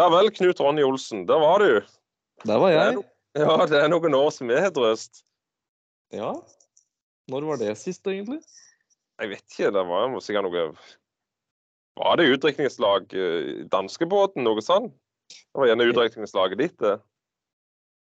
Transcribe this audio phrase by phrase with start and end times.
[0.00, 1.26] Ja vel, Knut Ronny Olsen.
[1.28, 1.82] Der var du.
[2.48, 2.94] Der var Det jeg.
[2.96, 3.04] no-
[3.36, 5.20] Ja, det er noen år som vi har drøst.
[6.10, 6.32] Ja.
[7.30, 8.40] Når var det sist, egentlig?
[9.20, 10.64] Jeg vet ikke, det var sikkert noe
[12.00, 14.94] Var det utdrikningslag eh, danskebåten, noe sånt?
[15.30, 16.96] Det var gjerne utdrikningslaget ditt, det.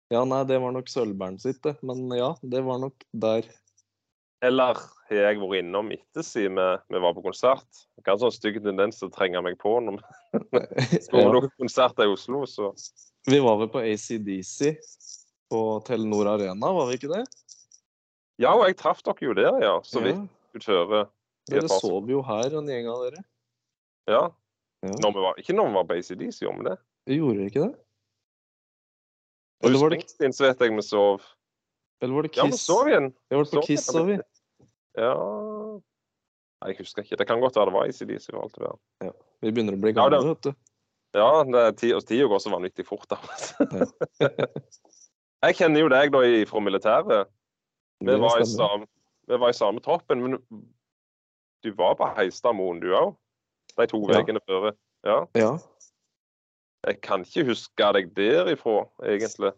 [0.09, 1.75] Ja, nei, det var nok Sølvbæren sitt, det.
[1.85, 3.43] Men ja, det var nok der.
[4.41, 7.65] Eller har jeg vært innom etter siden vi, vi var på konsert?
[7.97, 11.33] Jeg har en sånn stygg tendens til å trenge meg på når vi skal på
[11.33, 12.45] noen konserter i Oslo.
[12.47, 12.69] Så
[13.27, 14.77] Vi var vel på ACDC
[15.51, 17.23] på Telenor Arena, var vi ikke det?
[18.39, 19.73] ja, og jeg traff dere jo der, ja.
[19.83, 20.27] Så vidt Ja.
[20.55, 21.01] utføre.
[21.49, 23.23] Dere sov jo her, en gjeng av dere.
[24.07, 24.21] Ja.
[24.85, 24.93] Ja.
[25.03, 26.77] Når vi var, ikke når vi var på ACDC, gjorde vi det?
[27.17, 27.73] Gjorde dere ikke det?
[29.59, 31.25] Bruce Springsteen så vet jeg vi sov.
[32.01, 32.61] Eller var det Ja, vi Kiss?
[32.65, 33.13] sov igjen.
[33.29, 34.19] Vi var på sov Kiss, så vi.
[34.97, 35.13] Ja
[36.61, 37.15] Nei, Jeg husker ikke.
[37.15, 38.29] Det kan godt være det var ACDC.
[38.33, 38.67] og alt det
[39.05, 39.13] der.
[39.41, 40.53] Vi begynner å bli Ja, gamle, det- vet du.
[41.15, 43.07] Ja, det og tida går så vanvittig fort.
[43.09, 43.15] da.
[45.43, 47.27] jeg kjenner jo deg da i- fra militæret.
[48.01, 48.85] Vi var, i samme,
[49.27, 50.37] vi var i samme troppen, men
[51.63, 53.15] du var på Heistadmoen, du òg?
[53.77, 54.21] De to Ja.
[54.47, 54.71] før?
[55.05, 55.25] Ja.
[55.35, 55.57] Ja.
[56.87, 59.53] Jeg kan ikke huske deg derifra, egentlig.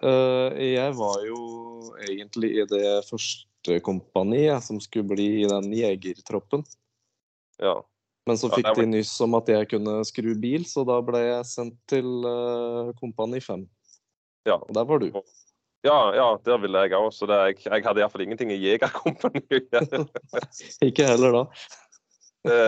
[0.00, 1.40] Eh, jeg var jo
[2.00, 6.64] egentlig i det første kompaniet som skulle bli i den jegertroppen.
[7.60, 7.80] Ja.
[8.28, 11.20] Men så Ja, fikk de nyss om at jeg kunne skru bil, så da ble
[11.24, 13.64] jeg sendt til uh, Kompani 5.
[14.48, 14.56] Ja.
[14.60, 15.08] Og der var du.
[15.84, 17.08] Ja, ja, der ville jeg òg.
[17.16, 19.72] Så jeg, jeg hadde iallfall ingenting i Jegerkompaniet.
[20.88, 21.44] Ikke heller da.
[22.44, 22.60] det,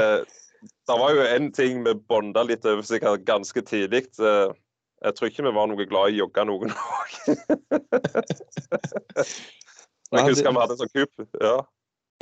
[0.89, 4.07] Det var jo en ting vi bonda litt over sikkert ganske tidlig.
[4.21, 4.57] Eh,
[5.03, 7.17] Jeg tror ikke vi var noe glad i å jogge noen òg.
[10.13, 11.27] Jeg husker vi hadde en sånn kupp.
[11.41, 11.57] Ja.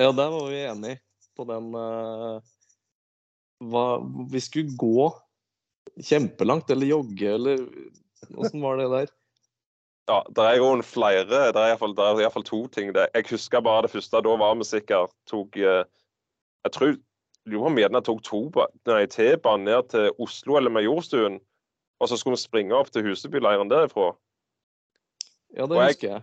[0.01, 1.01] Ja, der var vi enige
[1.37, 2.39] på den uh,
[3.69, 3.85] hva,
[4.33, 5.11] Vi skulle gå
[6.01, 7.65] kjempelangt, eller jogge, eller
[8.39, 9.11] åssen var det der?
[10.11, 12.95] ja, det er jo en flere Det er iallfall, to ting.
[12.95, 13.09] Det.
[13.15, 14.23] Jeg husker bare det første.
[14.25, 15.85] Da var vi sikkert tok eh,
[16.65, 16.97] Jeg tror
[17.51, 21.41] vi gjerne tok to T-banen ned til Oslo eller Majorstuen.
[22.01, 24.15] Og så skulle vi springe opp til Husebyleiren derifra.
[25.57, 26.23] Ja, det jeg- husker jeg.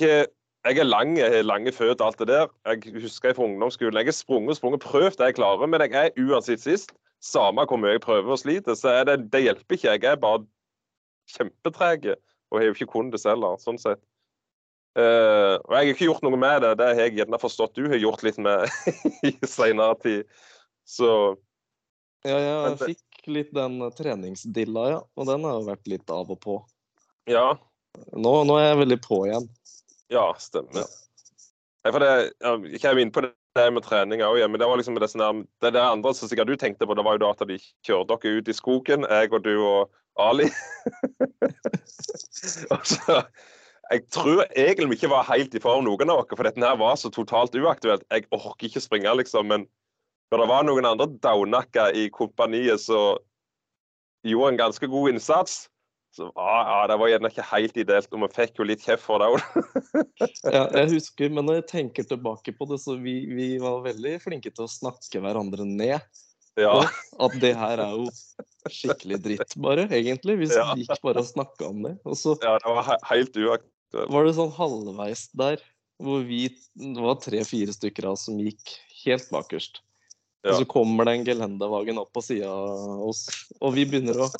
[0.00, 0.26] jeg,
[0.64, 2.46] jeg er lang, jeg har lange føtter alt det der.
[2.66, 3.94] Jeg husker jeg fra ungdomsskolen.
[4.00, 6.92] Jeg har sprunget og sprunget, prøvd det jeg klarer, men jeg er uansett sist.
[7.22, 9.88] Samme hvor mye jeg prøver og sliter, så det, det hjelper ikke.
[9.92, 10.46] Jeg er bare
[11.36, 12.14] kjempetreg
[12.50, 14.00] og har jo ikke kunnet det selv, sånn sett.
[14.96, 16.70] Uh, og jeg har ikke gjort noe med det.
[16.78, 18.64] Det har jeg gjerne forstått du har gjort litt med
[19.28, 20.24] i senere tid.
[20.88, 21.36] Så
[22.24, 22.94] Ja, jeg Men
[23.26, 25.00] det- litt den treningsdilla, ja.
[25.16, 26.64] Og den har jo vært litt av og på.
[27.26, 27.56] ja.
[28.12, 29.48] Nå, nå er jeg veldig på igjen.
[30.12, 30.84] Ja, stemmer.
[30.84, 31.90] Ja.
[31.90, 34.98] for det, ja, jeg kom inn på det med trening òg, men det var liksom
[35.00, 37.30] det, sånn der- det der andre som sikkert du tenkte på, det var jo da
[37.30, 40.50] at de kjørte dere ut i skogen, jeg og du og Ali.
[42.70, 43.24] altså,
[43.90, 46.76] jeg tror egentlig vi ikke var helt i form, noen av dere, for dette her
[46.76, 48.04] var så totalt uaktuelt.
[48.10, 49.66] Jeg orker ikke springe, liksom, men
[50.32, 53.18] når det var noen andre daunakka i kompaniet som
[54.26, 55.66] gjorde en ganske god innsats,
[56.16, 59.04] så ah, ah, det var gjerne ikke helt ideelt, og vi fikk jo litt kjeft
[59.04, 59.42] for det òg.
[60.54, 64.14] Ja, jeg husker, men når jeg tenker tilbake på det, så vi, vi var veldig
[64.24, 66.00] flinke til å snakke hverandre ned.
[66.56, 66.72] Ja.
[67.20, 68.06] At det her er jo
[68.72, 70.38] skikkelig dritt, bare, egentlig.
[70.40, 70.70] Vi Ja.
[70.78, 71.94] gikk bare og snakka om det.
[72.08, 74.12] Og så Ja, det var he helt uaktuelt.
[74.16, 75.60] var det sånn halvveis der
[76.00, 78.72] hvor vi Det var tre-fire stykker av oss som gikk
[79.04, 79.82] helt bakerst.
[80.46, 80.52] Ja.
[80.54, 83.24] Og så kommer det en gelendevagen opp på sida av oss,
[83.58, 84.30] og vi begynner å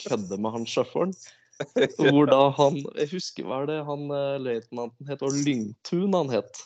[0.00, 1.12] kødde med han sjåføren.
[2.00, 5.20] Hvor da han Jeg husker hva er det han eh, løytnanten het?
[5.26, 6.62] Og Lyngtun han het.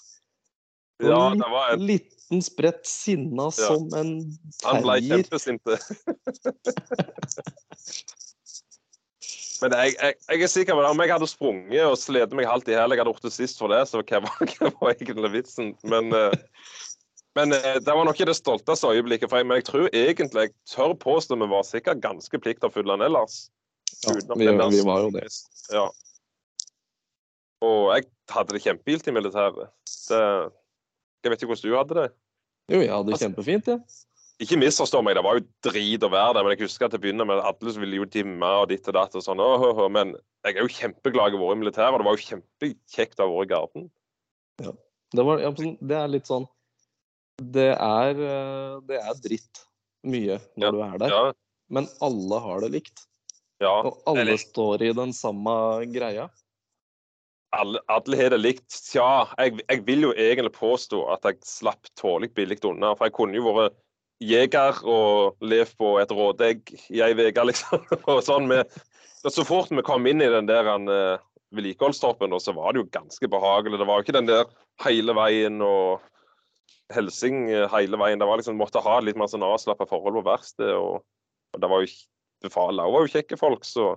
[1.03, 3.73] Og Ja, det var en, Liten, spredt sinna Ja.
[3.73, 4.13] som en
[4.63, 5.81] han ble kjempesinte.
[5.83, 6.15] kjempesint.
[9.65, 10.91] Men jeg, jeg, jeg er sikker på det.
[10.93, 13.61] Om jeg hadde sprunget og slitt meg halvt i hæl, jeg hadde gjort det sist
[13.61, 15.73] for det, så hva var, hva var egentlig vitsen?
[15.89, 16.35] Men, eh,
[17.35, 19.49] men eh, det var nok ikke det stolteste øyeblikket for meg.
[19.49, 23.49] Men jeg tror egentlig, jeg tør påstå vi var sikkert ganske pliktoppfyllende ellers.
[24.05, 25.27] Ja, vi, vi var jo det.
[25.73, 25.89] Ja.
[27.65, 29.71] Og jeg hadde det kjempegilt i militæret.
[30.09, 30.23] Det,
[31.25, 32.09] jeg vet ikke hvordan du hadde det.
[32.73, 34.01] Jo, jeg hadde det Altså- kjempefint, jeg.
[34.43, 36.43] Ikke misforstå meg, det var jo drit å være der.
[36.43, 38.89] Men jeg husker at til å begynne med at alle ville jo dimme og ditt
[38.91, 39.43] og datt og sånn.
[39.95, 41.95] Men jeg er jo kjempeglad jeg har vært i militæret.
[41.95, 43.87] og Det var jo kjempekjekt å ha vært i garden.
[45.15, 46.49] Det, var, ja, det er litt sånn
[47.39, 49.65] Det er, eh, det er dritt
[50.07, 51.33] mye når Ja, du er der, Ja.
[51.71, 53.07] men alle har det likt.
[53.61, 53.81] ja.
[53.83, 56.29] Og alle Eller- står i den samme greia.
[57.53, 58.69] Alle, alle har det likt.
[58.91, 62.95] Tja, jeg, jeg vil jo egentlig påstå at jeg slapp tålelig billig unna.
[62.97, 63.77] For jeg kunne jo vært
[64.21, 67.79] jeger og levd på et rådegg i ei uke, liksom.
[68.09, 68.67] Og sånn med,
[69.29, 71.19] så fort vi kom inn i den der uh,
[71.55, 73.79] vedlikeholdstroppen, så var det jo ganske behagelig.
[73.79, 74.45] Det var jo ikke den der
[74.85, 76.01] hele veien og
[76.93, 78.19] helsing eh, hele veien.
[78.21, 80.75] Det var liksom, måtte ha litt mer sånn avslappa forhold på verkstedet.
[80.77, 81.05] Og,
[81.55, 81.93] og, det var jo
[82.45, 83.95] Befalet var jo kjekke folk, så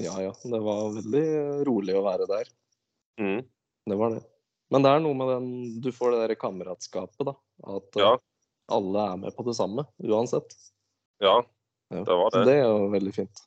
[0.00, 1.24] Ja ja, det var veldig
[1.68, 2.48] rolig å være der.
[3.20, 3.42] mm.
[3.90, 4.22] Det var det.
[4.72, 5.48] Men det er noe med den
[5.84, 7.34] Du får det der kameratskapet, da.
[7.68, 8.14] At Ja.
[8.14, 8.22] eh,
[8.72, 10.56] alle er med på det samme, uansett.
[11.20, 11.42] Ja.
[11.92, 12.04] Ja.
[12.08, 12.46] Det var Så det.
[12.48, 13.44] det er jo veldig fint.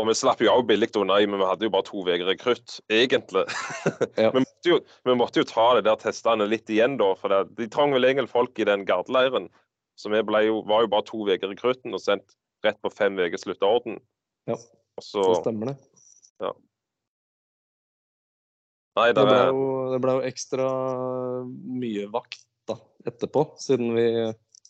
[0.00, 2.78] Og vi slapp jo òg billig unna, men vi hadde jo bare to uker rekrutt,
[2.88, 3.44] egentlig.
[4.20, 4.30] Ja.
[4.32, 7.12] vi, måtte jo, vi måtte jo ta det der testene litt igjen, da.
[7.20, 9.50] For det, de trang vel egentlig folk i den gardeleiren.
[10.00, 13.44] Så vi jo, var jo bare to uker rekrutten og sendt rett på fem ukers
[13.44, 14.00] slutteorden.
[14.48, 14.56] Ja.
[15.00, 15.90] Så Det stemmer, det.
[18.98, 20.68] Nei, Det det ble, jo, det ble jo ekstra
[21.46, 22.76] mye vakt da,
[23.06, 24.06] etterpå, siden vi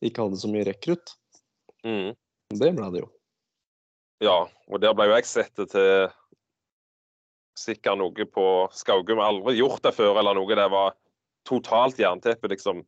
[0.07, 1.15] ikke hadde så mye rekrutt.
[1.87, 2.13] mm,
[2.61, 3.09] Det ble det jo.
[4.21, 6.11] Ja, og der ble jo jeg sett til
[7.59, 8.47] sikkert noe på
[8.77, 9.21] Skaugum.
[9.25, 10.57] Aldri gjort det før eller noe.
[10.57, 10.95] Det var
[11.49, 12.85] totalt jernteppe, liksom.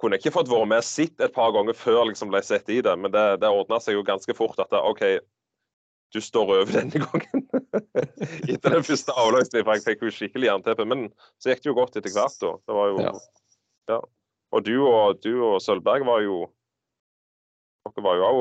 [0.00, 2.94] Kunne ikke fått være med sitt et par ganger før liksom ble sett i det,
[2.96, 5.02] men det, det ordna seg jo ganske fort at det, OK,
[6.14, 7.44] du står over denne gangen.
[8.50, 10.86] Etter den første avløsningen, for jeg fikk jo skikkelig jernteppe.
[10.88, 12.54] Men så gikk det jo godt etter hvert, da.
[12.66, 13.12] Det var jo Ja.
[13.94, 14.00] ja.
[14.50, 16.40] Og du og, du og Sølvberg var jo
[17.86, 18.40] Dere var jo òg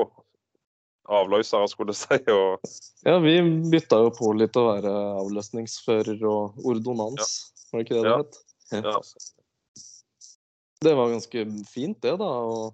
[1.09, 2.19] avløsere, skulle jeg si.
[2.31, 2.59] Og
[3.05, 3.35] Ja, vi
[3.71, 7.31] bytta jo på litt å være avløsningsfører og ordonans.
[7.71, 8.17] Var det ikke det det Ja.
[8.17, 8.39] het?
[8.85, 9.01] ja.
[10.81, 12.73] Det var ganske fint, det, da, å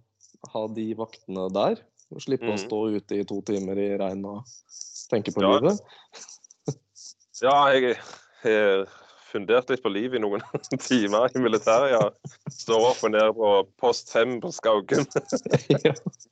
[0.54, 1.80] ha de vaktene der.
[2.14, 2.68] Og slippe å Mhm.
[2.68, 4.44] stå ute i to timer i regn og
[5.10, 5.56] tenke på Ja.
[5.60, 5.80] livet.
[7.42, 7.98] Ja, jeg
[8.44, 8.86] har
[9.34, 10.40] fundert litt på livet i noen
[10.80, 11.92] timer i militæret.
[11.92, 12.10] Ja.
[12.50, 15.04] Står opp og ned på post 5 på Skaugen.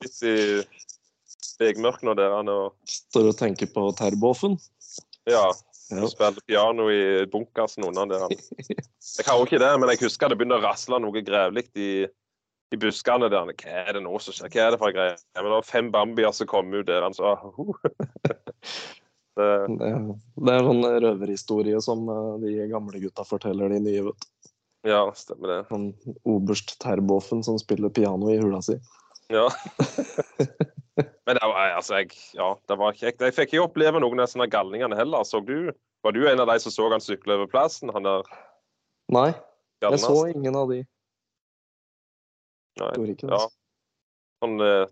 [0.00, 0.68] Midt Litt
[1.60, 4.58] i det der han og Står og tenker på Terboven.
[5.30, 5.46] ja,
[5.92, 6.06] Ja.
[6.08, 8.20] spiller piano i bunkersen under der.
[8.24, 8.30] han.
[9.18, 12.06] Jeg har jo ikke det, men jeg husker det begynte å rasle noe grevlig i,
[12.72, 13.52] i buskene der.
[13.52, 14.48] Hva er det nå som skjer?
[14.50, 15.16] Hva er det for en greie?
[15.36, 17.04] Men det var fem bambier som kom ut der.
[17.04, 17.74] Han sa uh.
[19.36, 19.92] det, Det,
[20.46, 24.06] det er sånn røverhistorie som eh, de gamle gutta forteller de nye.
[24.08, 24.30] vet du.
[24.84, 25.60] Ja, stemmer det.
[25.70, 25.90] Han
[26.28, 28.76] oberst Terboven som spiller piano i hula si.
[29.32, 29.48] Ja.
[31.26, 33.22] Men det var, altså, jeg, ja, det var kjekt.
[33.24, 35.24] Jeg fikk ikke oppleve noen av sånne galningene heller.
[35.24, 35.70] Så du,
[36.04, 37.92] var du en av de som så han sykle over plassen?
[37.96, 38.28] Han der
[39.12, 39.30] Nei,
[39.84, 40.82] jeg så ingen av de.
[42.80, 42.92] Nei.
[43.12, 43.38] Ikke det.
[43.38, 43.48] Ja.
[44.44, 44.84] Sånn, eh,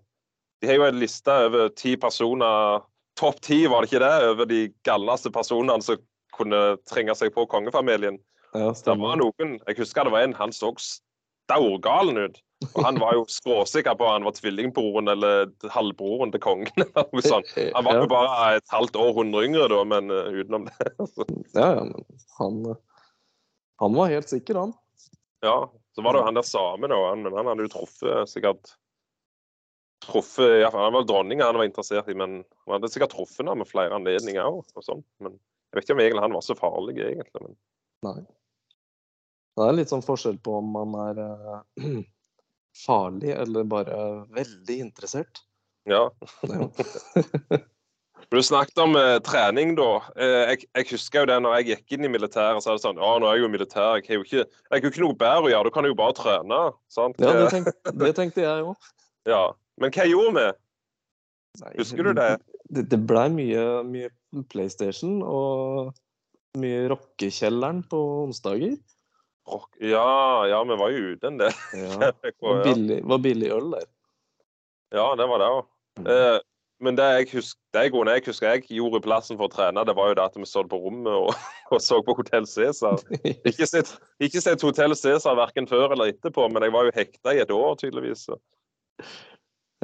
[0.63, 2.85] de har jo en liste over ti personer
[3.21, 4.29] Topp ti, var det ikke det?
[4.31, 6.01] Over de galneste personene som
[6.33, 8.17] kunne trenge seg på kongefamilien.
[8.57, 10.73] Ja, Det var noen, Jeg husker det var en, han så
[11.45, 12.41] staurgalen ut.
[12.63, 16.71] Og han var jo skråsikker på at han var tvillingbroren eller halvbroren til kongen.
[16.85, 17.51] eller noe sånt.
[17.59, 20.93] Han var jo bare et halvt århundre yngre da, men eh, utenom det.
[21.59, 22.07] ja, ja, men
[22.39, 23.09] han, eh,
[23.83, 24.77] han var helt sikker, han.
[25.43, 25.57] Ja,
[25.95, 28.77] så var det jo han der samen òg, men han hadde jo truffet sikkert
[30.03, 33.55] truffet, ja, Han var dronninga han var interessert i, men han hadde sikkert truffet henne
[33.61, 34.65] med flere anledninger òg.
[34.83, 35.03] Sånn.
[35.23, 37.43] Men jeg vet ikke om egentlig han var så farlig, egentlig.
[37.43, 37.59] Men
[38.07, 38.23] Nei.
[39.53, 41.61] Det er litt sånn forskjell på om man er uh,
[42.87, 43.99] farlig eller bare
[44.33, 45.45] veldig interessert.
[45.91, 46.07] ja.
[48.33, 49.99] Du snakket om eh, trening, da.
[50.17, 52.85] Eh, jeg, jeg husker jo det når jeg gikk inn i militæret, så er det
[52.85, 55.03] sånn Ja, nå er jeg jo militær, jeg har jo ikke, jeg har jo ikke
[55.03, 56.61] noe bedre å gjøre, du kan jo bare trene.
[56.93, 57.21] sant?
[57.21, 57.69] Ja, det, Eh, tenk,
[58.01, 58.89] det tenkte jeg òg.
[59.35, 59.43] ja.
[59.83, 60.47] Men hva gjorde vi?
[61.77, 62.31] Husker du det?
[62.73, 64.09] Det, det blei mye, mye
[64.49, 65.93] PlayStation og
[66.57, 68.79] mye rockekjelleren på onsdager.
[69.49, 69.75] Rock.
[69.83, 71.53] Ja, ja, vi var jo ute en del.
[71.75, 72.13] Ja.
[72.43, 73.89] Var billig, var billig øl der.
[74.95, 75.67] ja, det var det òg.
[76.07, 76.39] Eh,
[76.83, 79.85] men det jeg husker, det grunnen jeg husker jeg gjorde i plassen for å trene,
[79.87, 81.35] det var jo det at vi stod på rommet og,
[81.75, 83.03] og så på Hotell Cæsar.
[83.51, 87.35] Ikke sett, ikke sett Hotell Cæsar verken før eller etterpå, men jeg var jo hekta
[87.37, 88.27] i et år, tydeligvis.
[88.31, 88.39] Så.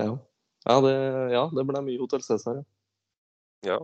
[0.00, 0.16] ja.
[0.68, 0.96] Ja, det,
[1.32, 2.58] ja, det ble mye Hotell Cæsar.
[2.60, 2.66] Ja.
[3.66, 3.78] Ja.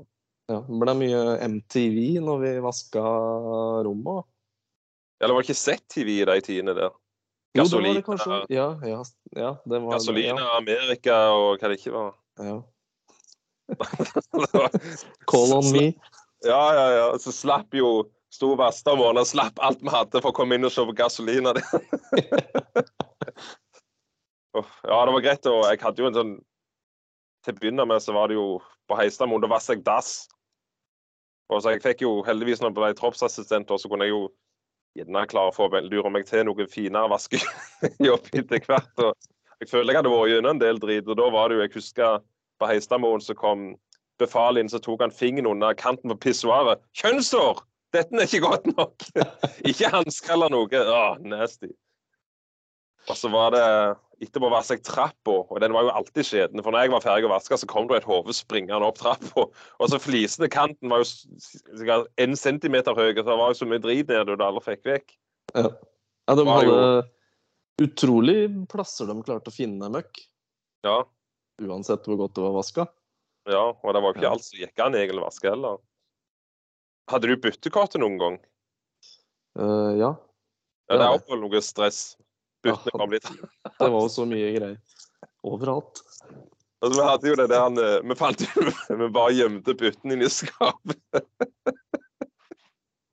[0.50, 3.02] Ja, det ble mye MTV når vi vaska
[3.86, 4.26] rommet.
[5.22, 6.94] Eller var det ikke sett-TV i de tidene der?
[7.54, 8.54] Jo, det var det.
[8.54, 9.02] Ja, ja,
[9.36, 12.16] ja, det var Gasolina, Amerika og hva det ikke var.
[12.38, 12.62] Ja, ja.
[15.30, 15.86] Call on me.
[16.44, 17.06] ja, ja, ja.
[17.22, 18.04] Så slapp jo
[18.34, 21.54] Sto og slapp alt vi hadde for å komme inn og se på Gasolina.
[24.54, 25.46] Ja, det var greit.
[25.50, 26.34] Og jeg hadde jo en sånn
[27.42, 30.12] Til å begynne med så var det jo på Heistadmoen, da vasset jeg dass.
[31.52, 34.20] Og så jeg fikk jo heldigvis når jeg ble troppsassistent, så kunne jeg jo
[34.94, 38.92] gjerne klarer å lure meg til noe finere vaskejobb etter hvert.
[39.02, 39.14] Og
[39.62, 41.74] Jeg føler jeg hadde vært gjennom en del drit, og da var det jo Jeg
[41.74, 42.24] husker
[42.60, 43.74] på Heistadmoen så kom
[44.22, 46.82] befalet inn, så tok han fingeren under kanten på pissoaret.
[46.94, 47.64] 'Kjønnshår!
[47.94, 49.06] Dette er ikke godt nok!'
[49.70, 50.70] ikke hansker eller noe.
[50.70, 51.70] Åh, nasty.
[53.10, 53.62] Og så var det
[54.24, 56.62] etterpå vaska jeg trappa, og den var jo alltid skjeden.
[56.64, 59.44] For når jeg var ferdig å vaske, så kom det et hode springende opp trappa.
[59.50, 63.68] Og så flisene kanten var jo sikkert en centimeter høy, så det var jo så
[63.68, 65.16] mye drit nede du aldri fikk vekk.
[65.54, 65.68] Ja.
[66.30, 68.38] ja, de jo- hadde utrolig
[68.70, 70.24] plasser de klarte å finne møkk.
[70.86, 71.02] Ja,
[71.62, 72.84] Uansett hvor godt det var vaska.
[73.46, 75.76] ja, og det var jo ikke alt som gikk an å vaske heller.
[77.12, 78.38] Hadde du byttekortet noen gang?
[79.58, 80.10] Uh, ja,
[80.88, 82.16] Ja, det er iallfall noe stress.
[82.64, 82.98] Byttene Ja.
[82.98, 83.28] kom litt.
[83.78, 84.76] det var jo så mye greier
[85.44, 86.00] overalt.
[86.84, 88.64] Altså, vi hadde jo det der han, eh, Vi fant jo
[89.00, 91.00] Vi bare gjemte putten inni skapet.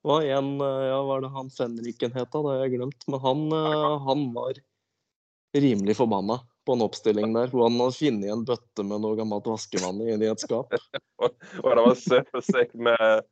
[0.02, 2.40] Hva var en, eh, ja, var det han Fenriken het, da?
[2.42, 3.04] Det har jeg glemt.
[3.08, 4.58] Men han, eh, han var
[5.54, 9.46] rimelig forbanna på en oppstilling der, hvor han hadde funnet en bøtte med noe gammelt
[9.50, 10.72] vaskevann inni et skap.
[11.22, 13.24] Og det var søppelsekk med,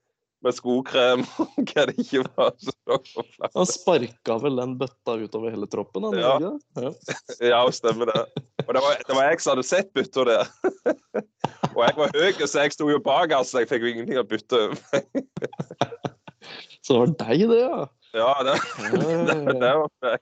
[0.44, 2.54] med skokrem og hva det ikke var.
[2.62, 2.72] Så
[3.10, 3.24] så.
[3.54, 6.34] Han sparka vel den bøtta utover hele troppen, han, Ja.
[6.38, 6.54] ikke?
[7.40, 7.50] Ja.
[7.50, 8.22] Ja, stemmer det.
[8.66, 10.50] Og det var, det var jeg som hadde sett bytta der.
[11.76, 13.60] Og jeg var høy, så jeg sto jo bak, altså.
[13.62, 14.78] Jeg fikk jo ingenting å bytte over.
[16.82, 17.82] Så det var deg, det, ja.
[18.16, 18.56] Ja, det,
[18.90, 20.18] det, det var meg.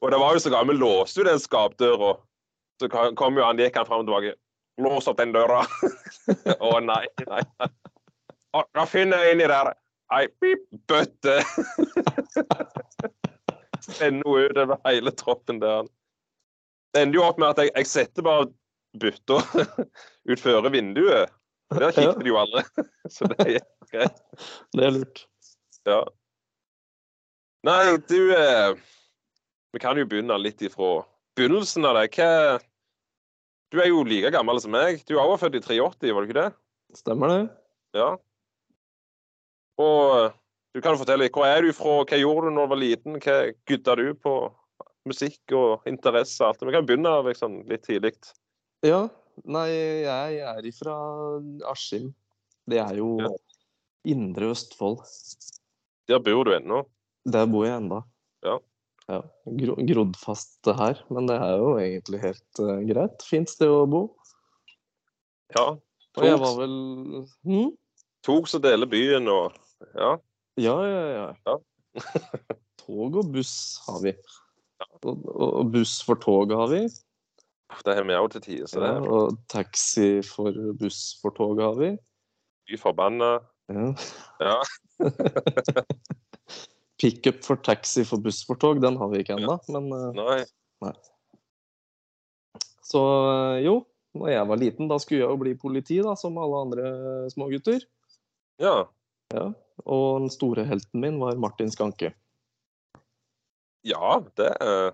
[0.00, 2.12] Og det var jo så gammel, vi låste jo den skapdøra.
[2.80, 4.36] Så kom jo han, gikk han fram og tilbake.
[4.80, 5.64] Lås opp den døra.
[6.56, 7.42] Å nei, nei.
[7.60, 7.70] nei.
[8.56, 9.72] Å, Da finner jeg inni der
[10.10, 11.38] ei pip, bøtte.
[13.80, 15.86] Sender henne ut over hele troppen der.
[16.90, 18.48] Det ender jo opp med at jeg, jeg setter bare
[19.00, 19.38] bytta
[20.32, 21.30] utfor vinduet.
[21.70, 22.64] Der kikket de jo aldri.
[23.14, 23.60] Så det er
[23.92, 24.18] greit.
[24.74, 25.22] Det er lurt.
[25.86, 26.00] Ja.
[27.66, 28.72] Nei, du eh,
[29.74, 31.04] Vi kan jo begynne litt ifra
[31.38, 32.08] begynnelsen av det.
[32.16, 32.58] Hva
[33.70, 35.04] Du er jo like gammel som meg.
[35.06, 36.50] Du er også født i 83, var du ikke det?
[36.98, 37.40] Stemmer det?
[37.94, 38.16] Ja.
[39.78, 40.32] Og eh,
[40.74, 41.30] du kan fortelle.
[41.34, 42.00] Hvor er du fra?
[42.06, 43.20] Hva gjorde du når du var liten?
[43.22, 44.34] Hva gudda du på?
[45.08, 46.64] Musikk og interesse og alt.
[46.68, 48.14] Vi kan begynne liksom, litt tidlig.
[48.86, 49.06] Ja.
[49.48, 49.68] Nei,
[50.04, 50.94] jeg er ifra
[51.70, 52.10] Askim.
[52.68, 53.30] Det er jo Ja.
[54.10, 55.02] Indre Østfold.
[56.08, 56.84] Der bor du ennå.
[57.28, 58.00] Der bor jeg enda.
[58.44, 58.56] Ja.
[59.08, 59.20] ja.
[59.60, 63.24] Gro grodd fast her, men det er jo egentlig helt uh, greit.
[63.28, 64.02] Fint sted å bo.
[65.56, 65.66] Ja.
[66.18, 66.76] Og jeg var vel
[67.46, 67.70] hm?
[68.26, 69.56] Tog som deler byen og
[69.94, 70.16] Ja.
[70.60, 71.26] Ja, ja, ja.
[71.46, 71.56] Ja.
[72.82, 73.54] Tog og buss
[73.86, 74.12] har vi.
[75.04, 76.80] Og, og buss for toget har vi.
[77.86, 81.64] Det har vi òg til tider, så det Ja, og taxi for buss for toget
[81.64, 81.90] har vi.
[82.68, 83.38] fy forbanna.
[83.70, 83.86] Ja.
[84.42, 84.56] Ja.
[87.00, 89.56] Pickup for taxi for buss for tog, den har vi ikke ennå.
[89.72, 90.42] Men nei.
[90.84, 90.92] Nei.
[92.84, 93.00] så
[93.30, 93.78] eh, jo,
[94.18, 96.92] når jeg var liten, da skulle jeg jo bli politi, da, som alle andre
[97.32, 97.86] smågutter.
[98.60, 98.74] Ja.
[99.34, 99.50] Ja.
[99.88, 102.12] Og den store helten min var Martin Skanke.
[103.86, 104.90] Ja, det uh,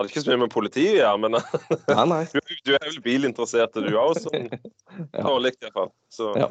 [0.00, 2.22] hadde ikke så mye med politiet å gjøre, men Nei, nei.
[2.34, 4.48] du, du er vel bilinteressert, du òg, sånn
[5.14, 5.22] Ja.
[5.22, 5.92] dårlig iallfall.
[6.12, 6.50] Så Ja.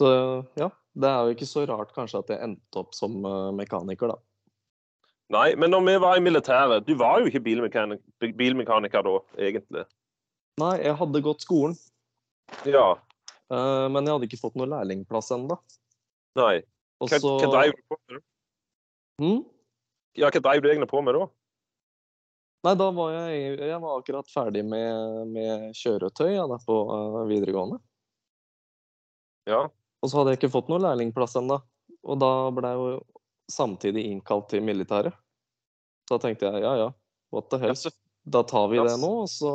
[0.00, 0.08] Så
[0.56, 4.14] ja, det er jo ikke så rart kanskje at jeg endte opp som eh, mekaniker,
[4.14, 4.16] da.
[5.30, 9.84] Nei, men når vi var i militæret Du var jo ikke bilmekaniker, bilmekaniker da, egentlig.
[10.58, 11.76] Nei, jeg hadde gått skolen,
[12.66, 12.96] Ja.
[13.54, 15.58] Eh, men jeg hadde ikke fått noe lærlingplass ennå.
[16.40, 16.54] Nei.
[17.00, 18.16] Hva, så hva dreiv du på med?
[18.16, 18.24] da?
[19.20, 19.44] Hmm?
[20.18, 21.28] Ja, hva dreiv du egentlig på med da?
[22.66, 27.22] Nei, da var jeg, jeg var akkurat ferdig med, med kjøretøy ja, der på uh,
[27.28, 27.78] videregående.
[29.48, 29.62] Ja.
[30.00, 31.56] Og så hadde jeg ikke fått noe lærlingplass ennå.
[32.04, 33.00] Og da ble jeg jo
[33.50, 35.16] samtidig innkalt til militæret.
[36.08, 36.92] Så da tenkte jeg ja ja,
[37.32, 37.76] what the hell.
[38.30, 39.50] Da tar vi det nå, og så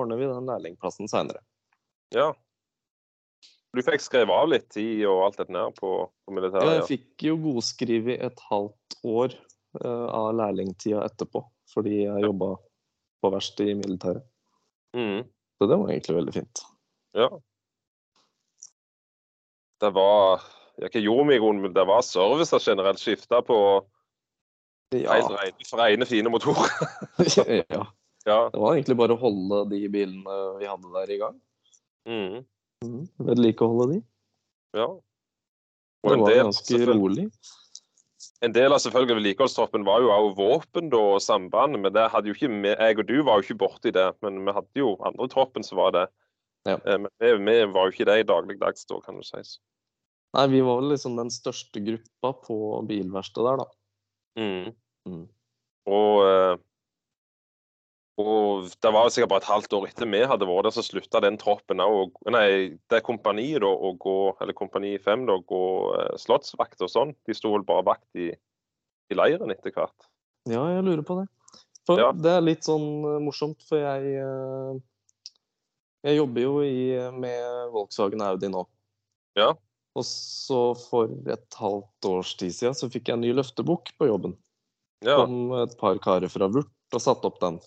[0.00, 1.44] ordner vi den lærlingplassen seinere.
[2.16, 2.32] ja.
[3.76, 6.64] Du fikk skrevet av litt tid og alt dette der på, på militæret?
[6.64, 6.76] Ja.
[6.78, 9.34] Jeg fikk jo godskrevet et halvt år
[9.82, 11.42] uh, av lærlingtida etterpå,
[11.74, 12.54] fordi jeg jobba
[13.20, 14.24] på verksted i militæret.
[14.96, 15.26] Mm.
[15.58, 16.64] Så det var egentlig veldig fint.
[17.16, 17.28] ja.
[19.76, 20.40] Det var
[20.80, 21.72] ja, Hva gjorde vi i grunnen?
[21.76, 23.00] Det var servicer generelt.
[23.00, 23.58] Skifta på
[24.94, 25.12] Ja.
[25.12, 26.72] helt rene, rene, fine motorer.
[27.36, 27.44] ja.
[28.24, 28.38] ja.
[28.52, 31.40] Det var egentlig bare å holde de bilene vi hadde der i gang.
[32.08, 32.44] Mm.
[32.84, 33.06] Mm.
[33.18, 34.00] Vedlikeholde de.
[34.76, 34.86] ja.
[36.06, 37.24] Og Det en var del, ganske rolig.
[38.44, 42.28] en del av selvfølgelig vedlikeholdstroppen var jo også våpen da, og samband, men det hadde
[42.30, 44.04] jo ikke jeg og du var jo ikke borti det.
[44.22, 46.04] Men vi hadde jo andre troppen som var det.
[46.66, 46.76] Ja.
[46.84, 49.42] Eh, Men vi, vi var jo ikke det i dagligdags da, kan du si.
[50.36, 52.56] Nei, vi var vel liksom den største gruppa på
[52.86, 53.66] bilverkstedet der, da.
[54.36, 54.72] Mm.
[55.08, 55.26] Mm.
[55.86, 56.56] Og eh,
[58.16, 60.84] Og det var jo sikkert bare et halvt år etter vi hadde vært der, så
[60.86, 65.44] slutta den troppen òg Nei, det kompaniet da å gå, eller Kompani 5 da, å
[65.44, 65.62] gå
[65.98, 67.12] eh, slottsvakt og sånn.
[67.28, 70.08] De sto vel bare vakt i, i leiren etter hvert.
[70.48, 71.26] Ja, jeg lurer på det.
[71.86, 72.08] For Ja.
[72.16, 74.80] det er litt sånn eh, morsomt, for jeg eh,
[76.06, 78.64] Jeg jobber jo i, med Volkswagen Audi nå.
[79.36, 79.52] Ja.
[79.96, 84.08] Og så for et halvt års tid siden så fikk jeg en ny løftebukk på
[84.08, 84.36] jobben.
[85.04, 85.20] Ja.
[85.20, 87.58] Kom et par karer fra Vurt og satte opp den.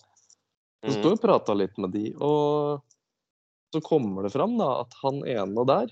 [0.86, 1.10] Så sto Mhm.
[1.12, 2.82] jeg og prata litt med de, og
[3.74, 5.92] så kommer det fram da at han ene der,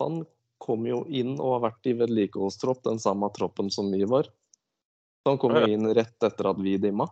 [0.00, 0.24] han
[0.58, 4.24] kom jo inn og har vært i vedlikeholdstropp, den samme troppen som vi var.
[4.24, 7.06] Så han kom jo inn rett etter at vi dimma.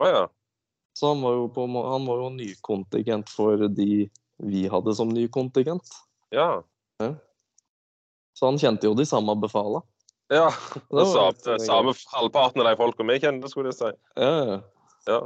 [0.00, 0.28] Å ja.
[0.96, 4.08] Så han var jo, på, han var jo nykontingent for de
[4.38, 5.84] vi hadde som nykontingent.
[6.32, 6.62] Ja.
[8.36, 9.82] Så han kjente jo de samme befala.
[10.32, 10.48] ja.
[10.90, 13.92] Det Det samme, litt samme halvparten av de folka vi kjente, skulle jeg si.
[14.16, 14.62] Ja,
[15.06, 15.20] ja.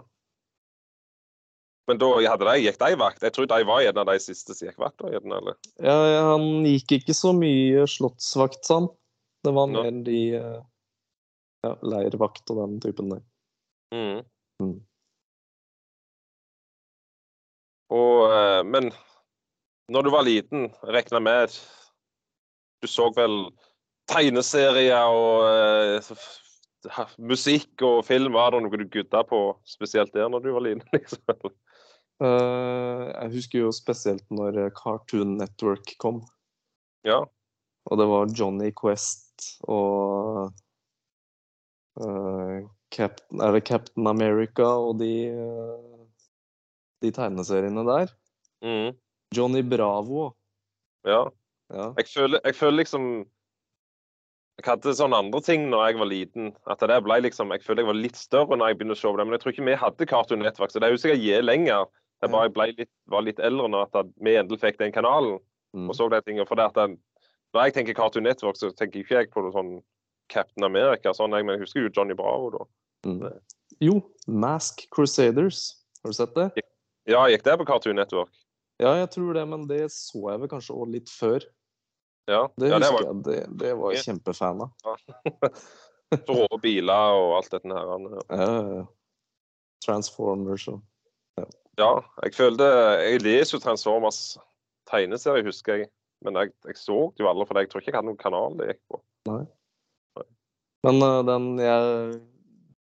[1.89, 3.23] Men da hadde de, gikk de vakt?
[3.25, 4.99] Jeg tror de var en av de siste som gikk vakt.
[5.01, 5.57] da, gjerne, eller?
[5.83, 5.97] ja,
[6.31, 8.91] han gikk ikke så mye slottsvakt, sa han.
[9.45, 10.61] Det var mer mer de eh,
[11.65, 13.23] ja, leirvakt og den typen der.
[13.95, 14.21] Mm.
[14.63, 14.77] Mm.
[17.91, 18.91] Og, eh, men
[19.91, 21.57] når du var liten, regna med
[22.81, 23.51] Du så vel
[24.09, 26.13] tegneserier og eh,
[27.19, 28.33] musikk og film.
[28.33, 30.87] Var det noe du gudda på spesielt der når du var liten?
[30.97, 31.21] liksom?
[32.21, 36.21] Eh, jeg husker jo spesielt når eh, Cartoon Network kom.
[37.07, 37.23] Ja.
[37.89, 40.51] Og det var Johnny Quest og
[41.97, 45.15] eh, Captain, Er det Captain America og de,
[47.01, 48.13] de tegneseriene der?
[48.61, 48.99] Mm.
[49.35, 50.35] Johnny Bravo.
[51.09, 51.29] ja.
[51.71, 51.93] Ja.
[52.01, 53.05] Jeg føler, jeg føler liksom
[54.59, 56.49] Jeg hadde sånne andre ting når jeg var liten.
[56.67, 59.09] At det ble liksom, Jeg føler jeg var litt større når jeg begynte å se
[59.09, 59.27] på det.
[59.27, 61.87] Men jeg tror ikke vi hadde Cartoon Network, så det er jo sikkert jeg lenger.
[62.23, 65.39] Jeg bare ble litt, var litt eldre når at vi endelig fikk den kanalen
[65.73, 65.87] Mm.
[65.89, 66.47] og så de tingene.
[66.49, 66.97] For det at den,
[67.55, 69.69] når jeg tenker Cartoon Network, så tenker ikke jeg på noe sånn
[70.29, 71.13] Captain America.
[71.15, 72.65] Sånn, jeg, men jeg husker jo Johnny Bravo da.
[73.07, 73.39] Mm.
[73.81, 73.95] Jo,
[74.27, 75.77] Mask Crusaders.
[76.03, 76.49] Har du sett det?
[77.07, 78.33] Ja, gikk det på Cartoon Network?
[78.83, 81.47] Ja, jeg tror det, men det så jeg vel kanskje også litt før.
[82.27, 83.23] Ja, Det ja det husker var jeg.
[83.25, 84.13] Det, det var jeg Ja.
[84.13, 84.71] kjempefan av.
[84.85, 85.49] Ja.
[86.35, 87.87] rå biler og alt dette her.
[88.27, 88.87] Ja,
[89.87, 90.83] Transformers og
[91.39, 91.45] Ja,
[91.81, 92.67] jeg følte
[93.05, 94.21] Jeg leser jo Transformers
[94.91, 95.91] tegneserie, husker jeg.
[96.25, 98.59] Men jeg, jeg så det jo aldri, for jeg tror ikke jeg hadde noen kanal
[98.59, 99.01] det gikk på.
[100.85, 102.21] Men uh, den Jeg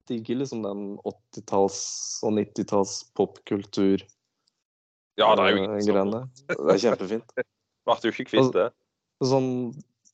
[0.09, 4.01] digger liksom den 80-talls- og 90-talls popkultur
[5.19, 6.21] Ja, det er jo eh, som greiene.
[6.49, 7.33] Det er kjempefint.
[7.87, 8.67] ble jo ikke kvitt det.
[9.21, 9.49] Sånn,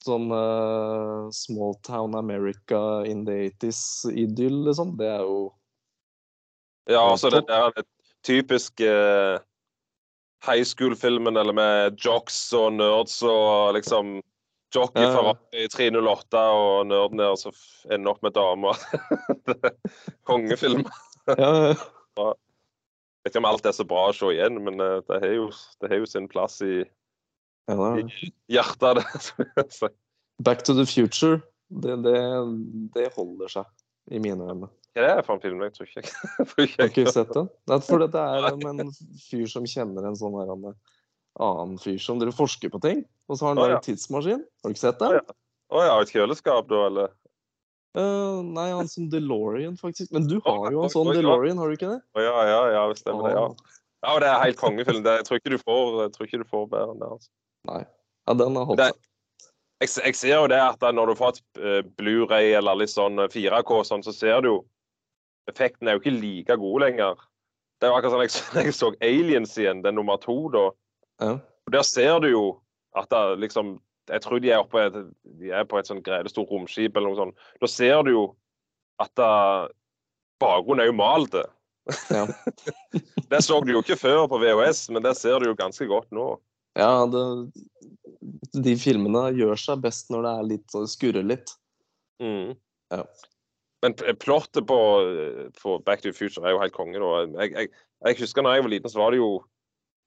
[0.04, 4.98] sånn uh, Small Town America in the 80s-idyll, liksom.
[5.00, 5.40] Det er jo
[6.88, 7.88] Ja, Ja, altså det er der er
[8.28, 9.38] typisk eh,
[10.46, 14.20] high school-filmen eller med jocks og nerds og liksom
[14.76, 15.14] Jockey Ja, ja.
[15.16, 17.56] Ferrari 308 og nerden der som
[17.92, 18.76] ender opp med damer.
[19.48, 19.72] Er
[20.28, 20.84] Kongefilm.
[21.38, 21.78] Ja,
[22.18, 25.48] Vet ikke om alt er så bra å se igjen, men eh, det har jo,
[25.82, 26.84] det har jo sin plass i
[27.68, 28.14] ja, er
[28.52, 29.32] hjertet.
[29.58, 29.92] jeg.
[30.44, 32.20] Back to the Future, det, det,
[32.96, 34.70] det holder seg i mine øyne.
[34.96, 35.64] Hva er det for en film?
[35.66, 37.50] Jeg tror ikke jeg, jeg, tror ikke Har ikke sett den?
[37.68, 38.94] Det er fordi det er om en
[39.28, 43.46] fyr som kjenner en sånn her annen fyr som dere forsker på ting, og så
[43.46, 43.78] har han oh, ja.
[43.78, 44.42] en tidsmaskin.
[44.64, 45.20] Har du ikke sett Å, den?
[45.20, 45.38] ja.
[45.68, 47.16] Oh, ja, et kjøleskap, da, eller?
[47.98, 50.14] Uh, nei, han som DeLorean, faktisk.
[50.16, 51.10] Men du har jo en sånn.
[51.18, 52.00] DeLorean, har du ikke det?
[52.16, 53.36] Å ja, ja, ja, stemmer det.
[53.36, 53.76] Ja.
[54.06, 55.02] Ja, og det er helt kongefilm.
[55.06, 57.12] Det, jeg tror ikke du får, jeg tror ikke du får bedre enn det.
[57.18, 57.32] altså.
[57.68, 57.84] Nei.
[58.28, 59.00] Ja, den har holdt seg.
[59.82, 63.22] Jeg, jeg ser jo det at når du får et uh, Blu-ray eller litt sånn
[63.22, 64.56] eh, 4K, sånn, så ser du jo
[65.48, 67.16] Effekten er jo ikke like god lenger.
[67.82, 70.64] Det jo akkurat sånn jeg, jeg så Aliens igjen, den nummer to, da.
[71.24, 71.34] Ja.
[71.68, 72.46] Og Der ser du jo
[72.98, 76.96] at det liksom Jeg tror de er oppe de er på et sånn gredestort romskip
[76.96, 77.42] eller noe sånt.
[77.60, 78.22] Da ser du jo
[79.04, 79.74] at det-
[80.40, 81.36] bakgrunnen er jo malt.
[82.12, 82.26] Ja.
[83.32, 86.08] Det så du jo ikke før på VHS, men det ser du jo ganske godt
[86.16, 86.38] nå.
[86.80, 87.52] ja, det
[88.64, 91.52] De filmene gjør seg best når det er litt skurrer litt.
[92.24, 92.56] Mm.
[92.94, 93.04] Ja.
[93.86, 94.78] Men plottet på,
[95.62, 96.98] på Back to the Future er jo helt konge.
[96.98, 97.70] Jeg, jeg,
[98.08, 99.44] jeg husker da jeg var liten, så var det jo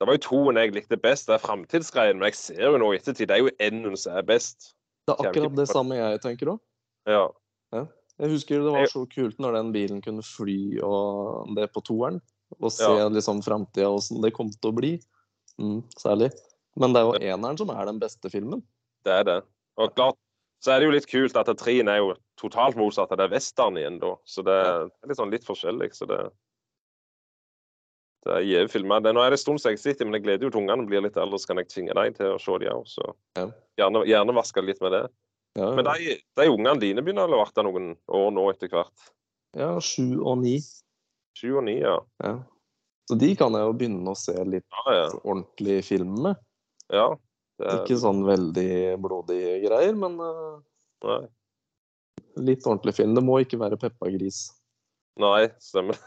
[0.00, 1.28] Det var jo toen jeg likte best.
[1.28, 2.16] Det er framtidsgreien.
[2.18, 4.72] Men jeg ser jo nå i ettertid, det er jo enden som er best.
[5.04, 6.60] Det er akkurat det samme jeg tenker òg.
[7.10, 7.26] Ja.
[8.20, 12.18] Jeg husker det var så kult når den bilen kunne fly og det på toeren.
[12.58, 13.08] Og se Ja.
[13.08, 14.92] liksom framtida åssen det kom til å bli.
[15.60, 16.30] Mm, særlig.
[16.80, 18.64] Men det er jo eneren som er den beste filmen.
[19.04, 19.38] Det er det.
[19.76, 20.16] Og klart,
[20.60, 23.10] så er det jo litt kult at trien er jo totalt motsatt.
[23.12, 24.14] av Det er western igjen, da.
[24.28, 25.90] Så det er litt sånn litt forskjellig.
[25.96, 26.20] Så det
[28.20, 29.00] Det er gjeve filmer.
[29.00, 31.00] Nå er det en stund siden jeg sitter, men jeg gleder jo til ungene blir
[31.00, 32.82] litt eldre, så kan jeg tvinge dem til å se dem òg.
[32.92, 33.06] Så
[33.80, 35.00] gjerne, gjerne vaske litt med det.
[35.56, 39.08] Ja, Men de, de ungene dine begynner å der noen år nå etter hvert.
[39.56, 40.58] ja, sju og ni.
[41.40, 41.96] Sju og ni, ja.
[42.22, 42.34] Ja.
[43.08, 45.08] Så de kan jeg jo begynne å se litt Ja, ja.
[45.24, 46.36] ordentlig film med.
[46.92, 47.08] ja.
[47.60, 50.54] Er, Ikke sånn veldig blodige greier, men eh,
[51.06, 51.20] nei.
[52.48, 53.12] litt ordentlig film.
[53.16, 54.46] Det må ikke være Peppa Gris.
[55.20, 55.98] nei, stemmer.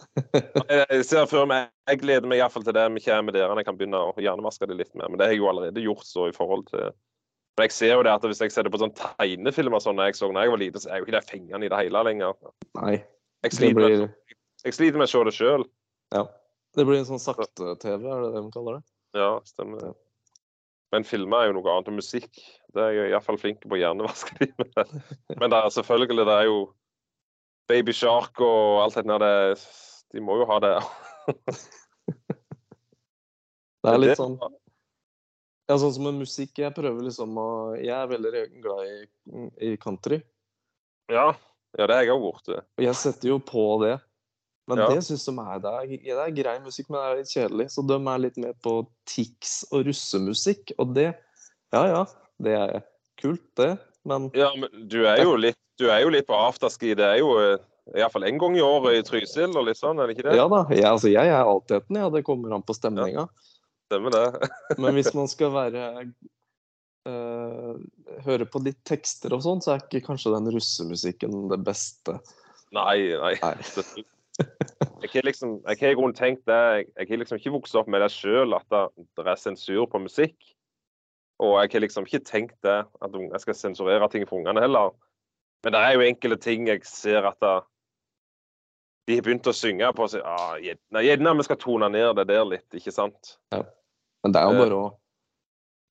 [0.70, 3.80] jeg, ser for meg Jeg gleder meg iallfall til det vi kommer der jeg kan
[3.80, 5.10] begynne å hjernevaske det litt mer.
[5.10, 6.86] Men det har jeg jo allerede gjort så i forhold til
[7.56, 10.18] Men jeg ser jo det at hvis jeg ser det på sånn tegnefilmer sånn jeg
[10.18, 12.38] så da jeg var liten, så er jo ikke det fengende i det hele lenger.
[12.78, 12.96] Nei.
[13.44, 15.66] Jeg sliter, blir, med, jeg sliter med å se det sjøl.
[16.14, 16.24] ja.
[16.78, 18.84] det blir en sånn sakte-TV, er det det de kaller det?
[19.14, 19.92] Ja, stemmer det.
[20.94, 21.90] Men filmer er jo noe annet.
[21.90, 22.38] Og musikk
[22.74, 24.92] det er jeg iallfall flink på å hjernevaske de med.
[25.40, 26.58] Men det er selvfølgelig det er jo
[27.70, 29.64] Baby Shark og alt det der.
[30.14, 30.74] De må jo ha det.
[33.84, 34.38] Det er litt sånn
[35.68, 36.54] Ja, sånn som med musikk.
[36.62, 38.94] Jeg prøver liksom å Jeg er veldig glad i,
[39.68, 40.22] i country.
[41.12, 41.34] Ja,
[41.76, 42.64] ja det har jeg òg blitt.
[42.78, 43.98] Og jeg setter jo på det.
[44.68, 44.88] Men Ja.
[44.88, 47.66] det syns de er det, er det er grei musikk, men det er litt kjedelig.
[47.74, 50.72] Så de er litt med på Tix og russemusikk.
[50.78, 51.14] Og det
[51.74, 52.04] Ja ja,
[52.40, 52.82] det er
[53.20, 53.78] kult, det.
[54.04, 56.94] Men Ja, men du er jo litt, du er jo litt på afterski.
[56.96, 57.58] Det er jo
[57.92, 60.36] iallfall én gang i året i Trysil og litt sånn, er det ikke det?
[60.38, 60.62] ja da.
[60.70, 62.08] Jeg, altså, jeg er altheten, ja.
[62.08, 63.28] Det kommer an på stemninga.
[63.90, 64.48] Stemmer det.
[64.80, 65.84] Men hvis man skal være
[67.04, 67.74] eh,
[68.24, 72.16] Høre på litt tekster og sånn, så er ikke kanskje den russemusikken det beste.
[72.72, 73.34] Nei, nei.
[73.42, 74.04] Nei.
[74.38, 78.02] Jeg har liksom, jeg har tenkt det, jeg, jeg har liksom ikke vokst opp med
[78.02, 80.34] det sjøl, at det, er sensur på musikk.
[81.42, 84.94] Og jeg har liksom ikke tenkt det, at unger skal sensurere ting for ungene heller.
[85.64, 87.54] Men det er jo enkelte ting jeg ser at det,
[89.06, 90.08] de har begynt å synge på.
[90.08, 93.36] Så, ah, gjerne vi skal tone ned det der litt, ikke sant?
[93.52, 94.62] Men det er jo Eh.
[94.64, 94.84] bare å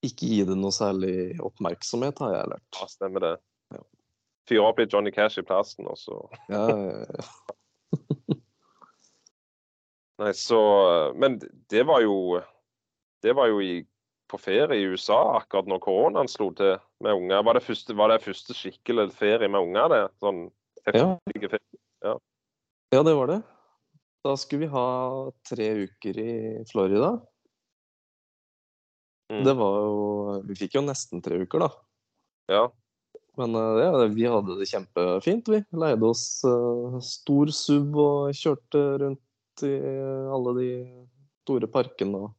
[0.03, 2.79] ikke gi det noe særlig oppmerksomhet, har jeg lært.
[2.79, 3.33] Ja, stemmer det.
[3.71, 3.83] Ja.
[4.49, 6.17] Fyre opp litt Johnny Cash i plasten, og så
[6.49, 7.53] Ja, ja, ja.
[10.23, 10.59] Nei, så
[11.19, 12.41] Men det var jo
[13.23, 13.81] Det var jo i,
[14.31, 17.43] på ferie i USA akkurat når koronaen slo til med unger.
[17.43, 20.03] Var det første, var det første skikkelig ferie med unger, det?
[20.23, 20.45] Sånn
[20.91, 21.17] Ja.
[21.23, 21.59] ferie?
[22.91, 23.41] ja, det var det.
[24.23, 26.33] Da skulle vi ha tre uker i
[26.67, 27.13] Florida.
[29.31, 29.43] Mm.
[29.47, 31.69] Det var jo Vi fikk jo nesten tre uker, da.
[32.51, 32.63] Ja.
[33.39, 35.63] Men eh, ja, vi hadde det kjempefint, vi.
[35.71, 39.21] Leide oss uh, stor SUV og kjørte rundt
[39.61, 39.73] i
[40.33, 40.69] alle de
[41.43, 42.31] store parkene og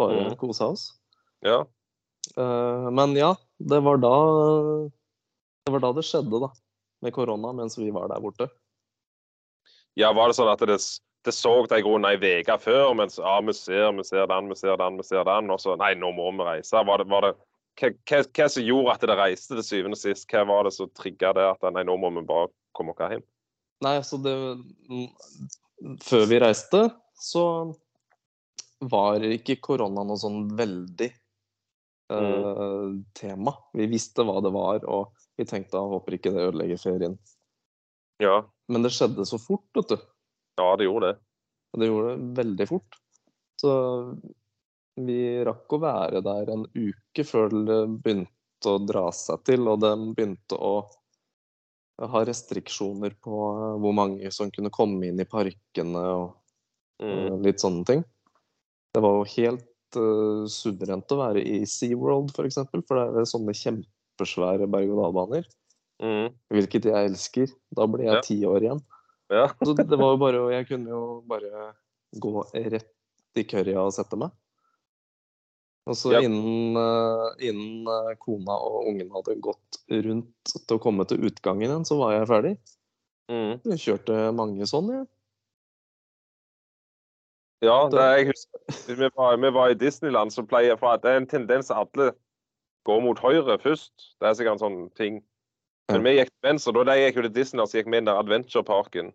[0.00, 0.38] bare mm.
[0.40, 0.90] kosa oss.
[1.46, 1.62] ja.
[2.36, 4.16] Eh, men ja, det var da
[5.64, 6.50] Det var da det skjedde, da.
[7.00, 8.48] Med korona mens vi var der borte.
[9.98, 10.76] Ja, var det sånn at det,
[11.24, 14.48] det så deg i grunnen ei uke før, mens ja, vi ser, vi ser den,
[14.48, 16.84] vi ser den, vi ser den, og så nei, nå må vi reise.
[16.86, 17.32] Var det, var det,
[17.80, 17.90] hva,
[18.22, 20.28] hva, som gjorde at det reiste til syvende og sist?
[20.30, 23.26] Hva var det som trigga det at nei, nå må vi bare komme oss hjem?
[23.84, 24.36] Nei, altså det
[26.04, 26.82] Før vi reiste,
[27.16, 27.44] så
[28.80, 33.54] var ikke korona noe sånn veldig eh, tema.
[33.76, 37.16] Vi visste hva det var, og vi tenkte jeg håper ikke det ødelegger ferien.
[38.20, 40.08] Ja, Men det skjedde så fort, vet du.
[40.60, 41.20] ja det gjorde det.
[41.80, 43.00] Det gjorde det veldig fort.
[43.60, 43.72] Så
[45.00, 49.80] vi rakk å være der en uke før det begynte å dra seg til, og
[49.84, 50.74] det begynte å
[52.08, 53.38] ha restriksjoner på
[53.82, 56.36] hvor mange som kunne komme inn i parkene og
[57.00, 57.08] Mm.
[57.32, 58.02] eh, litt sånne ting.
[58.92, 63.28] Det var jo helt uh, suverent å være i SeaWorld, for eksempel, for det er
[63.30, 65.46] sånne kjempesvære berg-og-dal-baner.
[66.02, 66.28] Mm.
[66.52, 67.48] Hvilket jeg elsker.
[67.72, 68.20] Da ble jeg Ja.
[68.20, 68.82] ti år igjen.
[69.30, 69.46] Ja.
[69.64, 71.72] Så det var jo bare, jeg kunne jo bare
[72.20, 72.92] gå rett
[73.36, 74.30] i kørja og sette meg.
[75.90, 76.20] Og så Ja.
[76.22, 81.66] innen, eh, innen eh, kona og ungen hadde gått rundt til å komme til utgangen
[81.66, 82.58] igjen, så var jeg ferdig.
[83.30, 83.60] Mm.
[83.72, 85.06] Jeg kjørte mange sånn, jeg.
[87.62, 91.10] Ja, det, jeg husker vi var, vi var i Disneyland, så pleier for at det
[91.10, 92.14] er en tendens at alle
[92.88, 93.92] går mot høyre først.
[94.20, 95.20] Det er sikkert en sånn ting.
[95.90, 96.72] Men vi gikk venstre.
[96.72, 99.10] Da de gikk jo til Disneyland, så gikk vi inn der Adventure-parken.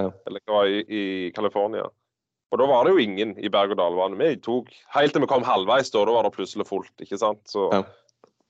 [0.00, 0.08] Ja.
[0.26, 1.02] Eller hva i, i
[1.36, 1.86] California.
[2.54, 4.20] Og da var det jo ingen i berg-og-dal-banen.
[4.20, 6.94] Vi tok helt til vi kom halvveis, da, da var det plutselig fullt.
[7.02, 7.42] ikke sant?
[7.50, 7.82] Så, Ja.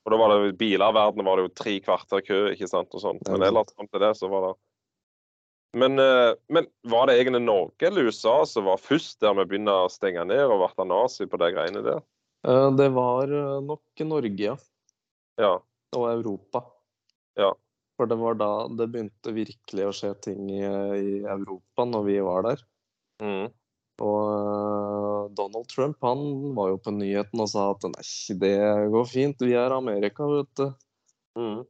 [0.05, 2.93] Og da var det biler i verden, var det jo tre kvarter kø, ikke sant,
[2.93, 3.21] og sånn.
[3.25, 4.55] Men ellers fram til det, så var det
[5.75, 9.87] men, eh, men var det egentlig Norge eller USA som var først der vi begynner
[9.87, 12.05] å stenge ned og ble nazi på de greiene der?
[12.47, 14.55] Eh, Det var eh, nok Norge, ja.
[15.41, 15.57] Ja.
[15.97, 16.63] Og Europa.
[17.35, 17.51] Ja.
[17.99, 22.21] For det var da det begynte virkelig å skje ting i, i Europa når vi
[22.23, 22.63] var der.
[23.23, 23.51] Mm.
[24.03, 26.25] Og eh, Donald Trump han
[26.57, 28.09] var jo på nyheten og sa at nei,
[28.41, 28.57] det
[28.91, 30.67] går fint, vi er Amerika, vet du.
[31.39, 31.63] Mm.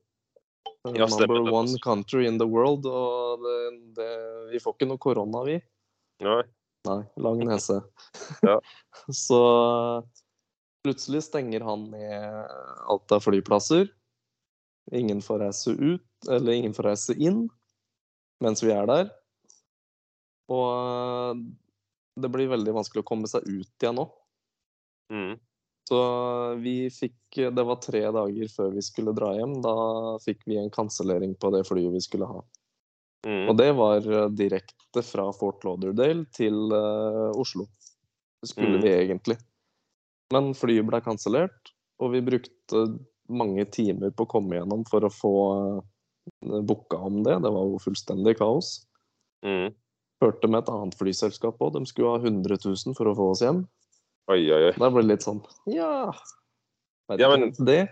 [0.92, 2.87] Ja, Number one country in the world.
[2.87, 3.58] Og det,
[3.96, 4.10] det,
[4.52, 5.58] vi får ikke noe korona, vi.
[6.24, 6.42] Nei.
[6.84, 7.80] Nei, lang nese.
[8.44, 8.58] Ja.
[9.24, 9.40] Så
[10.84, 12.52] plutselig stenger han ned
[12.88, 13.88] alt av flyplasser.
[14.92, 17.46] Ingen får reise ut, eller ingen får reise inn
[18.44, 19.06] mens vi er der.
[20.52, 21.40] Og
[22.20, 24.07] det blir veldig vanskelig å komme seg ut igjen nå.
[25.12, 25.35] Mm.
[25.85, 25.98] Så
[26.64, 29.59] vi fikk Det var tre dager før vi skulle dra hjem.
[29.64, 29.74] Da
[30.24, 32.38] fikk vi en kansellering på det flyet vi skulle ha.
[33.27, 33.48] Mm.
[33.50, 37.66] Og det var eh, direkte fra Fort Lauderdale til uh, Oslo.
[38.40, 38.83] Det skulle Mm.
[38.85, 39.38] vi egentlig.
[40.33, 42.85] Men flyet ble kansellert, og vi brukte
[43.29, 45.35] mange timer på å komme gjennom for å få
[45.81, 47.38] uh, booka om det.
[47.44, 48.77] Det var jo fullstendig kaos.
[49.44, 49.72] Mm.
[50.22, 51.74] Hørte med et annet flyselskap òg.
[51.74, 53.64] De skulle ha 100 000 for å få oss hjem.
[54.33, 54.74] Oi, oi, oi.
[54.79, 56.12] Da ble det litt sånn Ja.
[57.18, 57.88] Ja, men- det.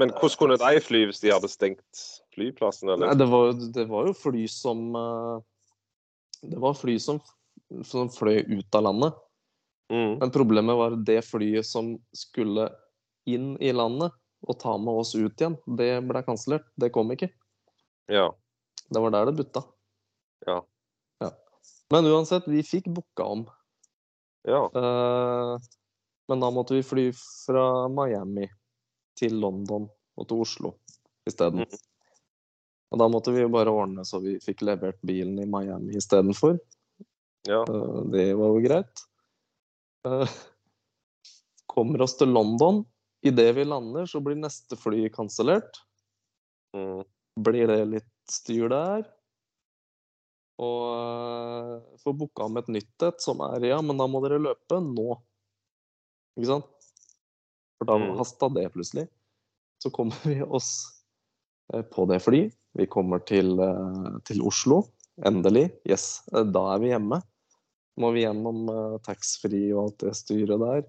[0.00, 2.88] Men hvordan kunne de fly hvis de hadde stengt flyplassen?
[2.98, 5.42] Nei, det var, det var jo fly som eh,
[6.48, 7.20] Det var fly som,
[7.84, 9.18] som fløy ut av landet.
[9.92, 10.18] Mm.
[10.18, 12.70] Men problemet var det flyet som skulle
[13.28, 14.14] inn i landet
[14.48, 15.58] og ta med oss ut igjen.
[15.78, 16.64] Det ble kansellert.
[16.80, 17.28] Det kom ikke.
[18.10, 18.30] Ja.
[18.90, 19.62] Det var der det butta.
[20.48, 20.62] Ja.
[21.92, 23.46] Men uansett, vi fikk booka om.
[24.48, 24.64] Ja.
[24.72, 25.58] Uh,
[26.28, 27.10] men da måtte vi fly
[27.46, 28.46] fra Miami
[29.18, 30.72] til London og til Oslo
[31.28, 31.66] isteden.
[31.66, 31.82] Mm.
[32.92, 36.56] Og da måtte vi jo bare ordne så vi fikk levert bilen i Miami istedenfor.
[37.48, 37.60] Ja.
[37.68, 39.04] Uh, det var jo greit.
[40.08, 40.36] Uh,
[41.68, 42.86] kommer oss til London.
[43.22, 45.84] Idet vi lander, så blir neste fly kansellert.
[46.74, 47.04] Mm.
[47.44, 49.04] Blir det litt styr der.
[50.60, 54.42] Og få får booka om et nytt et som er Ja, men da må dere
[54.42, 55.16] løpe nå.
[56.36, 56.68] Ikke sant?
[57.78, 58.16] For da Mm.
[58.18, 59.08] hasta det plutselig.
[59.82, 61.02] Så kommer vi oss
[61.72, 62.50] eh, på det fly.
[62.74, 64.84] Vi kommer til, eh, til Oslo.
[65.24, 65.72] Endelig.
[65.84, 67.22] Yes, eh, da er vi hjemme.
[67.98, 70.84] Må vi gjennom taxfree og alt det styret der.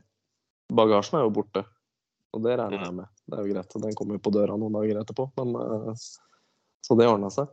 [0.72, 1.66] Bagasjen er jo borte.
[2.34, 3.08] Og det regner jeg med.
[3.28, 3.82] Det er jo greit.
[3.82, 5.32] Den kommer jo på døra noen dager etterpå.
[5.38, 5.96] Men,
[6.82, 7.48] så det ordna seg.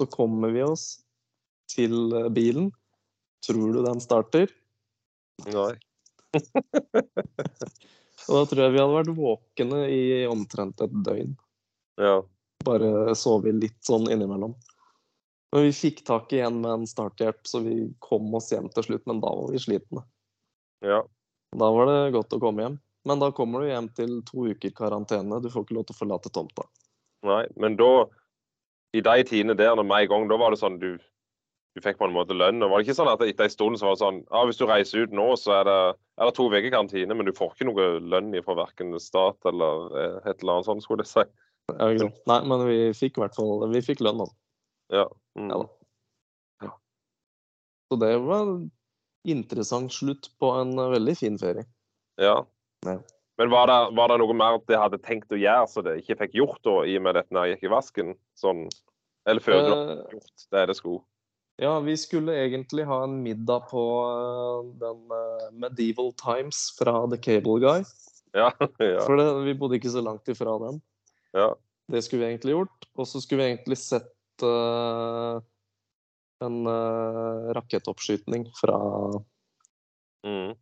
[0.00, 1.02] Så kommer vi oss
[1.68, 2.70] til eh, bilen.
[3.44, 4.48] Tror du den starter?
[5.44, 5.74] Nei.
[8.30, 11.34] Og da tror jeg vi hadde vært våkne i omtrent et døgn.
[12.00, 12.20] Ja.
[12.64, 14.56] Bare sove litt sånn innimellom.
[15.52, 18.86] Men vi fikk tak i en med en starthjelp, så vi kom oss hjem til
[18.86, 19.04] slutt.
[19.10, 20.04] Men da var vi slitne.
[20.80, 21.02] Ja.
[21.60, 22.80] Da var det godt å komme hjem.
[23.08, 25.40] Men da kommer du hjem til to uker karantene.
[25.44, 26.68] Du får ikke lov til å forlate tomta.
[27.26, 27.42] Nei.
[27.60, 28.06] Men da,
[28.96, 30.94] i de tidene der, når med en gang, da var det sånn du,
[31.76, 32.62] du fikk på en måte lønn.
[32.62, 34.66] Var det ikke sånn at etter en stund så var det sånn ja, hvis du
[34.66, 35.78] reiser ut nå, så er det,
[36.18, 39.94] er det to uker karantene, men du får ikke noe lønn fra verken stat eller
[39.94, 41.26] eh, et eller annet sånt, skulle jeg si.
[41.70, 42.08] Ja.
[42.26, 44.30] Nei, men vi fikk i hvert fall vi fikk lønn, da.
[45.02, 45.06] Ja.
[45.38, 45.52] Mm.
[45.52, 45.68] Ja da.
[47.90, 48.68] Så det var en
[49.26, 51.66] interessant slutt på en eh, veldig fin ferie.
[52.22, 52.40] ja.
[52.86, 52.96] Ja.
[53.40, 56.18] Men var det, var det noe mer de hadde tenkt å gjøre, så det ikke
[56.18, 58.10] fikk gjort da, i og med dette jeg gikk i vasken?
[58.36, 58.66] Sånn,
[59.24, 61.00] eller før du Eh, hadde gjort det det skulle?
[61.60, 67.20] Ja, vi skulle egentlig ha en middag på eh, den uh, Medieval Times fra The
[67.20, 67.84] Cable Guy.
[68.30, 68.52] Ja.
[68.78, 69.00] ja.
[69.02, 70.76] For det, vi bodde ikke så langt ifra den.
[71.34, 71.48] ja.
[71.90, 72.84] Det skulle vi egentlig gjort.
[72.94, 75.40] Og så skulle vi egentlig sett uh,
[76.44, 76.60] en
[77.56, 78.78] rakettoppskyting fra
[80.20, 80.52] Mm.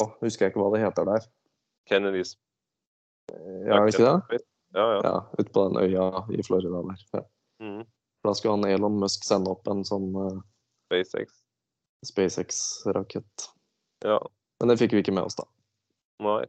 [0.00, 1.26] Å, husker jeg ikke hva det heter der.
[1.90, 2.36] Kennedys.
[3.32, 4.42] Ja, er det ikke det?
[4.72, 5.00] Ja, ja.
[5.04, 7.04] Ja, ute på den øya i Florida der.
[7.12, 7.24] Ja.
[7.62, 7.82] Mm.
[8.22, 10.40] Da skulle han Elon Musk sende opp en sånn uh,
[10.86, 11.42] SpaceX.
[12.06, 13.48] SpaceX-rakett.
[14.06, 14.18] Ja.
[14.60, 15.46] Men det fikk vi ikke med oss, da.
[16.22, 16.44] Nei.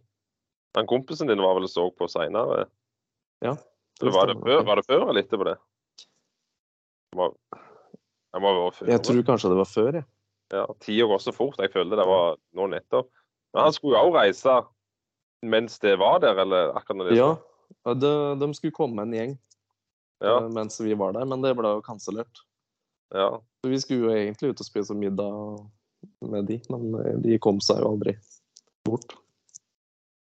[0.78, 2.68] Den kompisen din var vel og så på seinere?
[3.46, 3.56] Ja.
[4.02, 5.58] Eller var det, før, var det før eller etterpå det?
[7.14, 7.28] Jeg må,
[8.34, 8.90] jeg må være før.
[8.90, 10.08] Jeg tror kanskje det var før, jeg.
[10.54, 11.60] Ja, Tida går så fort.
[11.62, 13.10] Jeg følte det var nå nettopp.
[13.54, 14.62] Men han skulle jo òg reise
[15.44, 17.32] mens det var der, eller akkurat når det Ja.
[18.00, 19.34] De, de skulle komme en gjeng
[20.24, 22.44] Ja, eh, mens vi var der, men det ble jo kansellert.
[23.14, 23.42] ja.
[23.64, 25.34] Så vi skulle jo egentlig ut og spise middag
[26.22, 28.16] med de, men eh, de kom seg jo aldri
[28.88, 29.16] bort.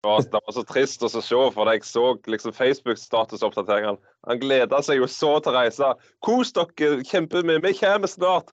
[0.07, 1.21] Var, det var så trist å se,
[1.55, 3.99] for jeg så liksom Facebook-statusoppdateringene.
[4.29, 5.89] Han gleda seg jo så til å reise.
[6.25, 8.53] Kos dere, kjempe med, vi kommer snart!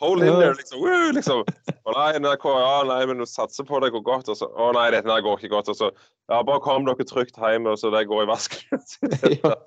[0.00, 0.80] Hold in there, liksom.
[0.80, 1.42] Woo, liksom.
[1.84, 4.32] Å nei, NRK, ja, nei, men du satser på det går godt.
[4.32, 5.72] Og så, å nei, dette her går ikke godt.
[5.74, 5.90] Og så,
[6.32, 8.84] ja, bare kom dere trygt hjem, og så det går i vasken.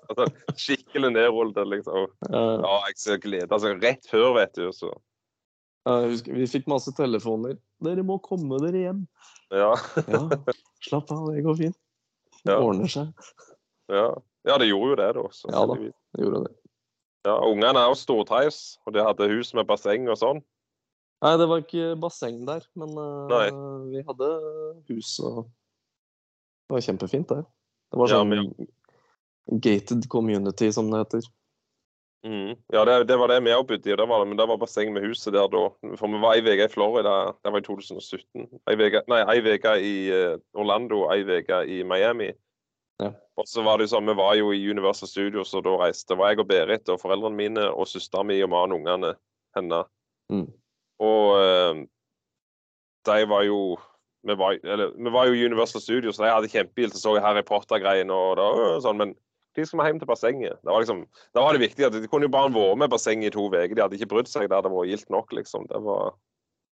[0.08, 0.26] Altså,
[0.58, 2.10] skikkelig nedrullet, liksom.
[2.34, 4.72] Ja, jeg gleda seg rett før, vet du.
[4.74, 4.90] Så.
[5.88, 7.58] Jeg husker, vi fikk masse telefoner.
[7.84, 9.04] 'Dere må komme dere hjem'.
[9.54, 9.74] Ja.
[10.08, 10.22] Ja,
[10.84, 11.78] slapp av, det går fint.
[12.44, 12.60] Det Ja.
[12.64, 13.14] ordner seg.
[13.92, 14.08] ja.
[14.48, 15.24] ja, det gjorde jo det, da.
[15.32, 15.76] Så, Ja da.
[15.78, 16.54] Det gjorde det.
[17.28, 20.42] Ja, Ungene er jo stortreis, og de hadde hus med basseng og sånn.
[21.24, 24.28] Nei, det var ikke basseng der, men uh, vi hadde
[24.92, 25.48] hus og
[26.68, 27.42] Det var kjempefint, det.
[27.92, 28.68] Det var Ja, sånn men-
[29.64, 31.28] gated community, som det heter.
[32.26, 32.56] Mhm.
[32.74, 34.58] Ja, det, det var det vi òg bodde i, og det var, men det var
[34.60, 35.64] basseng med huset der da.
[36.00, 38.48] For vi var ei uke i Florida, det var i 2017.
[38.68, 42.32] Ei uke i eh, Orlando, ei uke i Miami.
[43.04, 43.12] Ja.
[43.38, 46.14] Og så var det jo sånn, Vi var jo i Universal Studios, og da reiste
[46.14, 49.14] det var jeg og Berit og foreldrene mine og søsteren min og mannen ungene
[49.56, 49.92] hennes.
[50.34, 50.48] Mm.
[51.06, 51.84] Og eh,
[53.08, 53.78] de var jo
[54.28, 57.14] vi var, eller, vi var jo i Universal Studios, så de hadde kjempebil Så så
[57.16, 59.14] jeg Harry Potter-greiene og, og sånn, men
[59.58, 60.60] de skal vi hjem til bassenget.
[60.62, 61.02] Det var liksom,
[61.34, 63.74] da var det viktig at De kunne jo bare vært med bassenget i to uker.
[63.74, 64.46] De hadde ikke brydd seg.
[64.52, 65.66] Det hadde vært gildt nok, liksom.
[65.72, 66.14] Det var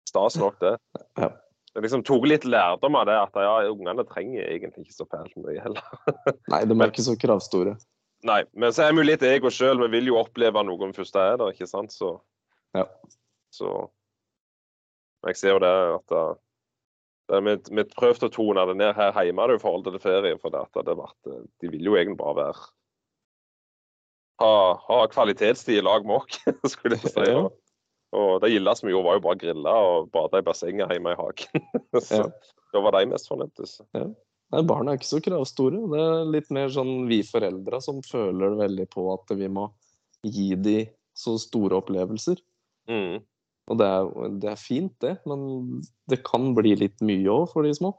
[0.10, 0.76] stas nok, det.
[1.24, 1.32] Ja.
[1.74, 5.34] Jeg liksom tok litt lærdom av det, at ja, ungene trenger egentlig ikke så fælt
[5.41, 5.88] mye heller.
[6.54, 7.74] Nei, de er ikke så kravstore.
[8.30, 9.82] Nei, men så er vi jo litt ego sjøl.
[9.82, 11.96] Vi vil jo oppleve noe vi først er der, ikke sant.
[11.96, 12.12] Så,
[12.78, 12.86] Ja.
[13.50, 13.72] så
[15.26, 16.38] Jeg ser jo det at det er
[17.32, 20.38] vi, vi prøvde å tone det ned her hjemme i forhold til ferie.
[20.42, 21.10] For det at det ble,
[21.64, 22.66] de vil jo egentlig bare være
[24.42, 24.56] ha,
[24.88, 26.42] ha kvalitetstid i lag med oss,
[26.74, 27.28] skulle jeg si.
[27.30, 27.46] Ja.
[28.14, 31.18] Og, det gildeste vi gjorde, var jo bare grille og bade i bassenget hjemme i
[31.18, 31.72] hagen.
[32.08, 32.28] så Ja.
[32.74, 33.70] da var de mest fornøyde.
[33.98, 34.08] Ja.
[34.54, 35.80] Nei, Barna er ikke så kravstore.
[35.90, 39.70] Det er litt mer sånn vi foreldre som føler veldig på at vi må
[40.22, 40.78] gi de
[41.18, 42.38] så store opplevelser.
[42.90, 43.24] Mm.
[43.71, 44.08] Og det er,
[44.43, 47.93] det er fint, det, men det kan bli litt mye òg for de små.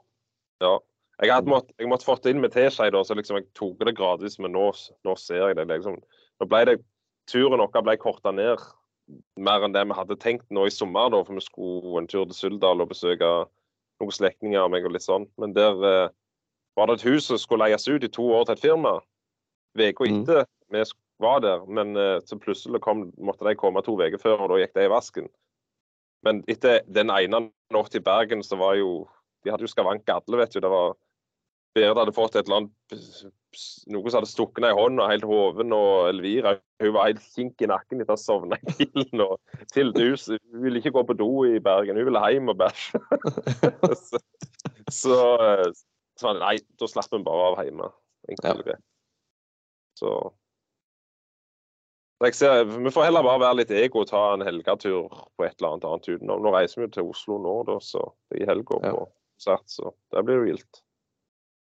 [0.63, 0.77] Ja.
[1.23, 4.35] Jeg hadde mått, jeg måtte fått inn med teskje, så liksom jeg tok det gradvis,
[4.43, 4.67] men nå,
[5.07, 5.69] nå ser jeg det.
[5.71, 5.95] liksom.
[6.41, 6.75] Nå ble det,
[7.31, 8.61] Turen vår ble korta ned
[9.37, 12.25] mer enn det vi hadde tenkt nå i sommer, da, for vi skulle en tur
[12.27, 13.31] til Suldal og besøke
[14.01, 15.27] noen slektninger av meg og litt sånn.
[15.41, 16.13] Men der eh,
[16.77, 18.97] var det et hus som skulle leies ut i to år til et firma.
[19.75, 20.21] Uka Mm.
[20.21, 20.83] etter vi
[21.19, 24.61] var der, men eh, så plutselig kom, måtte de komme to uker før, og da
[24.61, 25.29] gikk det i vasken.
[26.25, 29.05] Men etter den ene natta i Bergen, så var jo
[29.45, 30.61] De hadde jo skavank alle, vet du.
[30.63, 30.95] Det var
[31.75, 33.25] Berit hadde fått et eller annet
[33.91, 37.61] noe som hadde stukket ned i hånda, helt hoven, og Elvira hun var helt kink
[37.63, 39.23] i nakken etter å ha sovna i bilen.
[39.25, 42.59] og til dus, Hun ville ikke gå på do i Bergen, hun ville hjem og
[42.63, 42.99] bæsje.
[44.07, 44.23] så
[44.91, 45.19] så,
[46.19, 47.89] så nei, da slapp hun bare av hjemme.
[48.29, 48.83] Enkelt og greit.
[49.99, 50.11] Så
[52.33, 55.73] ser, Vi får heller bare være litt ego og ta en helgetur på et eller
[55.75, 56.41] annet annet utenom.
[56.43, 58.91] Nå reiser vi jo til Oslo nå, da, så det er i helga Ja.
[58.95, 60.81] på konsert, så det blir jo gildt.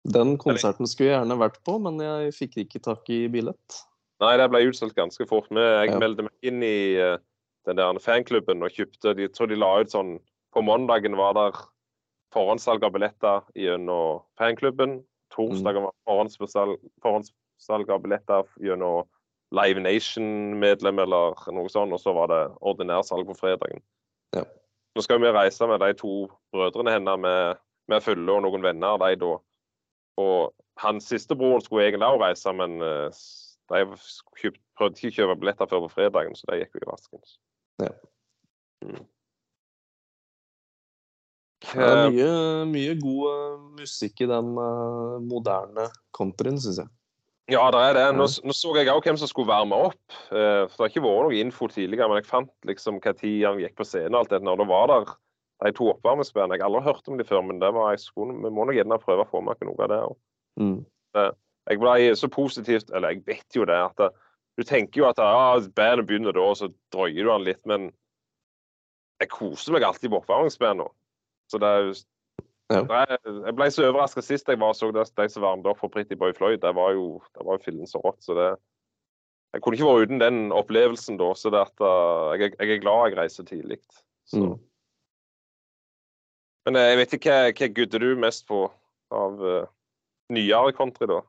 [0.07, 3.81] Den konserten skulle jeg gjerne vært på, men jeg fikk ikke tak i billett.
[4.21, 5.51] Nei, det ble utsolgt ganske fort.
[5.51, 5.99] Men jeg Ja.
[5.99, 7.19] meldte meg inn i eh,
[7.67, 10.21] den der fanklubben og kjøpte de, tror de la ut sånn
[10.55, 11.53] På mandagen var der
[12.33, 15.05] forhåndssalg av billetter gjennom fanklubben.
[15.31, 19.05] Torsdagen var forhåndssalg, forhåndssalg av billetter gjennom
[19.57, 21.95] Live Nation-medlem eller noe sånt.
[21.95, 23.83] Og så var det ordinærsalg på fredagen.
[24.37, 24.45] Ja.
[24.97, 27.61] Nå skal vi reise med de to brødrene hennes med,
[27.93, 29.35] med Fylle og noen venner av de da.
[30.21, 33.27] Og hans siste bror skulle egentlig også reise, men eh,
[33.73, 33.83] de
[34.41, 37.23] kjøpt, prøvde ikke å kjøpe billetter før på fredagen, så de gikk jo i vasken.
[37.83, 37.93] Ja.
[38.85, 39.05] Mm.
[41.67, 42.33] Det er mye,
[42.71, 46.93] mye god eh, musikk i den eh, moderne countryen, syns jeg.
[47.53, 48.07] Ja, det er det.
[48.19, 50.03] Nå, nå så jeg òg hvem som skulle varme opp.
[50.33, 53.45] Uh, For det har ikke vært noe info tidligere, men jeg fant liksom hva tid
[53.47, 54.43] han gikk på scenen og alt det.
[54.43, 55.15] Når det var der
[55.65, 56.57] de to oppvarmingsspillene.
[56.57, 58.77] Jeg har aldri hørt om de før, men det var jeg skulle, vi må nok
[58.77, 60.17] gjerne prøve å få med noe av det òg.
[60.61, 60.79] Mm.
[61.67, 64.11] Jeg ble så positivt Eller jeg vet jo det at det,
[64.57, 67.91] du tenker jo at ja, bandet begynner da, og så drøyer du han litt, men
[69.21, 70.89] jeg koser meg alltid på oppvarmingsbandene.
[71.53, 71.97] Så det er jo
[72.73, 72.83] Ja.
[73.23, 76.17] Jeg ble så overraska sist jeg var så det, de som varmet opp for Pretty
[76.19, 76.59] Boy Floyd.
[76.65, 78.19] Det var jo, det var jo fillen så rått.
[78.27, 78.49] så det
[79.55, 81.31] Jeg kunne ikke vært uten den opplevelsen da.
[81.39, 83.79] Så det at, uh, jeg, jeg er glad jeg reiser tidlig.
[84.27, 84.43] Så.
[84.43, 84.57] Mm.
[86.67, 88.65] Men eh, jeg vet ikke hva, hva gudder du mest på
[89.15, 89.69] av uh,
[90.35, 91.21] nyere country, da?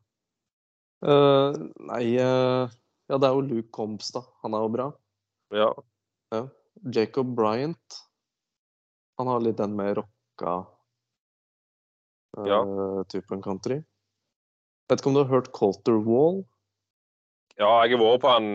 [1.05, 1.53] Uh,
[1.91, 2.73] nei eh,
[3.07, 4.23] Ja, det er jo Luke Combs, da.
[4.41, 4.87] Han er jo bra.
[5.53, 5.69] Ja.
[6.91, 7.99] Jacob Bryant.
[9.21, 10.55] Han har litt den mer rocka
[12.37, 12.61] eh, Ja.
[13.09, 13.83] typen country.
[14.89, 16.43] Vet ikke om du har hørt Colter Wall?
[17.57, 18.49] ja, jeg har vært på han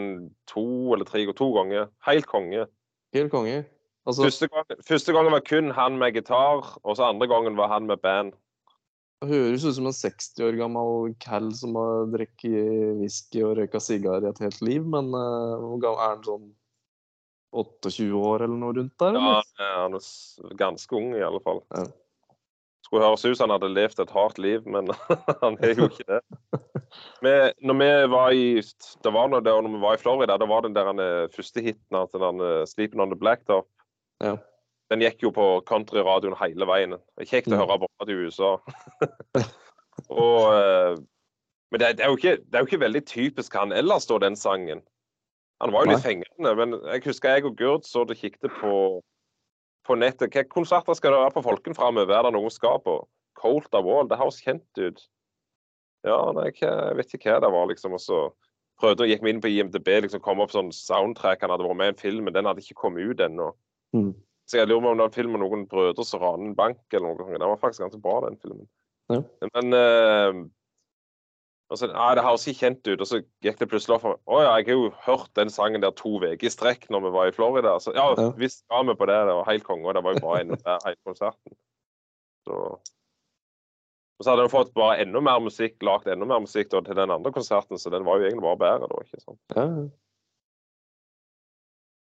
[0.46, 1.88] to eller tre to ganger.
[2.06, 2.68] Helt konge.
[3.12, 3.64] Helt konge.
[4.06, 7.68] Altså, Første, gang, første gangen var kun han med gitar, og så andre gangen var
[7.68, 8.32] han med band.
[9.22, 13.78] det høres ut som en 60 år gammel cal som har drukket whisky og røyka
[13.78, 16.48] sigar i et helt liv, men uh, er han sånn
[17.52, 19.14] 28 år eller noe rundt der?
[19.14, 19.42] Ja,
[19.84, 21.62] han er ganske ung, i alle fall.
[21.70, 21.84] Ja.
[22.92, 24.90] Skulle høres ut som han hadde levd et hardt liv, men
[25.42, 26.18] han er jo ikke det.
[27.24, 27.30] Vi,
[27.64, 30.66] når vi var i det var når, det, når vi var i Florida, da var
[30.66, 33.64] den der eh, første hiten av den eh, 'Sleeping on the Blacktop'.
[34.20, 34.34] Ja.
[34.92, 36.98] Den gikk jo på countryradioen hele veien.
[37.24, 37.62] Kjekt å Mm.
[37.62, 38.50] høre på radio i USA.
[40.12, 41.00] Og, eh,
[41.72, 44.36] men det, det, er ikke, det er jo ikke veldig typisk han ellers, da, den
[44.36, 44.82] sangen.
[45.64, 49.00] Han var jo litt fengende, men jeg husker jeg og Gurd så det kikket på,
[49.86, 50.30] på nettet.
[50.30, 52.14] Hvilke konserter skal det være på Folken framover?
[52.14, 53.00] Er det noen skal på?
[53.38, 55.02] Cold of Wall, det høres kjent ut.
[56.06, 57.96] Ja, nei, jeg vet ikke hva det var, liksom.
[57.96, 58.20] Og så
[58.82, 61.42] prøvde jeg gikk vi inn på IMDb, liksom kom opp sånn soundtrack.
[61.44, 63.52] Han hadde vært med i en film, men den hadde ikke kommet ut ennå.
[63.96, 64.12] Mm.
[64.50, 66.58] Så jeg lurer på om det var en film med noen brødre som raner en
[66.58, 67.30] bank eller noe.
[67.30, 68.66] Den var faktisk ganske bra, den filmen.
[69.12, 69.20] Ja.
[69.54, 70.40] Men eh,
[71.72, 73.02] altså, ah, det høres ikke kjent ut.
[73.02, 74.22] Og så gikk det plutselig opp for meg.
[74.28, 77.12] Å ja, jeg har jo hørt den sangen der to uker i strekk når vi
[77.16, 77.74] var i Florida.
[77.82, 78.30] Så ja, Ja.
[78.38, 79.18] visst var vi på det.
[79.28, 79.86] Det var helt konge.
[79.88, 81.56] Og det var jo bare en der hele konserten.
[82.46, 82.58] Så
[84.22, 86.94] og så hadde de fått bare enda mer musikk, lagd enda mer musikk da, til
[86.94, 89.00] den andre konserten, så den var jo egentlig bare bedre da.
[89.02, 89.40] ikke sant?
[89.56, 89.64] Ja,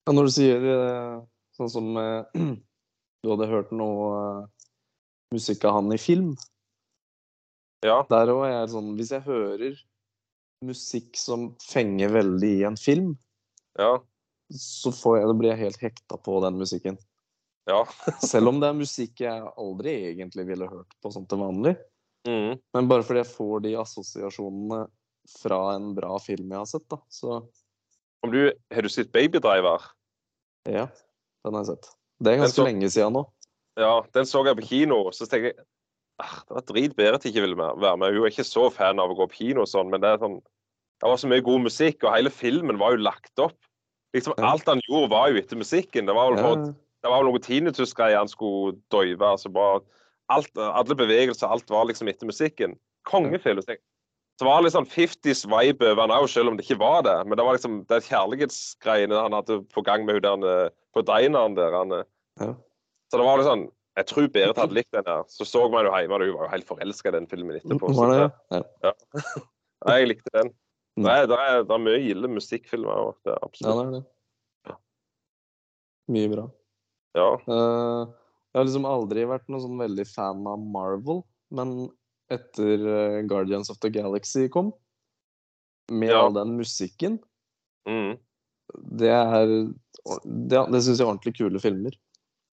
[0.08, 0.14] ja.
[0.16, 1.18] når du sier eh,
[1.58, 2.24] sånn som eh,
[3.26, 4.70] du hadde hørt noe eh,
[5.36, 6.30] musikk av han i film,
[7.86, 8.00] Ja.
[8.10, 9.76] der òg er jeg sånn Hvis jeg hører
[10.66, 13.18] musikk som fenger veldig i en film,
[13.78, 14.00] Ja.
[14.52, 16.98] så får jeg, blir jeg helt hekta på den musikken.
[17.68, 17.84] Ja.
[18.22, 21.76] Selv om det er musikk jeg aldri egentlig ville hørt på sånn til vanlig.
[22.28, 22.58] Mm.
[22.74, 24.80] Men bare fordi jeg får de assosiasjonene
[25.42, 26.98] fra en bra film jeg har sett, da.
[27.10, 27.44] Så
[28.26, 28.40] Om du,
[28.74, 29.82] har du sett Baby Driver?
[30.66, 30.88] ja,
[31.46, 31.90] den har jeg sett.
[32.24, 33.26] Det er ganske så- lenge siden nå.
[33.78, 35.12] Ja, den så jeg på kino.
[35.12, 35.66] Så tenker jeg
[36.20, 38.14] det var drit Berit ikke ville være med.
[38.16, 40.22] Hun er ikke så fan av å gå på kino og sånn, men det er
[40.24, 40.42] sånn
[41.04, 43.58] Det var så mye god musikk, og hele filmen var jo lagt opp.
[44.16, 46.08] Liksom Alt han gjorde, var jo etter musikken.
[46.08, 46.62] Det var vel for,
[47.04, 49.20] det var vel noe tinnitus-greier han skulle døyve.
[49.20, 49.82] altså bare
[50.32, 52.78] alt, Alle bevegelser, alt var liksom etter musikken.
[53.06, 53.60] Kongefilm.
[53.62, 53.84] Så jeg-
[54.42, 57.28] var det litt sånn 50s vibe over han òg, selv om det ikke var det.
[57.28, 61.04] Men det var liksom det kjærlighetsgreiene han hadde på gang med hun der eh, på
[61.04, 61.72] dineren der.
[61.76, 62.04] Han, eh.
[62.40, 62.54] Ja.
[63.12, 65.24] Så det var litt sånn Jeg tror Berit hadde likt den her.
[65.32, 67.94] Så så man jo hjemme, og hun var jo helt forelska i den filmen etterpå.
[67.96, 68.20] Var det,
[68.52, 68.62] ja?
[68.84, 68.94] ja,
[69.96, 70.52] jeg likte den.
[70.98, 73.16] Nei, Det er, det er, det er mye gilde musikkfilmer òg.
[73.28, 73.94] Ja, Absolutt.
[73.96, 74.76] det.
[76.16, 76.46] Mye bra.
[77.18, 77.30] Ja.
[77.40, 78.02] Eh,
[78.54, 81.24] jeg har liksom aldri vært noe sånn veldig fan av Marvel,
[81.56, 81.74] men
[82.32, 84.74] etter eh, Guardians of the Galaxy kom,
[85.92, 86.26] med Ja.
[86.26, 87.20] all den musikken,
[87.88, 88.18] Mm.
[88.98, 89.46] det er
[90.26, 91.94] Det, det syns jeg er ordentlig kule filmer.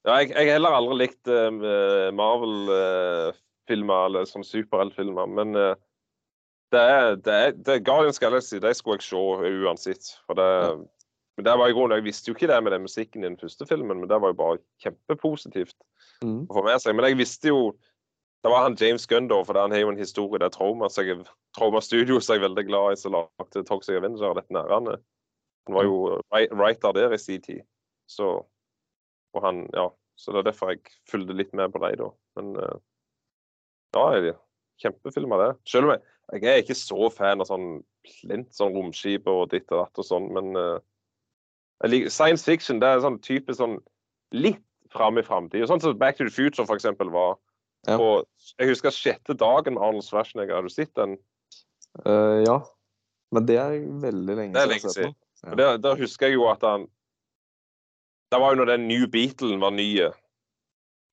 [0.09, 5.75] Ja jeg, har heller aldri likt uh, Marvel-filmer eller sånn superheltfilmer, men uh,
[6.73, 10.13] det er, det er, det er Guardians Galaxy det skulle jeg se uansett.
[10.27, 10.75] For det, Ja.
[11.37, 13.39] Men det var i grunnen, Jeg visste jo ikke det med den musikken i den
[13.41, 15.77] første filmen, men det var jo bare kjempepositivt.
[16.23, 16.47] Mm.
[16.47, 16.95] å få med seg.
[16.95, 17.73] Men jeg visste jo
[18.43, 21.05] Det var han James Gunn, da, for han har jo en historie der Trauma så
[21.07, 21.23] jeg,
[21.55, 24.97] Trauma Studio er jeg veldig glad i, som lagde Toxic Avenger dette nærende.
[25.69, 26.19] Han var jo
[26.51, 27.61] writer der i sin tid.
[28.11, 28.43] Så
[29.33, 32.09] og han, ja, så det er derfor jeg fulgte litt med på dem, da.
[32.39, 32.81] Men eh,
[33.97, 34.35] ja, jeg,
[34.83, 35.51] kjempefilm av det.
[35.69, 36.05] Selv om jeg,
[36.39, 37.69] jeg er ikke så fan av sånn
[38.07, 40.77] plint sånn romskip og ditt og datt og sånn, men eh,
[41.83, 43.79] jeg liker, science fiction det er sånn type sånn
[44.35, 44.63] litt
[44.93, 45.67] fram i framtida.
[45.69, 47.37] Sånn som Back to the Future for eksempel var.
[47.89, 47.97] Ja.
[47.99, 48.29] Og
[48.61, 50.61] jeg husker sjette dagen med Arnold Schwarzenegger.
[50.61, 51.17] Har du sett den?
[52.07, 52.59] Uh, ja.
[53.35, 55.17] Men det er veldig lenge Det er lenge har siden.
[55.43, 55.71] Ja.
[55.83, 56.87] Der husker jeg jo at han
[58.33, 60.09] Det var jo når den New Beatlen var nye.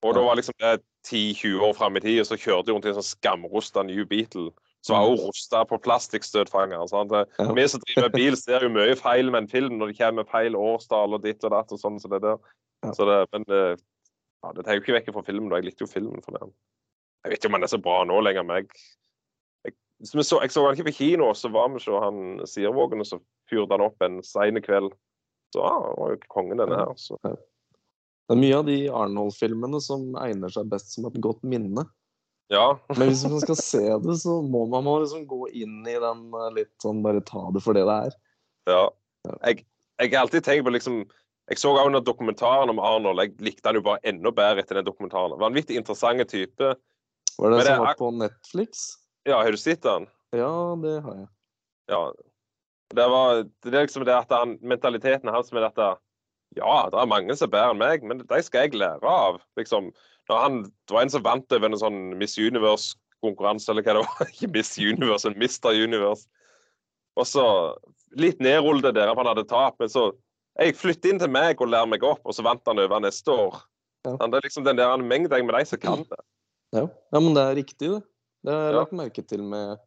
[0.07, 2.87] Og da var liksom det 10-20 år fram i tid, og så kjørte de rundt
[2.87, 4.53] i en sånn skamrusta New Beatle.
[4.85, 6.85] Som var også rusta på plastikkstøtfanger.
[6.87, 7.47] Ja.
[7.55, 10.27] Vi som driver med bil, ser jo mye feil med en film når det kommer
[10.29, 11.99] feil årstall og ditt og datt og sånn.
[11.99, 12.39] Så det der.
[12.95, 13.75] Så det, men eh,
[14.45, 15.51] ja, det tar jo ikke vekk fra filmen.
[15.51, 15.59] da.
[15.59, 16.47] Jeg likte jo filmen for det.
[17.25, 18.85] Jeg vet ikke om han er så bra nå lenger, men jeg,
[19.67, 19.75] jeg,
[20.07, 23.19] så, jeg så han ikke på kino, så var vi hos han Sirvågen, og så
[23.51, 24.93] fyrte han opp en sein kveld.
[25.53, 26.91] Så ja, han var jo ikke kongen, denne her.
[26.99, 27.17] Så.
[27.23, 31.87] Det er mye av de Arnold-filmene som egner seg best som et godt minne.
[32.53, 32.79] Ja.
[32.97, 36.21] Men hvis man skal se det, så må man må liksom gå inn i den
[36.33, 38.15] eh, litt sånn Bare ta det for det det er.
[38.73, 38.85] ja.
[39.43, 39.65] Jeg,
[39.99, 41.01] har alltid tenkt på liksom
[41.51, 43.21] Jeg så også under dokumentaren om Arnold.
[43.21, 45.37] Jeg likte han jo bare enda bedre etter den dokumentaren.
[45.41, 46.73] Vanvittig interessante type.
[47.37, 48.85] Var det den det som var på Netflix?
[49.25, 50.05] Ja, har du sett den?
[50.37, 51.29] Ja, det har jeg.
[51.89, 52.03] Ja.
[52.95, 55.89] Det, var, det er liksom det at han, mentaliteten hans med dette
[56.57, 59.37] Ja, det er mange som er bedre enn meg, men de skal jeg lære av.
[59.59, 59.91] Liksom,
[60.31, 64.05] når han, det var en som vant over en sånn Miss Universe-konkurranse, eller hva det
[64.07, 64.29] var.
[64.33, 65.77] Ikke Miss Universe, men Mr.
[65.77, 66.25] Universe.
[67.19, 67.45] Og så
[68.17, 70.11] litt nedrullet der, han hadde tap, men så
[70.59, 73.31] Jeg flytter inn til meg og lærer meg opp, og så vant han over neste
[73.31, 73.61] år.
[74.03, 74.17] Ja.
[74.19, 76.17] Det er liksom den der mengden med de som kan det.
[76.75, 76.81] Ja.
[76.89, 78.01] ja, men det er riktig, det.
[78.43, 79.79] Det har jeg lagt merke til med,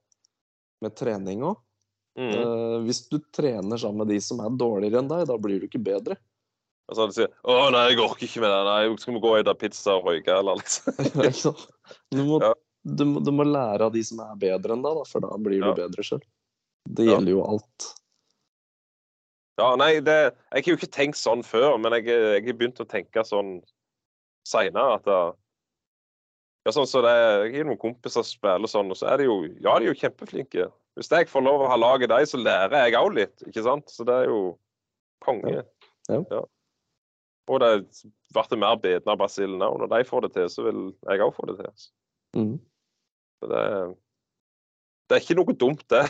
[0.80, 1.60] med trening òg.
[2.18, 2.84] Mm.
[2.84, 5.80] hvis du trener sammen med de som er dårligere enn deg, da blir du ikke
[5.80, 6.18] bedre.
[6.90, 8.58] Og så sier Å nei, jeg orker ikke med det.
[8.68, 11.56] Nei, skal vi gå og spise pizza og røyke, eller liksom?
[12.12, 12.52] Du, må, Ja.
[12.84, 15.30] du, må, du må lære av de som er bedre enn deg, da, for da
[15.40, 15.72] blir Ja.
[15.72, 16.20] du bedre sjøl.
[16.88, 17.14] Det Ja.
[17.16, 17.88] gjelder jo alt.
[19.60, 20.18] Ja, nei, det,
[20.52, 23.62] jeg har jo ikke tenkt sånn før, men jeg, jeg har begynt å tenke sånn
[24.48, 25.18] seinere at det,
[26.66, 27.12] ja, sånn så det,
[27.52, 29.92] Jeg har noen kompiser som spiller sånn, og så er de jo Ja, de er
[29.92, 30.68] jo kjempeflinke.
[30.98, 33.64] Hvis jeg får lov å ha lag i dem, så lærer jeg òg litt, ikke
[33.64, 33.88] sant?
[33.88, 34.40] Så det er jo
[35.24, 35.62] konge.
[36.10, 36.42] Ja.
[37.48, 37.70] Og det
[38.32, 39.78] blir mer bedre av basillen òg.
[39.80, 41.88] Når de får det til, så vil jeg òg få det til.
[42.36, 42.54] Mm.
[43.42, 43.62] Det,
[45.08, 46.04] det er ikke noe dumt, det.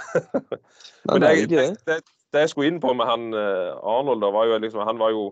[1.09, 2.01] Men det det, det,
[2.35, 2.45] det.
[2.45, 5.31] jeg skulle inn på med han eh, Arnold, da, var jo liksom, han var jo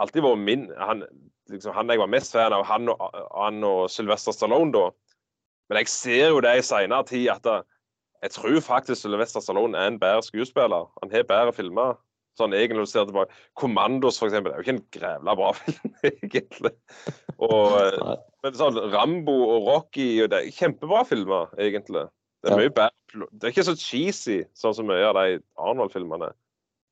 [0.00, 1.04] alltid vært min han,
[1.52, 4.90] liksom, han jeg var mest fan av, han og, han og Sylvester Stallone, da.
[5.70, 7.46] Men jeg ser jo det i seinere tid at
[8.22, 10.88] jeg tror faktisk Sylvester Stallone er en bedre skuespiller.
[11.02, 11.98] Han har bedre filmer.
[12.38, 13.34] Sånn egentlig ser tilbake.
[13.58, 16.72] 'Kommandos', for eksempel, er jo ikke en grævla bra film, egentlig.
[17.42, 17.74] Og,
[18.44, 22.06] men sånn Rambo og Rocky og det er kjempebra filmer, egentlig.
[22.40, 22.88] Det er Ja.
[23.10, 26.30] Det er ikke så cheesy sånn som mye av de Arnold-filmene.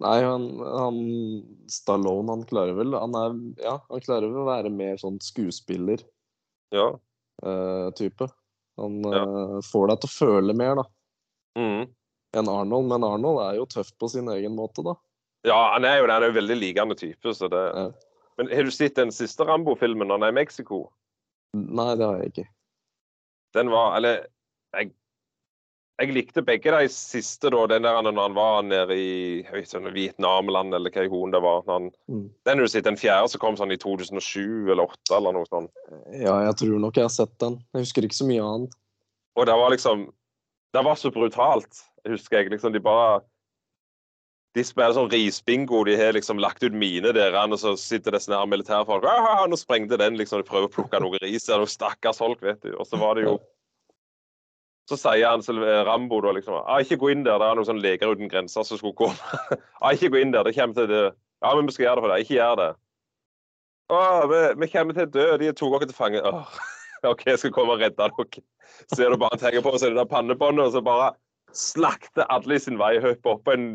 [0.03, 0.99] Nei, han, han
[1.70, 3.33] Stallone, han klarer vel Han er
[3.64, 6.07] Ja, han klarer vel å være mer sånn skuespiller-type.
[6.74, 8.29] Ja.
[8.79, 9.24] han Ja.
[9.24, 10.85] uh, får deg til å føle mer, da,
[11.59, 11.88] Mhm.
[12.38, 12.88] enn Arnold.
[12.92, 14.94] Men Arnold er jo tøff på sin egen måte, da.
[15.48, 16.12] ja, han er jo det.
[16.18, 17.34] Han er jo veldig likende type.
[17.34, 17.64] Så det...
[17.74, 17.90] Ja.
[18.38, 20.84] Men har du sett den siste Rambo-filmen når han er i Mexico?
[21.56, 22.44] Nei, det har jeg ikke.
[23.56, 24.26] Den var Eller
[24.76, 24.92] jeg,
[25.98, 27.64] jeg likte begge de siste, da.
[27.72, 31.64] Den der når han var nede i sånn Vietnamland, eller hva hun det var.
[31.66, 32.28] Han, Mm.
[32.46, 35.46] den har du sett, den fjerde som kom sånn i 2007 eller 2008 eller noe
[35.50, 35.72] sånt.
[36.12, 37.59] Ja, jeg tror nok jeg har sett den.
[37.74, 38.68] Jeg husker ikke så mye den.
[39.34, 40.12] Og det var liksom
[40.74, 42.50] Det var så brutalt, husker jeg.
[42.52, 43.20] liksom De bare
[44.56, 45.84] De spiller sånn risbingo.
[45.86, 49.44] De har liksom lagt ut mine der, og så sitter det sånne her militærfolk «Ah,
[49.48, 50.40] Nå sprengte den, liksom.
[50.42, 51.60] De prøver å plukke noe ris der.
[51.60, 52.72] Noen stakkars folk, vet du.
[52.76, 53.38] Og så var det jo
[54.88, 57.38] Så sier han Sylve- Rambo da liksom ah, Ikke gå inn der.
[57.38, 59.40] Det er noen sånne leger uten grenser som skulle komme.
[59.82, 60.44] ah, ikke gå inn der.
[60.48, 61.04] Det kommer til det.
[61.44, 62.24] Ja, men vi skal gjøre det for deg.
[62.24, 62.70] Ikke gjør det.
[63.88, 64.00] Å,
[64.32, 65.26] vi, vi kommer til å dø.
[65.44, 66.24] De tok dere til fange.
[66.24, 66.58] Åh.
[67.07, 68.42] OK, jeg skal komme og redde dere.
[68.99, 71.12] er det bare å tenke på seg det der pannebåndet, og så bare
[71.55, 72.96] slakter alle i sin vei.
[73.03, 73.68] Hopper opp på en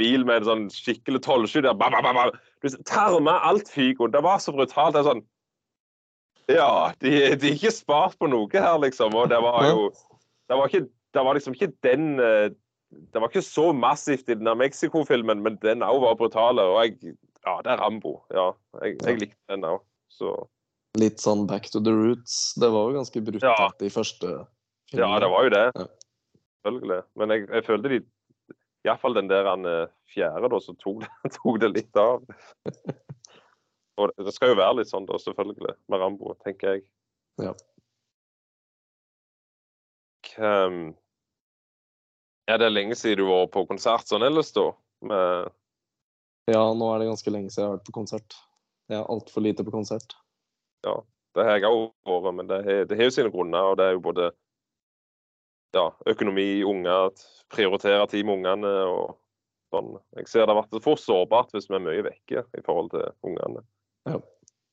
[0.00, 1.76] bil med en sånn skikkelig tollsky der.
[1.78, 2.24] Ba, ba, ba, ba.
[2.62, 4.12] Du Tarma alt fyker.
[4.12, 4.94] Det var så brutalt.
[4.96, 5.24] Det er sånn
[6.50, 9.14] Ja, de, de er ikke spart på noe her, liksom.
[9.18, 9.90] Og det var jo
[10.50, 12.48] Det var, ikke, det var liksom ikke den eh,
[13.12, 16.62] Det var ikke så massivt i den Mexico-filmen, men den òg var brutal.
[16.62, 18.20] Og jeg Ja, det er Rambo.
[18.30, 18.52] Ja,
[18.84, 19.80] jeg, jeg likte den òg.
[20.12, 20.36] Så
[21.00, 22.52] Litt sånn back to the roots.
[22.60, 24.32] Det var jo ganske brutalt de første
[24.92, 25.66] Ja, det var jo det.
[25.72, 25.86] Ja.
[26.62, 26.98] Selvfølgelig.
[27.18, 28.00] Men jeg, jeg følte de
[28.82, 32.24] Iallfall den der han eh, fjerde, da, så tok det, tok det litt av.
[34.00, 36.84] Og det, skal jo være litt sånn, da, selvfølgelig, med Rambo, tenker jeg.
[37.42, 37.52] Ja.
[40.40, 40.94] Um,
[42.48, 44.70] Er det lenge siden du var på konsert sånn ellers, da?
[45.06, 45.52] Med,
[46.50, 48.38] Ja, nå er det ganske lenge siden jeg har vært på konsert.
[48.90, 50.16] Jeg er altfor lite på konsert.
[50.82, 53.72] Det har jeg òg vært, men det har, jo sine grunner.
[53.72, 54.28] Og det er jo både
[55.76, 57.12] ja, økonomi, unger,
[57.52, 59.16] prioritere tid med ungene og
[59.72, 59.94] sånn.
[60.18, 63.08] Jeg ser det har vært for sårbart hvis vi er mye vekke i forhold til
[63.24, 63.64] ungene.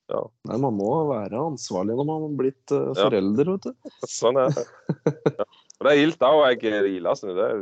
[0.09, 2.93] Nei, man må være ansvarlig når man har blitt Ja.
[2.97, 3.91] forelder, vet du.
[4.09, 4.65] Sånn er det.
[5.05, 5.45] Ja.
[5.79, 6.39] Og det er gildt òg.
[6.49, 7.35] Jeg er ilende.
[7.37, 7.61] Det er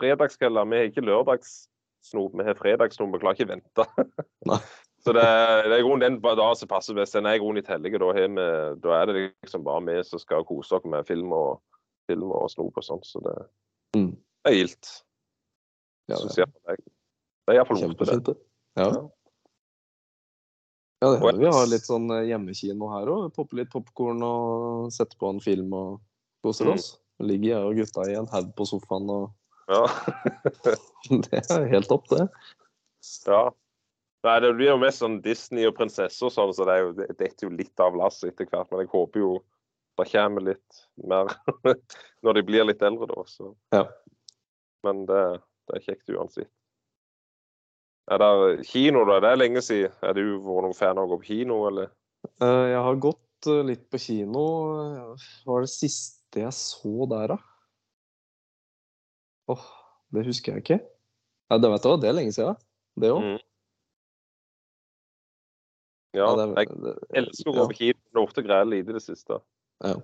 [0.00, 0.70] fredagskvelder.
[0.72, 3.12] Vi har ikke lørdagssnop, vi har fredagssnop.
[3.12, 3.86] Vi klarer ikke vente.
[4.48, 4.60] Nei.
[5.06, 7.14] Så det det er i grunnen den dagen som passer best.
[7.14, 7.92] Den er i grunnen litt hellig.
[8.02, 8.10] Da,
[8.82, 11.60] da er det liksom bare vi som skal kose oss med film og,
[12.10, 13.06] film og snop og sånt.
[13.06, 13.36] Så det,
[13.94, 14.10] Mm.
[14.44, 14.88] det er gildt.
[16.10, 16.50] Ja, det jeg.
[17.46, 18.02] Det er iallfall vondt.
[18.26, 18.34] det.
[18.76, 18.88] Ja.
[18.90, 19.06] Ja.
[21.06, 23.28] Det hender vi har litt sånn eh, hjemmekino her òg.
[23.36, 26.00] Popper litt popkorn og setter på en film og
[26.44, 26.74] koser Mm.
[26.74, 26.98] oss.
[27.20, 29.30] Ligger jeg og gutta i en haug på sofaen og
[29.68, 29.86] Ja.
[31.10, 32.28] Det er helt topp, det.
[33.26, 33.50] ja.
[34.26, 36.94] Nei, det blir jo mest sånn Disney og prinsesser og sånn, så det er jo,
[36.98, 38.70] det detter jo litt av lasset etter hvert.
[38.72, 39.34] Men jeg håper jo
[39.96, 41.30] det kommer litt mer
[42.26, 43.22] når de blir litt eldre, da.
[43.30, 43.52] Så.
[43.72, 43.84] Ja.
[44.84, 45.22] Men det,
[45.70, 46.50] det er kjekt uansett.
[48.12, 49.18] Er det kino, da?
[49.22, 49.94] Det er lenge siden.
[50.04, 51.88] Er du vært noen fan av å gå på kino, eller?
[52.38, 54.44] Eh, Jeg har gått eh, litt på kino.
[55.16, 57.40] Hva var det siste jeg så der, da?
[59.50, 59.66] Åh,
[60.14, 60.78] det husker jeg ikke.
[61.50, 62.58] Ja, det vet du det er lenge siden.
[63.00, 63.24] Det òg.
[63.26, 63.42] Mm.
[66.16, 68.02] Ja, det, jeg det, elsker å gå på kino.
[68.14, 69.40] Er ofte greier lite i det siste.
[69.84, 69.96] Ja.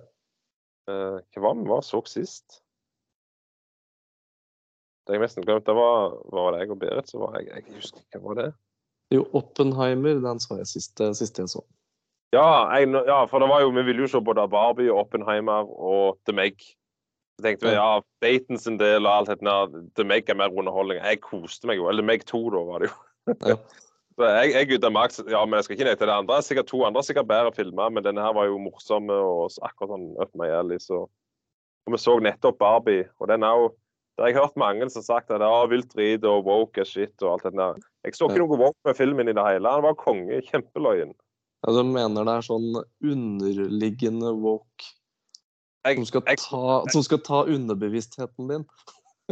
[0.89, 2.59] Uh, hva var vi var så sist?
[5.03, 5.65] Det har jeg nesten glemt.
[5.67, 8.51] Det var, var det jeg og Berit som var jeg, jeg husker ikke hva det
[9.11, 11.63] Jo, Oppenheimer, den så jeg sist, siste jeg så.
[12.35, 12.45] ja,
[12.77, 16.19] jeg, ja, for det var jo, vi ville jo se både Barbie og Oppenheimer og
[16.27, 16.63] The Meg.
[17.37, 20.55] Så tenkte vi ja, Batons sin del og alt dette der, The Meg er mer
[20.55, 21.01] underholdning.
[21.03, 21.89] Jeg koste meg jo.
[21.89, 22.97] Eller The Meg 2, da, var det jo.
[23.53, 23.57] Ja.
[24.21, 26.37] Jeg, jeg gutta Max, ja, men jeg skal ikke nekte det andre.
[26.37, 29.53] er Sikkert to andre er sikkert bedre filmer, men denne her var jo morsom og
[29.65, 31.05] akkurat sånn up my alley, så
[31.83, 33.71] Og vi så nettopp Barbie, og den er jo
[34.21, 36.91] har jeg hørt mange som har sagt at det er vilt drit og woke as
[36.93, 37.79] shit og alt det der.
[38.05, 39.71] Jeg så ikke noe woke med filmen i det hele.
[39.73, 40.37] Han var konge.
[40.51, 41.15] Kjempeløyen.
[41.65, 42.69] Altså, jeg mener det er sånn
[43.01, 44.91] underliggende woke
[45.83, 46.61] som skal ta,
[46.93, 48.67] som skal ta underbevisstheten din.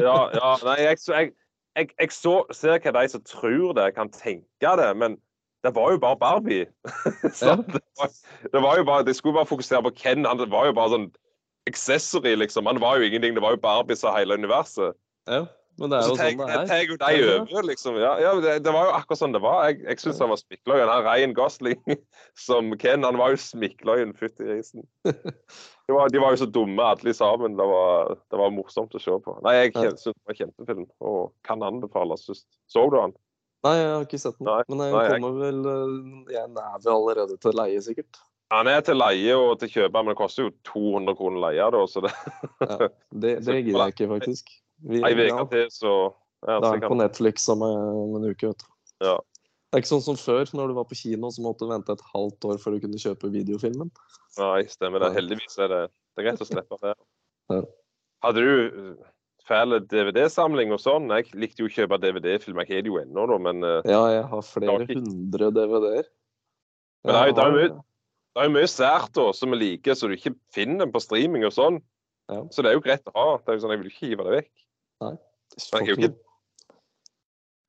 [0.01, 1.31] ja, ja, nei, jeg, så- jeg,
[1.75, 5.17] jeg, jeg så, ser hva de som tror det, kan tenke det, men
[5.63, 6.65] det var jo bare Barbie.
[7.41, 7.55] Ja.
[7.55, 8.09] det, var,
[8.53, 10.25] det var jo bare, De skulle bare fokusere på Ken.
[10.25, 11.09] Han, det var jo bare sånn
[11.69, 12.65] accessory, liksom.
[12.65, 13.35] Han var jo ingenting.
[13.37, 14.97] Det var jo Barbie som hele universet.
[15.29, 15.45] Ja,
[15.81, 16.93] men det er jo sånn det er.
[17.01, 17.35] de Er det?
[17.41, 17.97] over, liksom.
[17.99, 19.57] Ja, ja det, det var jo akkurat sånn det var.
[19.67, 20.91] Jeg, jeg syns han var smikkløyen.
[20.91, 21.81] Han rein Gosling
[22.47, 24.13] som Ken, han var jo smikkløyen.
[24.17, 24.85] Fytti grisen.
[25.91, 27.57] De var, de var jo så dumme alle sammen.
[27.59, 29.33] Det var, det var morsomt å se på.
[29.43, 32.23] Nei, jeg syns det var kjempefilm og kan anbefales.
[32.29, 33.11] Synes- Så du han?
[33.65, 34.47] Nei, jeg har ikke sett den.
[34.47, 38.21] Nei, Men jeg nei, jeg- kommer vel øh, Jeg er vel allerede til leie, sikkert.
[38.51, 41.83] Han er til leie og til kjøper, men det koster jo 200 kroner leie, da,
[41.87, 42.11] så det
[42.61, 44.49] Ja, det, det gidder jeg ikke, faktisk.
[44.81, 45.91] Vi, ei uke til, så
[46.47, 48.69] ja, det er på Netflix om en en uke, vet du.
[49.05, 49.17] Ja.
[49.71, 51.93] Det er ikke sånn som før, når du var på kino så måtte du vente
[51.95, 53.91] et halvt år før du kunne kjøpe videofilmen.
[54.39, 55.13] Nei, stemmer det.
[55.15, 55.81] Heldigvis er det,
[56.15, 56.95] det er greit å slippe det.
[57.51, 57.63] Ja.
[58.23, 58.51] Hadde du
[59.43, 61.09] fæle fæl DVD-samling og sånn?
[61.11, 62.63] Jeg likte jo å kjøpe DVD-filmer.
[62.69, 66.05] Jeg har det jo ennå, da, men uh, Ja, jeg har flere ikke- hundre DVD-er.
[67.03, 67.73] Men det er det er mye-
[68.31, 71.01] det er jo mye sært da, som vi liker, så du ikke finner dem på
[71.03, 71.81] streaming og sånn.
[72.31, 72.43] Ja.
[72.53, 73.25] Så det er jo greit å ha.
[73.41, 74.51] Det er jo sånn, Jeg vil ikke hive det vekk.
[75.01, 76.19] Jeg får ikke ikke-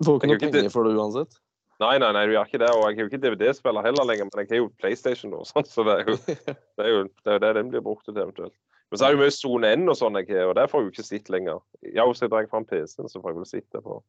[0.03, 1.39] Får ikke noe ikke penger for det uansett.
[1.83, 2.71] Nei, nei, nei, du gjør ikke det.
[2.71, 5.67] Og jeg har jo ikke DVD-spiller heller lenger, men jeg har jo PlayStation nå, sånn,
[5.67, 8.19] så det er jo det er jo det, er jo det den blir brukt til
[8.19, 8.55] eventuelt.
[8.93, 10.83] Men så er det jo mye Sone N og sånn jeg har, og der får
[10.83, 11.63] jeg jo ikke sett lenger.
[11.95, 14.03] Ja, hvis jeg drar fram PC-en, så får jeg vel sitte det på.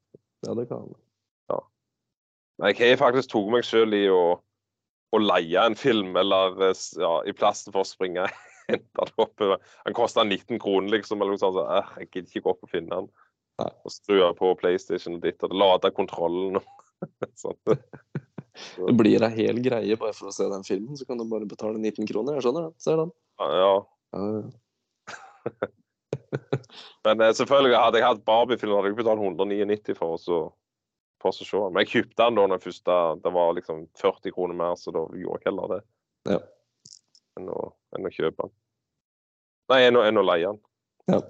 [0.44, 0.90] Ja, det kan
[2.60, 4.24] Men jeg har faktisk tatt meg sjøl i å,
[5.16, 8.28] å leie en film, eller eh, ja, i plassen for å springe
[8.72, 9.44] og det opp.
[9.86, 11.58] Han koster 19 kroner, liksom, eller noe sånt.
[11.58, 13.10] Så, eh, jeg gidder ikke gå opp og finne den.
[13.62, 13.70] Nei.
[13.86, 16.68] Og skru på PlayStation og ditt, og lade kontrollen sånn.
[17.44, 17.60] sånn.
[18.54, 21.48] Det blir ei hel greie bare for å se den filmen, så kan du bare
[21.50, 22.38] betale 19 kroner.
[22.38, 22.74] Jeg skjønner det.
[22.86, 23.16] Ser den.
[23.42, 23.72] Ja,
[24.14, 24.28] Ja,
[27.04, 30.44] Men eh, selvfølgelig, hadde jeg hatt Barbie-film, hadde jeg betalt 199 for oss å
[31.24, 31.62] for oss å se.
[31.72, 35.06] Men jeg kjøpte den da den første Det var liksom 40 kroner mer, så da
[35.16, 35.80] gjorde jeg heller det.
[36.34, 36.40] Ja.
[37.38, 37.60] Men å,
[37.98, 38.54] enn å kjøpe den.
[39.72, 40.60] Nei, enn å, enn å leie den.
[41.12, 41.22] Ja.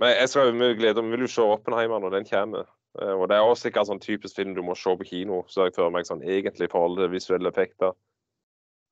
[0.00, 2.66] Men jeg skal jo glede Vi vil jo se Oppenheimer når den kommer.
[3.00, 5.66] Eh, Og det er også sikkert sånn typisk film du må se på kino, så
[5.66, 7.92] jeg føler meg sånn egentlig i forhold til visuelle effekter.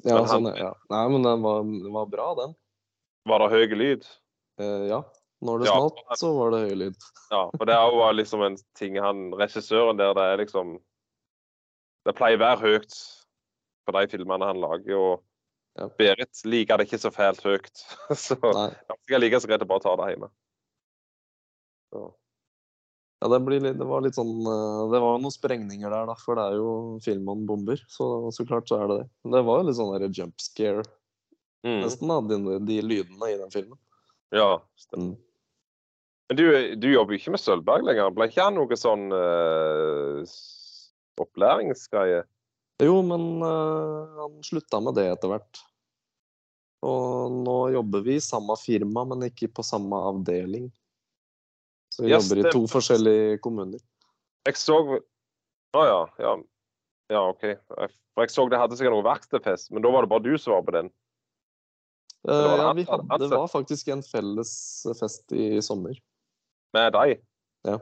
[0.04, 0.72] ja, Men han- sånn, ja.
[0.90, 1.62] Nei, men den var,
[1.92, 2.54] var bra, den.
[3.26, 4.06] Var det høy lyd?
[4.60, 5.02] Eh, ja.
[5.42, 5.72] Når det Ja.
[5.76, 6.96] smalt, så var det høy lyd.
[7.32, 10.78] Ja, og det er jo liksom en ting han Regissøren der, det er liksom
[12.06, 12.94] Det pleier å være høyt
[13.86, 15.22] på de filmene han lager, og
[15.74, 15.88] Ja.
[15.98, 17.80] Berit liker det ikke så fælt høyt.
[18.26, 18.68] Så Nei.
[19.10, 20.28] jeg liker så greit å bare ta det hjemme.
[21.90, 22.02] Så.
[23.24, 26.14] Ja, det, blir litt, det var litt sånn eh, Det var noen sprengninger der, da,
[26.20, 26.70] for det er jo
[27.02, 27.80] film om bomber.
[27.90, 28.06] Så,
[28.36, 29.06] så klart så er det det.
[29.24, 30.84] Men det var jo litt sånn der jump scare,
[31.64, 31.78] Mm.
[31.80, 33.78] nesten, da, de, de lydene i den filmen.
[34.36, 35.14] Ja, stemmer.
[35.14, 35.20] Mm.
[36.28, 36.44] Men du,
[36.76, 38.10] du jobber jo ikke med Sølvberg lenger.
[38.12, 40.20] Ble ikke han noe sånn uh,
[41.24, 42.20] opplæringsgreie?
[42.82, 45.60] Jo, men uh, han slutta med det etter hvert.
[46.84, 50.68] Og nå jobber vi i samme firma, men ikke på samme avdeling.
[51.94, 52.72] Så vi yes, jobber i to det...
[52.72, 53.80] forskjellige kommuner.
[54.44, 54.80] Jeg så
[55.74, 56.34] Å ja, ja.
[57.12, 57.46] Ja, OK.
[57.46, 60.34] Jeg, for jeg så det hadde sikkert noe verkstedfest, men da var det bare du
[60.40, 60.90] som var på den.
[62.26, 64.52] Eh, var det ja, vi hadde, det var faktisk en felles
[65.00, 65.98] fest i sommer.
[66.74, 67.18] Med deg.
[67.68, 67.78] Ja.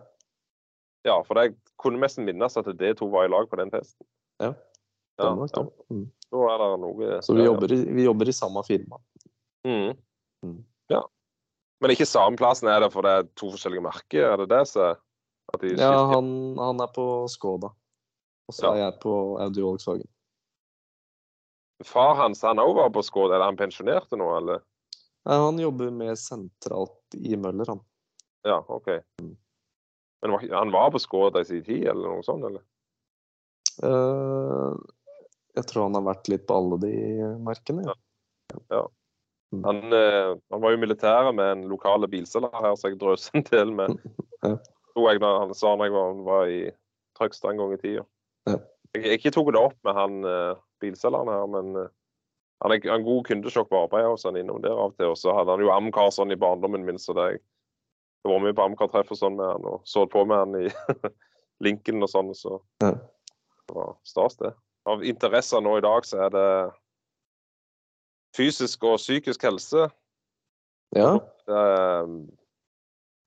[1.06, 4.06] Ja, for jeg kunne nesten minnes at det to var i lag på den festen.
[4.42, 4.52] Ja,
[5.20, 5.62] Nok ja.
[5.62, 5.86] det.
[5.92, 6.04] Mm.
[6.32, 8.98] Da er det noe Så vi jobber, i, vi jobber i samme firma.
[9.68, 9.92] Mm.
[10.46, 10.64] Mm.
[10.88, 11.02] Ja.
[11.82, 14.30] Men ikke samme plassen er det for det er to forskjellige merker?
[14.32, 14.96] Er det det som
[15.60, 17.68] de Ja, han, han er på Skoda.
[18.48, 18.72] Og så Ja.
[18.72, 20.08] er jeg på Audi Volkswagen.
[21.84, 24.62] Far hans han òg var på Skoda, Er han pensjonerte nå, eller?
[25.26, 27.80] Nei, han jobber mer sentralt i Møller, han.
[28.46, 28.88] Ja, OK.
[29.20, 29.36] Mm.
[30.22, 32.44] Men han var på Skoda i sin tid, eller noe sånt?
[32.46, 32.62] eller?
[33.82, 34.74] Eh,
[35.56, 36.92] Jeg tror han har vært litt på alle de
[37.44, 37.94] merkene.
[38.72, 38.82] Ja.
[39.52, 43.34] Han, eh, han var jo i militæret med en lokale bilselger her, så jeg drøste
[43.36, 43.98] en del med.
[44.42, 44.56] Ja.
[44.92, 46.60] Tror jeg da han sa når jeg var, var i
[47.18, 48.06] Trøgstad en gang i tida.
[48.48, 48.56] Ja.
[48.96, 51.92] Jeg jeg ikke tok det opp med han eh, bilselgeren her, men eh,
[52.64, 55.12] han er en god kundesjokk på arbeidet hos han innom der av og til.
[55.12, 57.42] Og så hadde han jo Amcar sånn i barndommen min, så det jeg
[58.22, 60.68] jeg var mye på Amcar-treff og sånn med han, og så på med han i
[61.64, 62.92] Lincoln og sånn, så Ja.
[62.94, 64.52] det var stas, det.
[64.88, 66.46] Av interesser nå i dag så er det
[68.36, 69.88] fysisk og psykisk helse.
[70.96, 71.18] Ja,
[71.48, 72.06] Eh,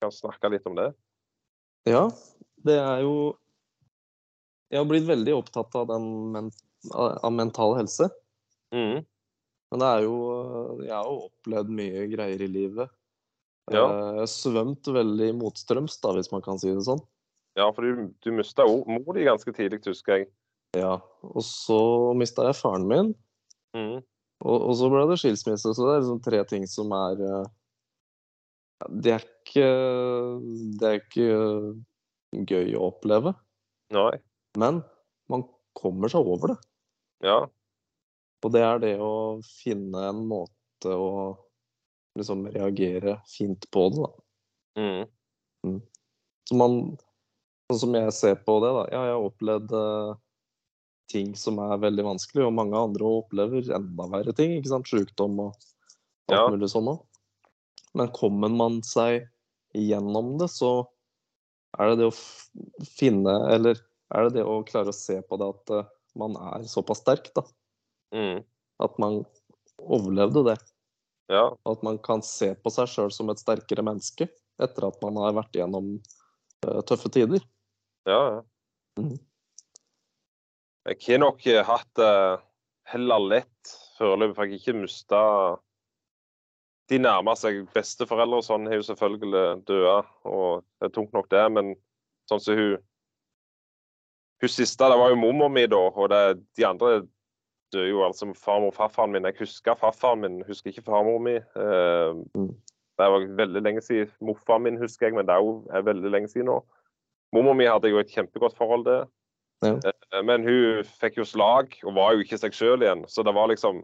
[0.02, 0.94] kan snakke litt om det.
[1.86, 2.10] ja.
[2.66, 3.36] Det er jo
[4.72, 6.52] Jeg har blitt veldig opptatt av den men
[6.96, 8.08] av mental helse.
[8.74, 9.04] Mm.
[9.72, 12.90] Men det er jo Jeg har jo opplevd mye greier i livet.
[13.72, 13.84] Ja.
[13.84, 17.04] Eh, Jeg har svømt veldig motstrøms, da, hvis man kan si det sånn.
[17.58, 20.32] Ja, for du, du mista mor di ganske tidlig, husker jeg.
[20.76, 20.98] Ja.
[21.26, 21.80] Og så
[22.18, 23.14] mista jeg faren min.
[23.76, 24.00] Mm.
[24.46, 27.48] Og, og så ble det skilsmisse, så det er liksom tre ting som er eh,
[29.04, 29.70] Det er ikke
[30.80, 31.30] Det er ikke
[32.52, 33.32] gøy å oppleve,
[33.96, 34.18] Nei.
[34.60, 34.82] men
[35.32, 35.46] man
[35.78, 36.58] kommer seg over det.
[37.24, 37.38] Ja.
[38.44, 41.32] Og det er det å finne en måte å
[42.20, 44.12] liksom reagere fint på det, da.
[44.84, 45.80] Mhm.
[46.46, 46.80] Så man
[47.66, 48.82] Sånn som jeg ser på det, da.
[48.94, 50.10] Ja, jeg har opplevd eh,
[51.12, 54.56] ting som er veldig vanskelig, og mange andre opplever enda verre ting.
[54.58, 54.90] ikke sant?
[54.90, 55.54] Sykdom og
[56.30, 56.48] alt Ja.
[56.50, 57.04] mulig sånn òg.
[57.94, 59.28] Men kommer man seg
[59.76, 60.88] gjennom det, så
[61.80, 62.16] er det det å
[62.88, 63.76] finne Eller
[64.14, 67.34] er det det å klare å se på det at eh, man er såpass sterk,
[67.36, 67.44] da.
[68.14, 68.44] Mm.
[68.80, 69.26] At man
[69.80, 70.58] overlevde det.
[71.30, 71.50] Ja.
[71.66, 74.30] At man kan se på seg sjøl som et sterkere menneske
[74.62, 75.96] etter at man har vært gjennom
[76.66, 77.44] eh, tøffe tider.
[78.08, 78.42] Ja, ja.
[79.02, 79.20] Mhm.
[80.86, 82.16] Jeg har nok eh, hatt det
[82.92, 85.22] heller lett foreløpig, for jeg har ikke mista
[86.92, 89.96] De nærmer seg besteforeldre og sånn, har jo selvfølgelig døde,
[90.30, 91.74] og det er tungt nok det, men
[92.30, 92.76] sånn som hun
[94.44, 96.22] Hun siste, det var jo mormor mi da, og det,
[96.60, 97.00] de andre
[97.74, 99.26] døde jo altså farmor og farfaren min.
[99.26, 101.38] Jeg husker farfaren min, husker ikke farmor mi.
[101.40, 102.52] Eh, Mm.
[102.98, 104.12] Det var veldig lenge siden.
[104.24, 106.62] Morfaren min husker jeg, men det er jo veldig lenge siden nå.
[107.36, 109.08] Mormor mi hadde jo et kjempegodt forhold til.
[109.66, 109.92] Ja.
[109.92, 113.06] Eh, Men hun fikk jo slag og var jo ikke seg sjøl igjen.
[113.12, 113.84] Så det var liksom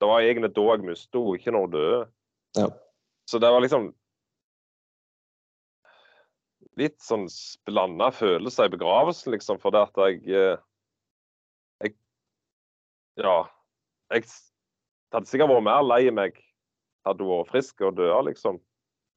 [0.00, 2.00] Det var egentlig da jeg mistet henne, ikke når hun døde.
[2.58, 2.66] Ja.
[3.30, 3.92] Så det var liksom
[6.76, 7.24] Litt sånn
[7.64, 10.58] blanda følelser i begravelsen, liksom, fordi at jeg eh,
[11.84, 11.94] Jeg
[13.16, 13.44] Ja.
[14.12, 14.28] Jeg
[15.12, 16.36] hadde sikkert vært mer lei meg
[17.06, 18.58] hadde hun vært frisk og døde, liksom.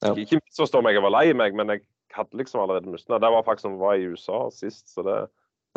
[0.06, 0.14] Ja.
[0.16, 1.84] Ikke misforstå meg, jeg var lei meg, men jeg
[2.16, 3.22] hadde liksom allerede mistet henne.
[3.26, 5.18] Det var faktisk som var i USA sist, så det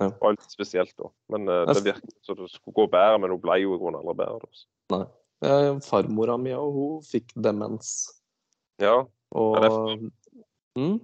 [0.01, 0.09] Ja.
[0.21, 1.11] var litt spesielt da.
[1.29, 4.01] Men uh, det virket som det skulle gå bedre, men hun ble jo i grunnen
[4.01, 4.39] aldri bedre.
[4.41, 4.97] Da.
[4.97, 5.07] Nei.
[5.43, 7.91] Eh, farmora mi og hun fikk demens.
[8.81, 9.03] Ja,
[9.35, 10.13] Og Ja, det
[10.79, 10.97] mm?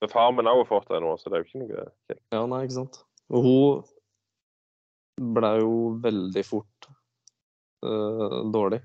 [0.00, 2.22] men far min har jo fått det nå, så det er jo ikke noe kjekt.
[2.34, 3.00] Ja, nei, ikke sant.
[3.30, 5.72] Og hun ble jo
[6.04, 6.88] veldig fort
[7.84, 8.82] uh, dårlig.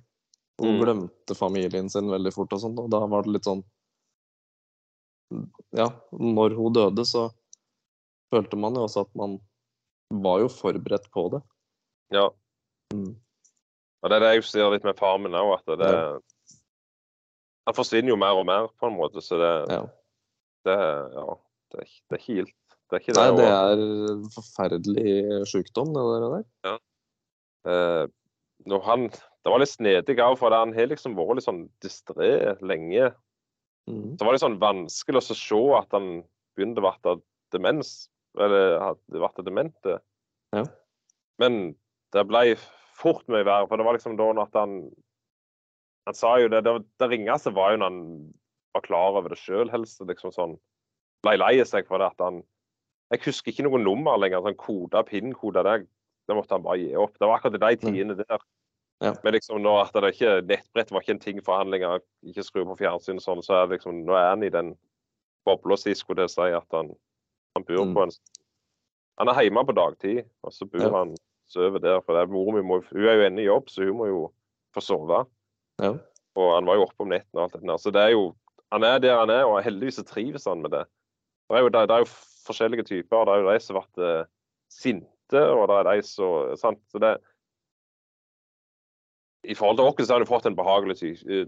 [0.61, 0.81] Hun Mm.
[0.83, 3.63] glemte familien sin veldig fort og sånn, og da var det litt sånn
[5.73, 7.31] Ja, når hun døde, så
[8.33, 9.37] følte man jo også at man
[10.23, 11.41] var jo forberedt på det.
[12.13, 12.27] Ja.
[12.93, 13.13] Mm.
[14.03, 16.19] Og det er det jeg sier litt med far min òg, at det Ja.
[17.63, 19.85] Han forsvinner jo mer og mer, på en måte, så det, Ja.
[20.67, 20.77] det
[21.15, 21.37] Ja.
[21.73, 22.51] Det er, det er ikke.
[22.91, 23.13] Det er.
[23.17, 23.71] Nei, det er
[24.13, 26.03] en forferdelig sjukdom, det
[26.63, 26.79] der.
[27.65, 28.07] eh,
[28.67, 29.09] når han,
[29.43, 33.13] Det var litt snedig òg, for han har liksom vært litt sånn distré lenge.
[33.89, 34.15] Mm.
[34.15, 36.23] Så var det sånn vanskelig å se at han
[36.55, 37.21] begynte å bli
[37.51, 38.07] demens.
[38.41, 39.97] Eller hadde vært demente.
[40.55, 40.63] Ja.
[41.41, 41.75] Men
[42.13, 42.55] det ble
[42.97, 44.77] fort mye verre, for det var liksom da at han
[46.05, 48.33] Han sa jo det Det, det ringeste var jo når han
[48.73, 50.01] var klar over det sjøl, helst.
[50.01, 50.57] Liksom sånn
[51.23, 52.41] Ble lei seg for det at han
[53.13, 54.41] Jeg husker ikke noe nummer lenger.
[54.41, 55.87] sånn Koda, PIN-koda, det,
[56.27, 57.17] det måtte han bare gi opp.
[57.19, 58.41] Det var akkurat i de tidene der.
[59.03, 59.13] Ja.
[59.23, 62.45] Men liksom nå at det ikke, nettbrett var ikke en ting for han lenger, ikke
[62.45, 64.73] skru på fjernsyn og sånn, så er liksom, nå er han i den
[65.47, 66.93] bobla si, skulle det si, at han,
[67.55, 67.93] han bor Mm.
[67.95, 68.11] på en
[69.19, 70.89] Han er hjemme på dagtid, og så bor Ja.
[70.89, 71.15] han
[71.47, 71.99] sover der.
[72.01, 74.21] For det, mor mi må, hun er jo ennå i jobb, så hun må jo
[74.73, 75.19] få sove.
[75.79, 75.91] Ja.
[76.35, 77.77] Og han var jo oppe om netten og alt det der.
[77.77, 78.35] Så det er jo
[78.71, 80.85] Han er der han er, og heldigvis så trives han med det.
[81.47, 82.09] Det er jo, det, det er jo
[82.47, 83.25] forskjellige typer.
[83.25, 84.25] Det er jo de som har vært eh,
[84.71, 86.79] sinte, og det er de som sant?
[86.89, 87.17] Så det
[89.43, 91.45] I forhold til oss så har han jo fått en behagelig ty eh,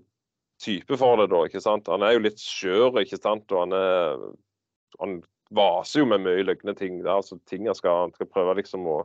[0.61, 1.41] type for det, da.
[1.47, 1.87] ikke sant?
[1.91, 3.51] Han er jo litt skjør, ikke sant?
[3.51, 4.33] Og han er
[4.99, 5.23] Han
[5.53, 7.01] vaser jo med mye løgne ting.
[7.03, 9.03] Det er altså ting jeg skal, skal prøve liksom å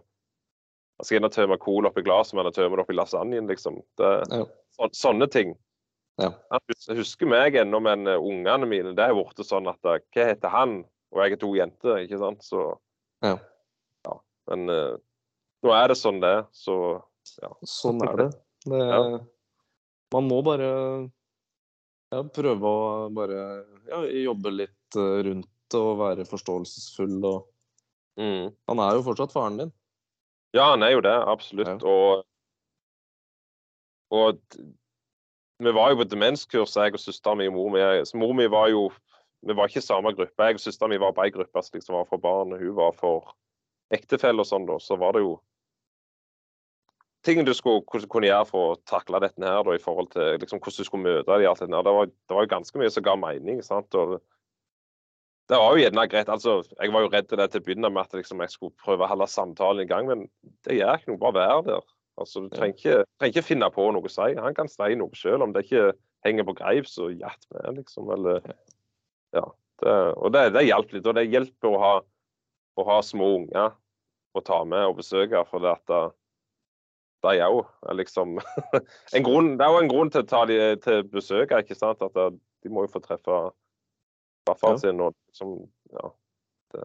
[1.00, 3.78] Jeg skal og tømme cola oppi glasset, men jeg tømmer det oppi lasagnen, liksom.
[3.96, 4.44] Det, Ja.
[4.76, 5.54] så, sånne ting.
[6.20, 6.34] Ja.
[6.52, 10.26] Jeg husker meg ennå, men eh, ungene mine det er blitt sånn at eh, Hva
[10.28, 10.74] heter han?
[11.10, 12.44] Og jeg er to jenter, ikke sant?
[12.44, 12.66] Så
[13.24, 13.38] Ja.
[14.04, 14.18] ja.
[14.50, 14.98] Men uh,
[15.64, 16.76] nå er det sånn det er, så
[17.64, 18.28] Sånn er det.
[18.66, 19.00] det Ja.
[20.12, 20.68] Man må bare
[22.12, 27.18] ja, prøve å bare ja, jobbe litt rundt og være forståelsesfull.
[27.24, 27.46] Og
[28.20, 28.50] mm.
[28.70, 29.72] han er jo fortsatt faren din.
[30.56, 31.68] Ja, han er jo det, absolutt.
[31.68, 31.86] Ja.
[31.86, 32.24] Og,
[34.10, 34.40] og
[35.60, 37.84] vi var jo på demenskurs, jeg og søstera mi og mor mi.
[38.18, 38.90] Mor mi var jo
[39.40, 40.44] Vi var ikke i samme gruppe.
[40.44, 42.74] Jeg og søstera mi var på ei gruppe som liksom var for barn, og hun
[42.76, 43.30] var for
[43.90, 44.76] ektefelle og sånn, da.
[44.76, 45.38] Så var det jo
[47.24, 50.60] ting du skulle kunne gjøre for å takle dette her, da, i forhold til liksom,
[50.60, 51.48] hvordan du skulle møte dem.
[51.48, 51.64] alt.
[51.64, 53.62] Det var, det var jo ganske mye som ga mening.
[53.64, 53.96] sant?
[53.96, 54.20] Og
[55.50, 56.28] det var jo gjerne greit.
[56.30, 58.76] altså, Jeg var jo redd til det til å begynne med, at liksom, jeg skulle
[58.78, 60.06] prøve å holde samtalen i gang.
[60.06, 60.28] Men
[60.66, 61.22] det gjør ikke noe.
[61.24, 61.88] Bare være der.
[62.20, 64.28] Altså, Du trenger ikke, trenger ikke finne på noe å si.
[64.38, 65.42] Han kan si noe sjøl.
[65.42, 65.88] Om det ikke
[66.26, 68.12] henger på greip, så jatt med, liksom.
[68.14, 68.40] Eller
[69.34, 69.48] Ja.
[69.80, 71.06] Det, og det, det hjelper litt.
[71.08, 71.92] Og det hjelper å ha,
[72.78, 73.72] å ha små unger
[74.36, 75.40] å ta med og besøke.
[75.50, 76.14] For det at
[77.26, 78.38] de òg er liksom
[79.16, 82.04] en grunn, Det er jo en grunn til å ta de til besøk, ikke sant?
[82.06, 83.40] At de må jo få treffe
[84.48, 84.82] farfaren Ja.
[84.84, 85.54] siden nå liksom
[85.92, 86.10] Ja.
[86.72, 86.84] Det,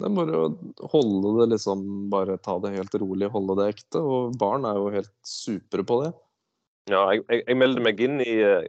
[0.00, 4.00] Det er bare å holde det liksom Bare ta det helt rolig, holde det ekte.
[4.02, 6.12] Og barn er jo helt supre på det.
[6.90, 8.66] ja jeg, jeg, jeg meldte meg inn i eh,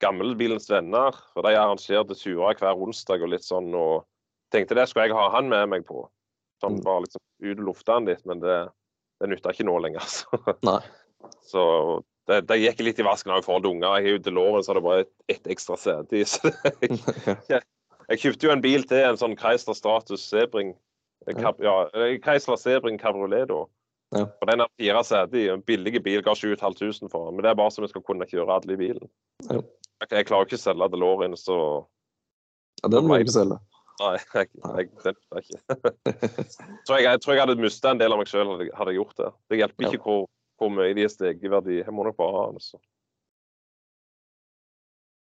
[0.00, 3.72] Gammelbilens venner, for de arrangerte turer hver onsdag og litt sånn.
[3.74, 4.04] og
[4.54, 6.06] tenkte det skulle jeg ha han med meg på.
[6.62, 6.84] Sånn Mm.
[6.84, 8.68] bare liksom ut og lufte han litt, men det,
[9.20, 10.00] det nytta ikke nå lenger.
[10.06, 10.56] Altså.
[10.62, 10.80] Nei.
[11.42, 13.98] så det, det gikk litt i vasken av forhold til unger.
[13.98, 16.24] Jeg er jo DeLorean, så det det bare ett et ekstra sete i.
[18.08, 20.74] Jeg kjøpte jo en bil til, en sånn Chrysler Status Sebring.
[21.28, 21.52] En Ja.
[21.94, 23.64] eh, Chrysler Sebring Cabriolet, da.
[24.16, 24.24] Ja.
[24.40, 25.52] Og den har fire seter.
[25.52, 27.36] En billig bil ga 7500 for den.
[27.36, 29.10] Men det er bare så vi skal kunne kjøre alle i bilen.
[29.50, 29.60] Ja.
[30.00, 31.58] Jeg, jeg klarer ikke å selge DeLorean, så
[32.82, 33.58] Ja, den må du ikke selge.
[33.98, 36.24] Nei, jeg, jeg, den jeg ikke.
[36.86, 39.16] så jeg, jeg tror jeg hadde mista en del av meg sjøl hadde, jeg gjort
[39.20, 39.30] det.
[39.50, 40.28] Det hjelper ikke hvor,
[40.58, 41.80] hvor mye de er steget i verdi.
[41.80, 42.76] Jeg må nok bare ha altså.
[42.76, 42.84] Så.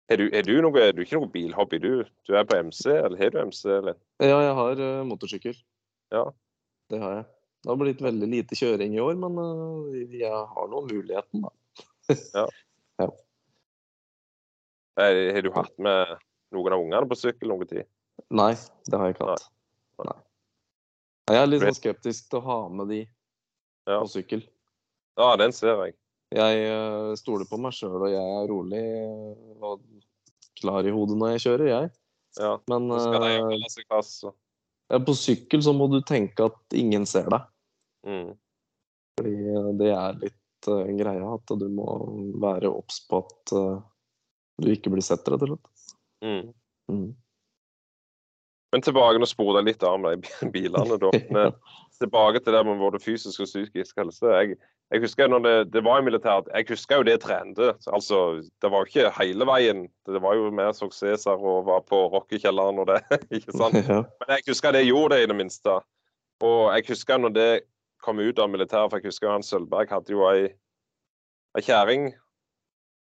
[0.06, 2.04] Er du, er du, noe, er du ikke noe bilhobby, du?
[2.28, 3.64] Du er på MC, eller har du MC?
[3.74, 3.96] eller?
[4.22, 5.56] Ja, jeg har uh, motorsykkel.
[6.14, 6.28] Ja.
[6.92, 7.24] Det har jeg.
[7.64, 11.50] Det har blitt veldig lite kjøring i år, men uh, jeg har nå muligheten, da.
[14.96, 16.14] Er, har du hatt med
[16.56, 17.84] noen av ungene på sykkel noen tid?
[18.32, 18.54] Nei,
[18.88, 19.42] det har jeg ikke hatt.
[20.00, 20.06] Nei.
[20.08, 20.14] Nei.
[21.34, 23.98] Jeg er litt sånn skeptisk til å ha med de Ja.
[23.98, 24.46] på sykkel.
[25.16, 25.96] Ja, den ser jeg.
[26.34, 29.84] Jeg eh, stoler på meg sjøl, og jeg er rolig eh, og
[30.58, 31.92] klar i hodet når jeg kjører, jeg.
[32.40, 32.56] Ja.
[32.70, 33.86] Men skal jeg eh, holde seg.
[34.04, 34.32] Så.
[34.92, 37.46] ja, på sykkel så må du tenke at ingen ser deg.
[38.06, 38.32] Mm.
[39.16, 39.36] Fordi
[39.80, 41.86] det er litt uh, greia at du må
[42.42, 43.78] være obs på at uh,
[44.60, 45.94] du ikke blir sett, rett og slett.
[46.24, 46.50] Mm.
[46.92, 47.08] Mm.
[48.74, 51.10] Men tilbake, nå spor jeg litt av med de bilene, da.
[51.34, 51.54] Men
[51.96, 54.32] tilbake til det med både fysisk og psykisk helse.
[54.36, 54.58] Jeg,
[54.94, 57.72] jeg husker når det, det var i militæret, jeg husker jo det trente.
[57.90, 58.18] Altså,
[58.62, 59.86] det var jo ikke hele veien.
[60.06, 63.00] Det var jo mer så Cæsar og var på rockekjelleren og det.
[63.36, 63.74] ikke sant?
[63.90, 64.04] ja.
[64.06, 65.80] Men jeg husker det gjorde det, i det minste.
[66.46, 67.50] Og jeg husker når det
[68.04, 70.46] kom ut av militæret, for jeg husker Hans Sølvberg hadde jo ei,
[71.58, 72.12] ei kjerring.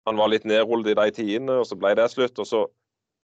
[0.05, 2.37] Han var litt nedrullet i de tidene, og så ble det slutt.
[2.37, 2.67] Og så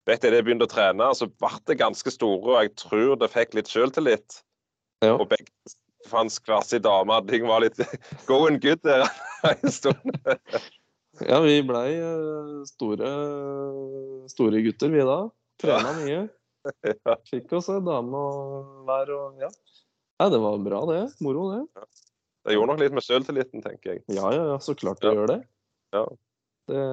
[0.06, 3.32] vet jeg det begynte å trene, så ble det ganske store, og jeg tror det
[3.32, 4.38] fikk litt sjøltillit.
[5.02, 5.16] Ja.
[5.16, 5.50] Og begge
[6.10, 7.18] fantes hver sin dame.
[7.28, 7.78] Ting var litt
[8.30, 9.06] going good der
[9.50, 10.16] en stund.
[11.20, 13.10] ja, vi blei eh, store,
[14.32, 15.20] store gutter, vi da.
[15.62, 16.26] Trena mye.
[17.30, 19.50] Fikk oss ei dame og hver og ja.
[20.20, 21.00] Nei, det var bra, det.
[21.24, 21.84] Moro, det.
[22.46, 24.04] Det gjorde nok litt med sjøltilliten, tenker jeg.
[24.16, 25.16] Ja, ja, ja, så klart det Ja.
[25.18, 25.40] gjør det.
[25.96, 26.04] Ja.
[26.70, 26.84] Det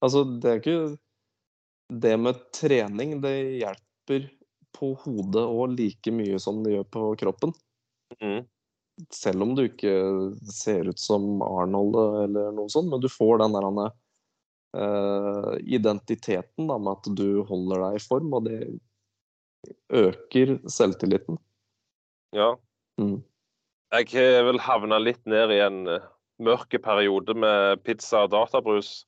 [0.00, 0.96] Altså, det er ikke
[1.92, 4.28] Det med trening, det hjelper
[4.76, 7.52] på hodet òg like mye som det gjør på kroppen.
[8.18, 8.44] Mm.
[9.14, 9.94] Selv om du ikke
[10.52, 11.96] ser ut som Arnold
[12.26, 13.68] eller noe sånt, men du får den der
[14.76, 18.60] uh, identiteten da, med at du holder deg i form, og det
[19.92, 21.40] øker selvtilliten.
[22.36, 22.54] Ja.
[23.00, 23.20] Mm.
[23.90, 25.82] Jeg har vel havna litt ned i en
[26.40, 29.04] mørke mørk periode med pizza og databrus.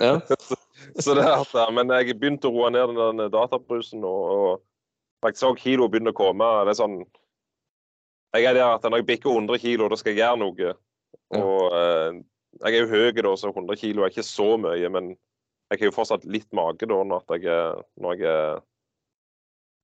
[0.00, 0.20] Ja.
[1.02, 5.62] Så det at, men jeg begynte å roe ned den databrusen, og, og faktisk òg
[5.62, 6.48] kilo begynner å komme.
[6.68, 6.98] Det er sånn
[8.34, 10.72] Jeg er der at når jeg bikker 100 kilo, da skal jeg gjøre noe.
[11.36, 12.18] Og eh,
[12.64, 14.90] jeg er jo høy, da, så 100 kilo er ikke så mye.
[14.92, 15.12] Men
[15.70, 18.64] jeg har jo fortsatt litt mage da når, jeg, når jeg er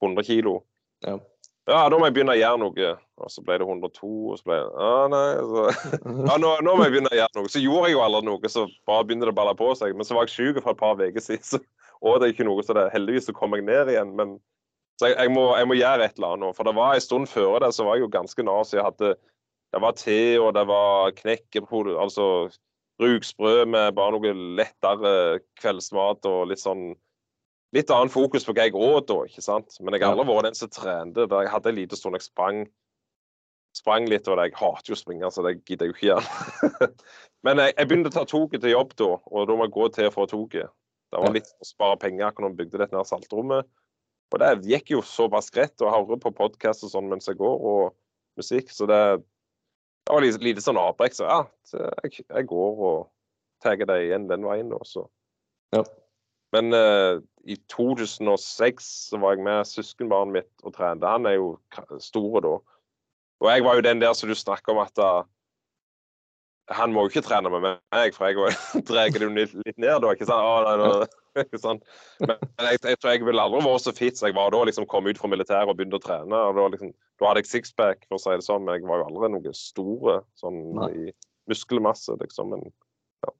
[0.03, 0.61] 100 kilo.
[1.07, 1.18] Ja.
[1.70, 2.86] Ja, da må jeg begynne å gjøre noe.
[3.22, 5.93] Og så ble det 102, og så ble det ah, nei, så...
[6.26, 7.53] Ja, nå, nå, må jeg begynne å gjøre noe.
[7.53, 9.95] Så gjorde jeg jo aldri noe, så bare begynte det å balle på seg.
[9.95, 11.62] Men så var jeg syk for et par uker siden, så
[12.03, 14.11] og det er ikke noe, så det, heldigvis så kom jeg ned igjen.
[14.18, 14.34] Men
[15.01, 16.51] så jeg, jeg, må, jeg må gjøre et eller annet nå.
[16.57, 18.74] For det var en stund før det, så var jeg jo ganske nas.
[18.74, 19.14] Jeg hadde
[19.72, 22.26] Det var te, og det var knekkebrød, altså
[23.01, 26.93] rugsprø med bare noe lettere kveldsmat og litt sånn
[27.72, 29.78] litt annet fokus på hva jeg åt da, ikke sant.
[29.80, 31.24] Men jeg har aldri vært den som trente.
[31.24, 32.66] Jeg hadde en liten stund jeg sprang
[33.76, 36.88] sprang litt, og jeg hater jo å springe, så det gidder jeg jo ikke gjøre.
[37.47, 39.88] Men jeg, jeg, begynte å ta toget til jobb da, og da må jeg gå
[39.97, 40.72] til for toget.
[41.12, 43.68] Det var litt å spare penger når vi bygde dette saltrommet.
[44.33, 47.57] Og det gikk jo såpass greit å høre på podkast og sånn mens jeg går,
[47.61, 48.70] og musikk.
[48.72, 49.01] Så det,
[50.07, 51.16] det var lite, lite sånn avbrekk.
[51.18, 51.43] Så ja,
[52.05, 53.11] jeg, jeg går og
[53.62, 54.80] tar det igjen den veien, da.
[54.89, 55.05] Så.
[55.76, 55.85] Ja.
[56.53, 61.09] Men uh, i 2006 så var jeg med søskenbarnet mitt og trente.
[61.09, 61.55] Han er jo
[62.03, 62.57] stor da.
[63.43, 65.24] Og jeg var jo den der som du snakker om at uh,
[66.72, 70.12] han må jo ikke trene med meg, for jeg drar det litt, litt ned da.
[70.14, 70.41] ikke sant?
[70.41, 71.22] Å, nei, nei,
[71.64, 71.85] sant?
[72.20, 72.37] Men
[72.68, 74.62] jeg, jeg, tror jeg ville aldri vært så fit som jeg var da.
[74.68, 76.41] liksom Kom ut fra militæret og begynte å trene.
[76.49, 79.03] og Da, liksom, da hadde jeg sixpack, for å si det sånn, men jeg var
[79.03, 81.14] jo aldri noe store sånn i
[81.51, 82.55] muskelmasse, liksom.
[82.55, 82.68] Men,
[83.26, 83.35] ja.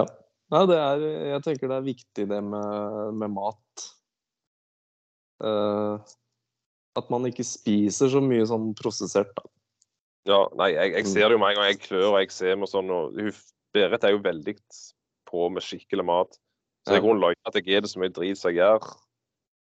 [0.00, 0.06] ja.
[0.48, 1.04] Nei, det er,
[1.34, 3.88] jeg tenker det er viktig det med, med mat.
[5.44, 6.00] Uh,
[6.98, 9.50] at man ikke spiser så mye sånn prosessert, da.
[10.28, 12.58] Ja, nei, jeg, jeg ser det jo med en gang jeg klør og jeg ser
[12.60, 13.14] meg sånn, og
[13.72, 14.54] Berit er jo veldig
[15.28, 16.40] på med skikkelig mat.
[16.86, 18.88] Så det er grunnen til at jeg er det så mye drit som jeg gjør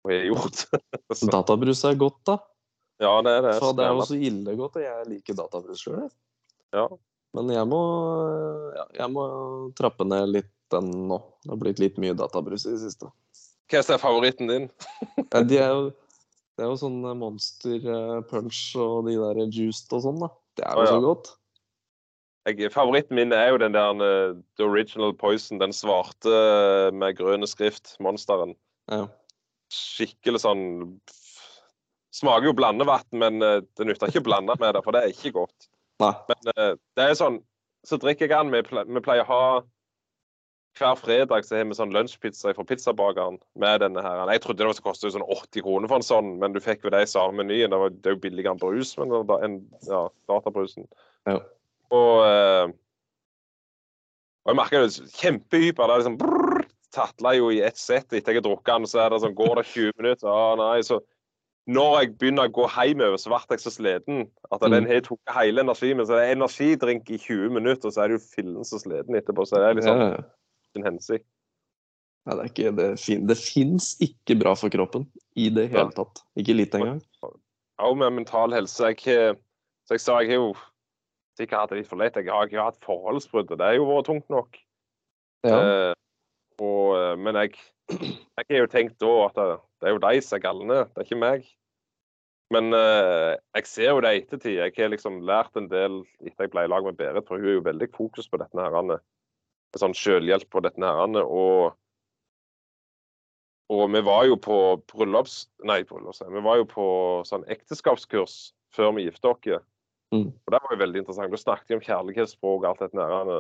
[0.06, 0.62] og jeg har gjort.
[1.34, 2.38] Databrus er godt, da.
[3.02, 3.56] Ja, det er det.
[3.60, 6.08] For det er jo så ille godt, og jeg liker databrus sjøl,
[6.74, 6.88] Ja.
[7.36, 7.78] Men jeg må,
[8.72, 9.24] ja, jeg må
[9.76, 11.18] trappe ned litt den nå.
[11.44, 13.10] Det har blitt litt mye databrus i det siste.
[13.68, 14.68] Hva er favoritten din?
[15.34, 15.90] ja, de er jo,
[16.56, 20.30] det er jo sånn Monster eh, Punch og de der juiced og sånn, da.
[20.56, 20.94] Det er jo ah, ja.
[20.94, 21.32] så godt.
[22.47, 25.61] Jeg, favoritten min er jo den der uh, The Original Poison.
[25.61, 27.97] Den svarte uh, med grønne skrift.
[28.01, 28.55] Monsteren.
[28.90, 29.07] Ja.
[29.72, 30.66] Skikkelig sånn
[32.16, 35.12] Smaker jo blandevann, men uh, det nytter ikke å blande med det, for det er
[35.12, 35.66] ikke godt.
[36.01, 36.12] Nei.
[36.28, 36.49] Men
[36.97, 37.38] det er sånn
[37.88, 38.53] Så drikker jeg den.
[38.53, 39.42] Vi, vi pleier å ha
[40.76, 44.24] hver fredag så har vi sånn lunsjpizza fra pizzabakeren med denne her.
[44.32, 46.92] Jeg trodde det skulle koste sånn 80 kroner for en sånn, men du fikk jo
[46.92, 47.72] det i samme menyen.
[47.72, 50.88] Det, var, det er jo billigere enn brus, men enn ja, databrusen.
[51.28, 51.38] Ja.
[51.95, 52.70] Og, eh,
[54.47, 55.82] og jeg merker det kjempehyper.
[55.87, 56.64] Det er liksom brrr,
[56.97, 59.61] tatla jo i ett sett etter jeg har drukket den, så er det sånn, går
[59.61, 60.30] det 20 minutter.
[60.32, 61.01] Ah, nei, så
[61.66, 64.24] når jeg begynner å gå hjemover, så ble jeg så sliten
[64.55, 64.91] at den mm.
[64.93, 66.07] har tatt hele energien min.
[66.07, 69.45] Så det er energidrink i 20 minutter, og så er du fillen så sliten etterpå.
[69.47, 70.11] Så det er liksom ja
[70.76, 71.26] sin hensikt.
[72.26, 75.07] Ja, det, er ikke, det, fin, det fins ikke bra for kroppen
[75.39, 76.24] i det hele tatt.
[76.39, 76.99] Ikke litt engang.
[77.22, 79.37] Ja, med mental helse jeg,
[79.87, 80.49] Så jeg sa jeg har jo
[81.37, 82.16] sikkert hatt det litt for lett.
[82.16, 84.59] Jeg har ikke hatt forholdsbrudd, og det har jo vært tungt nok.
[85.47, 85.61] Ja.
[85.61, 85.93] Uh,
[86.57, 87.59] og, eh, men jeg,
[87.93, 89.47] jeg har jo tenkt da at det,
[89.80, 91.49] det er jo de som er galne, det er ikke meg.
[92.55, 94.55] Men uh, jeg ser jo det i ettertid.
[94.55, 97.51] Jeg har liksom lært en del etter jeg ble i lag med Berit, for hun
[97.51, 98.55] er jo veldig fokus på dette.
[98.57, 99.03] her,
[99.76, 101.18] sånn selvhjelp på dette her.
[101.26, 101.74] Og,
[103.74, 104.59] og vi var jo på
[104.95, 105.41] bryllups...
[105.66, 106.87] Nei, bryllups, vi var jo på
[107.28, 109.66] sånn ekteskapskurs før vi gifta oss.
[110.14, 110.30] Mm.
[110.30, 111.32] Og det var jo veldig interessant.
[111.32, 113.38] Da snakket jo om kjærlighetsspråk og alt dette nærende.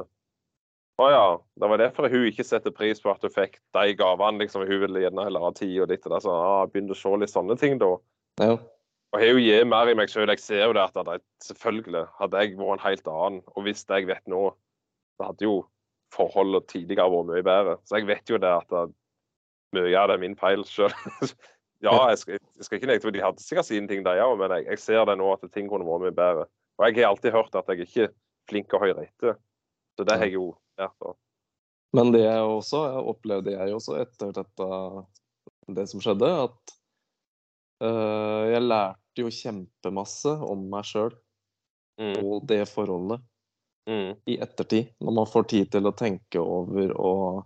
[0.96, 1.26] Å ja.
[1.60, 4.40] Det var derfor hun ikke setter pris på at hun fikk de gavene.
[4.42, 6.22] liksom, Hun ville gjerne heller ha tid og ditt og det.
[6.24, 7.92] Så ah, begynte å se litt sånne ting da.
[8.42, 8.56] Ja.
[9.14, 10.28] Og jeg gir mer i meg sjøl.
[10.32, 13.42] Jeg ser jo det at det, selvfølgelig hadde jeg vært en helt annen.
[13.54, 14.44] Og hvis jeg vet nå,
[15.16, 15.58] så hadde jo
[16.14, 17.76] forholdet tidligere vært mye bedre.
[17.86, 18.78] Så jeg vet jo det at
[19.76, 20.94] mye av det er min feil sjøl.
[21.84, 24.36] ja, jeg skal, jeg skal, ikke nekte for de hadde sikkert sine ting, de òg,
[24.40, 26.46] men jeg, jeg, ser det nå at ting kunne vært mye bedre.
[26.76, 28.14] Og jeg har alltid hørt at jeg ikke er
[28.50, 29.36] flink til å høre etter.
[29.96, 30.50] Så det har jeg jo
[30.80, 31.16] lært av.
[31.96, 34.66] Men det jeg også jeg opplevde jeg også etter dette,
[35.76, 36.74] det som skjedde, at
[37.84, 41.14] uh, jeg lærte jo kjempemasse om meg sjøl
[42.00, 42.18] mm.
[42.20, 43.22] og det forholdet
[43.88, 44.10] mm.
[44.28, 44.92] i ettertid.
[45.00, 47.44] Når man får tid til å tenke over og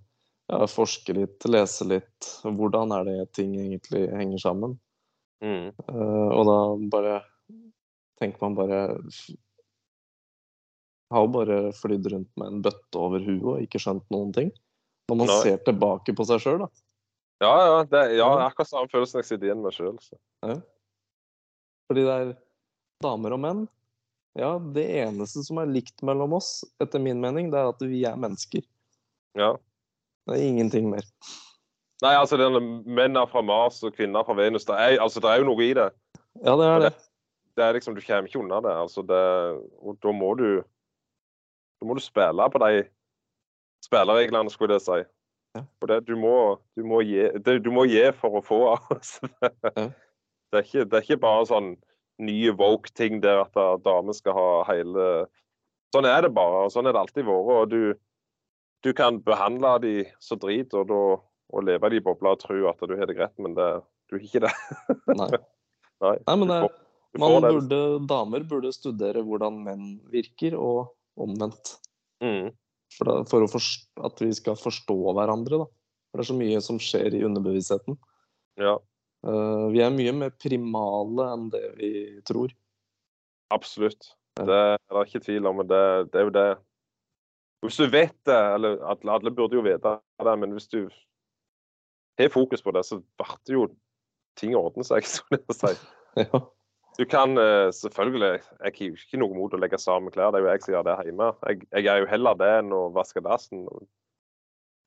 [0.50, 2.30] ja, forske litt, lese litt.
[2.44, 4.76] Hvordan er det ting egentlig henger sammen?
[5.44, 5.70] Mm.
[5.88, 6.58] Uh, og da
[6.92, 7.14] bare
[8.20, 8.80] tenker man bare
[11.10, 14.52] Har jo bare flydd rundt med en bøtte over huet og ikke skjønt noen ting.
[15.10, 15.40] Når man Nei.
[15.42, 16.68] ser tilbake på seg sjøl, da.
[17.40, 17.80] Ja, ja.
[17.88, 19.96] Det, ja, akkurat samme følelsen jeg sitter igjen med sjøl.
[20.44, 20.60] Ja.
[21.90, 22.34] Fordi det er
[23.02, 23.64] damer og menn
[24.38, 28.04] ja, det eneste som er likt mellom oss, etter min mening, det er at vi
[28.06, 28.62] er mennesker.
[29.38, 29.54] Ja.
[30.30, 31.02] Det er ingenting mer.
[32.04, 34.64] Nei, altså denne menn er fra Mars og kvinner fra Venus.
[34.68, 35.88] Det er, altså, det er jo noe i det.
[36.46, 36.92] Ja, det er det.
[37.58, 38.72] det er liksom, Du kommer ikke unna det.
[38.86, 39.18] altså det,
[39.82, 40.62] og Da må du
[41.80, 42.82] da må du spille på de
[43.86, 44.98] spillereglene, skulle jeg si.
[45.56, 45.62] Ja.
[45.80, 48.58] For det, du, må, du, må gi, det, du må gi for å få.
[48.94, 49.28] Altså.
[49.42, 49.88] Ja.
[50.50, 51.70] Det, er ikke, det er ikke bare sånn
[52.20, 55.04] nye woke-ting der at da- damer skal ha hele
[55.94, 56.66] Sånn er det bare.
[56.66, 57.50] og Sånn er det alltid vært.
[57.54, 57.80] og du,
[58.84, 60.98] du kan behandle de så drit og, da,
[61.52, 63.66] og leve i de bobler og tro at du har det greit, men det,
[64.08, 64.52] du har ikke det.
[65.20, 65.30] Nei.
[66.04, 66.60] Nei, Nei, men det,
[67.44, 71.74] burde, damer burde studere hvordan menn virker, og omvendt.
[72.24, 72.54] Mm,
[72.96, 75.66] For, da, for forst- at vi skal forstå hverandre, da.
[76.10, 77.98] For det er så mye som skjer i underbevisstheten.
[78.60, 78.78] ja,
[79.20, 81.88] Uh, vi er mye mer primale enn det vi
[82.24, 82.48] tror.
[83.52, 84.06] absolutt.
[84.40, 85.58] Det er det ikke tvil om.
[85.60, 86.44] men Det, det er jo det.
[87.64, 90.86] Hvis du vet det, eller alle, burde jo vite det, men hvis du
[92.18, 93.66] har fokus på det, så blir jo
[94.40, 95.74] ting ordne seg, som jeg si.
[96.18, 96.40] Ja.
[96.98, 100.40] Du kan eh, selvfølgelig Jeg har jo ikke noe mot å legge sammen klær, det
[100.40, 101.28] er jo jeg som gjør det hjemme.
[101.46, 103.62] Jeg, jeg er jo heller det enn å vaske dassen.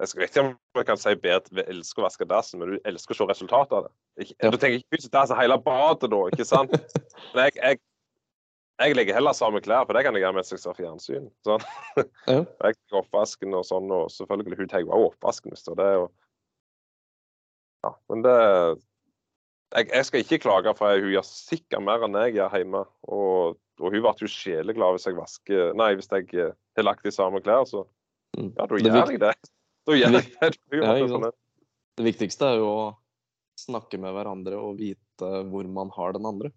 [0.01, 3.15] Jeg skal ikke om jeg kan si bedre elsker å vaske dassen, men du elsker
[3.15, 3.93] å se resultatet av det.
[4.19, 6.76] Jeg, Du tenker ikke pusse dassen hele badet da, ikke sant?
[7.34, 7.82] Men jeg, jeg,
[8.84, 11.29] jeg legger heller samme klær, for det kan jeg gjøre mens jeg ser fjernsyn.
[11.47, 11.63] Sånn.
[12.29, 12.39] Ja.
[12.67, 15.57] Jeg tar oppvasken og sånn, og selvfølgelig hun tar også oppvasken.
[15.59, 16.05] Så det er jo
[17.84, 18.36] Ja, men det
[19.73, 22.84] jeg, jeg skal ikke klage, for hun gjør sikkert mer enn jeg gjør hjemme.
[23.09, 27.03] Og, og hun ble jo sjeleglad hvis jeg vasker Nei, hvis jeg eh, har lagt
[27.03, 27.84] de samme klær, så
[28.34, 28.47] Mm.
[28.57, 29.34] ja, da gjør jeg det.
[29.86, 30.49] Da gjør jeg det.
[30.79, 31.25] Ja, sånn,
[31.99, 32.86] Det viktigste er jo å
[33.61, 36.49] snakke med hverandre og vite hvor man har den andre.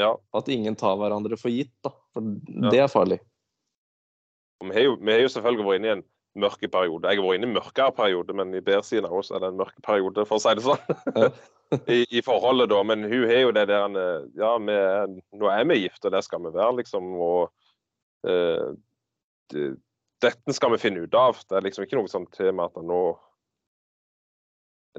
[0.00, 0.12] Ja.
[0.36, 1.92] At ingen tar hverandre for gitt, da.
[2.14, 2.36] For
[2.70, 3.20] det er farlig.
[4.64, 6.06] Vi har, jo, vi har jo selvfølgelig vært inne i en
[6.40, 7.08] mørke periode.
[7.08, 9.50] Jeg har vært inne i en mørkere periode, men i bedre-siden av oss er det
[9.52, 11.30] en mørk periode, for å si det sånn.
[11.96, 12.82] I, I forholdet, da.
[12.86, 14.76] Men hun har jo det der eh, Ja, vi
[15.40, 17.08] nå er vi gift, og det skal vi være, liksom.
[17.26, 17.50] Og
[18.28, 18.68] uh,
[19.52, 19.68] det,
[20.24, 21.40] dette skal vi finne ut av.
[21.48, 23.00] Det er liksom ikke noe sånt tema at nå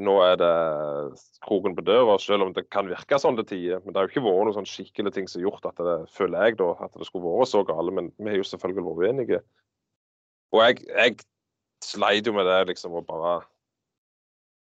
[0.03, 0.51] nå er det
[1.45, 3.81] kroken på døra, selv om det kan virke sånn til tider.
[3.83, 5.97] Men det har jo ikke vært noen sånn skikkelig ting som har gjort at det,
[6.13, 7.93] føler jeg da, at det skulle vært så gale.
[7.95, 9.41] Men vi har jo selvfølgelig vært uenige.
[10.55, 11.17] Og jeg, jeg
[11.85, 13.39] sleit jo med det, liksom, og bare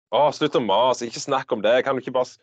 [0.08, 1.74] Å, slutt å mase, ikke snakk om det.
[1.78, 2.38] Jeg kan ikke bare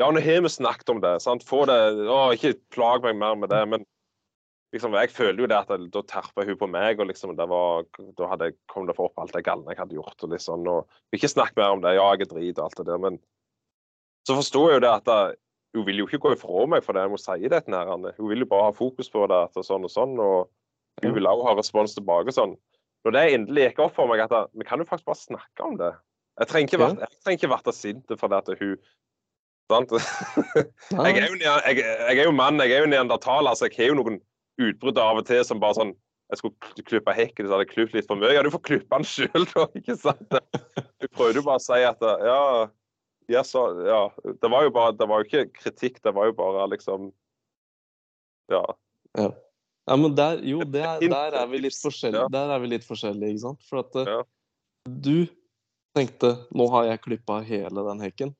[0.00, 1.16] Ja, nå har vi snakket om det.
[1.20, 1.42] sant?
[1.44, 1.76] Få det
[2.06, 3.64] Å, ikke plag meg mer med det.
[3.68, 3.84] Men
[4.74, 7.84] liksom, jeg føler jo det at da terpa hun på meg, og liksom, det var,
[8.18, 10.16] da hadde kom det for opp alt det galne jeg hadde gjort.
[10.26, 11.96] og sånn, og Ikke snakk mer om det.
[11.98, 13.02] Ja, jeg er drit og alt det der.
[13.02, 13.20] Men
[14.28, 15.20] så forsto jeg jo det at det,
[15.74, 18.14] hun vil jo ikke gå ifra meg for det jeg må si det til henne.
[18.18, 20.16] Hun vil jo bare ha fokus på det og sånn og sånn.
[20.18, 22.56] Og hun vil også ha respons tilbake sånn.
[23.06, 25.78] Når det endelig gikk opp for meg at vi kan jo faktisk bare snakke om
[25.80, 25.92] det.
[26.40, 28.74] Jeg trenger ikke være, jeg trenger ikke sint for det at hun
[29.70, 29.92] Sant?
[30.90, 33.92] Jeg er, jo, jeg, jeg er jo mann, jeg er jo neandertaler, så jeg har
[33.92, 34.16] jo noen
[34.58, 35.92] utbrudd av og til som bare sånn
[36.30, 38.30] Jeg skulle klippe hekken, så hadde jeg klippet litt for mye.
[38.36, 40.36] Ja, du får klippe den sjøl, da, ikke sant?
[41.02, 42.42] Du prøvde jo bare å si at ja,
[43.30, 44.02] ja, så, ja.
[44.38, 47.10] Det var jo bare Det var jo ikke kritikk, det var jo bare liksom
[48.50, 48.62] Ja.
[49.18, 53.34] Ja, men der, jo, er, der er vi litt forskjellige, der er vi litt forskjellige,
[53.34, 53.62] ikke sant?
[53.66, 54.22] For at eh, Ja.
[54.86, 55.26] du
[55.98, 58.34] tenkte nå har jeg klippa hele den hekken.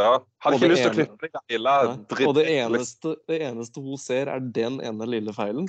[0.00, 0.10] Ja.
[0.42, 1.74] Hadde ikke lyst til å klippe deg hele
[2.10, 2.26] dritt.
[2.28, 5.68] Og det eneste, det eneste hun ser, er den ene lille feilen.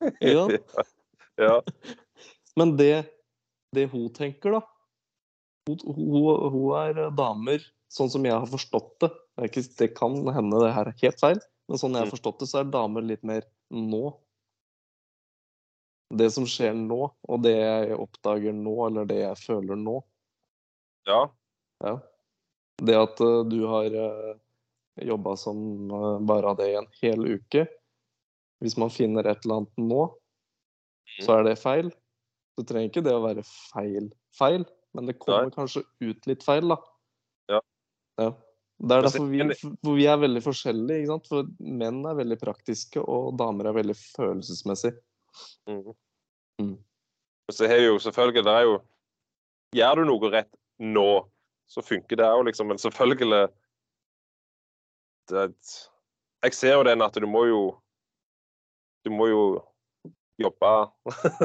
[0.20, 0.44] Ja.
[1.40, 1.54] Ja.
[2.58, 3.06] Men det,
[3.74, 4.60] det hun tenker, da
[5.70, 10.18] hun, hun, hun er damer, sånn som jeg har forstått det Det, ikke, det kan
[10.34, 11.40] hende det her er helt feil,
[11.70, 12.14] men sånn jeg har Mm.
[12.14, 14.12] forstått det, så er damer litt mer nå.
[16.14, 19.96] Det som skjer nå, og det jeg oppdager nå, eller det jeg føler nå.
[21.08, 21.24] ja.
[21.82, 21.96] Ja.
[22.82, 24.34] Det at eh, du har uh,
[25.02, 25.58] jobba som
[26.26, 27.66] bare det i en hel uke
[28.62, 30.02] Hvis man finner et eller annet nå,
[31.20, 31.90] så er det feil.
[32.54, 34.64] Så trenger ikke det å være feil feil,
[34.94, 36.78] men det kommer kanskje ut litt feil, da.
[37.52, 37.60] Ja.
[38.20, 38.30] ja.
[38.84, 39.44] Det er derfor vi,
[39.94, 41.28] vi er veldig forskjellige, ikke sant.
[41.30, 41.52] For
[41.82, 44.96] menn er veldig praktiske, og damer er veldig følelsesmessige.
[45.70, 45.94] Mm.
[46.62, 46.74] Mm.
[47.52, 48.74] Så har jo selvfølgelig Det er jo
[49.74, 51.08] Gjør du noe rett nå,
[51.70, 52.68] så funker det òg, liksom.
[52.68, 53.48] Men selvfølgelig
[55.30, 55.54] det,
[56.44, 57.60] Jeg ser jo den at du må jo
[59.04, 59.44] Du må jo
[60.40, 60.72] jobbe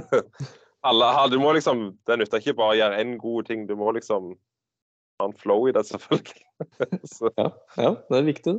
[0.89, 3.65] Alle, du må liksom Det nytter ikke bare å gjøre én god ting.
[3.67, 4.33] Du må liksom
[5.19, 6.45] ha en flow i det, selvfølgelig.
[7.11, 8.53] så, Ja, ja det er viktig.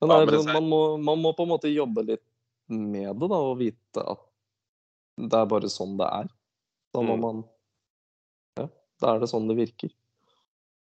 [0.00, 2.24] Men Ja, det er man, må, man må på en måte jobbe litt
[2.72, 4.22] med det, da, og vite at
[5.20, 6.30] det er bare sånn det er.
[6.96, 7.20] Da må Mm.
[7.26, 7.42] man
[8.56, 8.66] Ja,
[9.04, 9.92] da er det sånn det virker.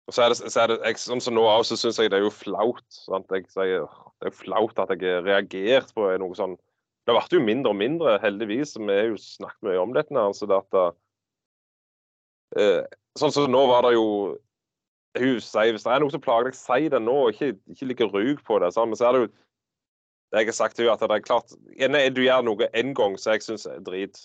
[0.08, 2.20] Og så er det, så er det jeg, som som nå så syns jeg det
[2.20, 2.84] er jo flaut.
[2.92, 3.30] Sant?
[3.32, 3.86] Jeg jeg,
[4.20, 6.58] det er jo flaut at jeg har reagert på noe sånn
[7.04, 8.78] Det ble jo mindre og mindre, heldigvis.
[8.80, 10.16] Vi har jo snakket mye om dette.
[10.16, 10.78] her, så det at
[12.60, 12.84] uh,
[13.20, 14.08] Sånn som nå var det jo
[15.20, 17.18] hun sier, Hvis det er noe som plager deg, si det nå.
[17.30, 18.72] Ikke, ikke ligge rug på det.
[18.74, 18.90] Sant?
[18.90, 19.32] Men så er det jo
[20.34, 21.52] det jeg har sagt til henne, at det er klart
[21.94, 24.24] nei, du gjør noe én gang som jeg syns er drit.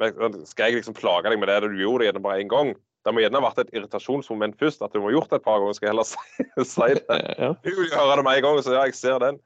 [0.00, 2.74] Men skal jeg liksom plage deg med det du gjorde det bare én gang?
[3.04, 5.46] Det må gjerne ha vært et irritasjonsmoment først, at du må ha gjort det et
[5.46, 5.76] par ganger.
[5.76, 6.18] skal jeg heller si,
[6.74, 7.20] si det.
[7.40, 7.54] Ja.
[7.54, 9.40] Hun vil høre det med en gang, så ja, jeg ser den.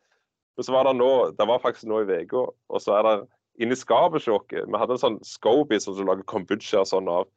[0.57, 3.15] Men så var det nå, det var faktisk nå i uka, og så er det
[3.63, 7.11] inni skapet hos oss Vi hadde en sånn Scoby som du lager kombucha og sånn
[7.11, 7.31] av.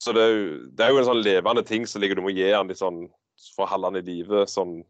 [0.00, 2.32] Så det er, jo, det er jo en sånn levende ting som ligger du må
[2.32, 3.04] gi den litt sånn
[3.54, 4.46] for å holde den i live.
[4.48, 4.80] Sånn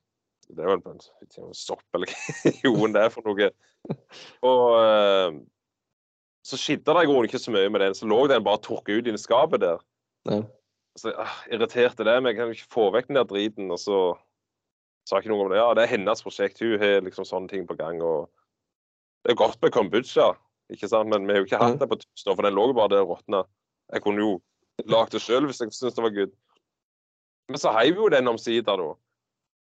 [0.51, 2.11] Det er jo en, en sopp eller
[2.43, 3.51] hva joen det er for noe.
[4.47, 5.41] Og eh,
[6.47, 7.97] så skjedde det i grunnen ikke så mye med den.
[7.99, 9.83] Så lå den bare tørka ut inni skapet der.
[10.29, 10.43] Ja.
[10.99, 12.35] Så ah, irriterte det meg.
[12.35, 13.71] Jeg kan ikke få vekk den der driten.
[13.73, 14.01] Og så
[15.09, 15.61] sa ikke noe om det.
[15.61, 16.61] Ja, det er hennes prosjekt.
[16.63, 18.03] Hun har liksom sånne ting på gang.
[18.03, 18.29] og
[19.25, 20.33] Det er godt med kombucha,
[20.73, 21.11] ikke sant?
[21.13, 22.95] men vi har jo ikke hatt det på tusen år, for den lå jo bare
[22.95, 23.45] der og råtna.
[23.93, 24.37] Jeg kunne jo
[24.89, 26.33] lagd det sjøl hvis jeg syntes det var good.
[27.51, 28.95] Men så heiv vi jo den omsider, da.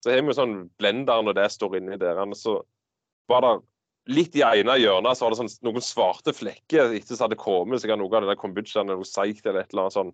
[0.04, 2.20] Så har vi jo sånn blender når det står inni der.
[2.36, 2.58] Så
[3.30, 3.54] var det
[4.12, 7.82] litt i ene hjørnet så var det sånn, noen svarte flekker etter som hadde kommet
[7.82, 10.12] sikkert noe av det der kombuchaen eller noe seigt eller et eller annet sånn.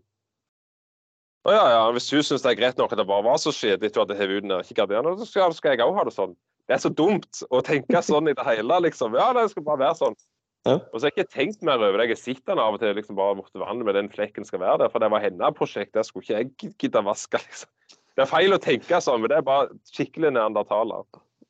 [1.43, 3.51] Å ja, ja, hvis hun syns det er greit nok at det bare var så
[3.55, 6.15] skjedelig at du hadde hevet ut den kikkerdinen, så skal, skal jeg òg ha det
[6.15, 6.37] sånn.
[6.71, 9.17] Det er så dumt å tenke sånn i det hele, liksom.
[9.19, 10.15] Ja, det skal bare være sånn.
[10.63, 10.77] Ja.
[10.79, 12.13] Og så har jeg ikke tenkt mer over det.
[12.13, 14.85] Jeg sitter der av og til liksom bare borti vannet med den flekken skal være
[14.85, 15.97] der, for det var hennes prosjekt.
[15.97, 17.73] Det skulle ikke jeg gidde vaske, liksom.
[18.13, 21.07] Det er feil å tenke sånn, men det er bare skikkelig neandertaler.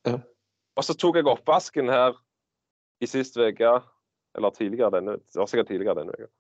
[0.08, 0.16] Ja.
[0.78, 2.16] Og så tok jeg oppvasken her
[3.02, 3.74] i sist uke,
[4.38, 6.30] eller tidligere denne, det var sikkert tidligere denne uka.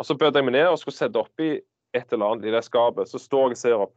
[0.00, 1.54] Og så bød jeg meg ned og skulle sette oppi
[1.96, 3.10] et eller annet i det skapet.
[3.10, 3.94] Så står jeg og ser opp.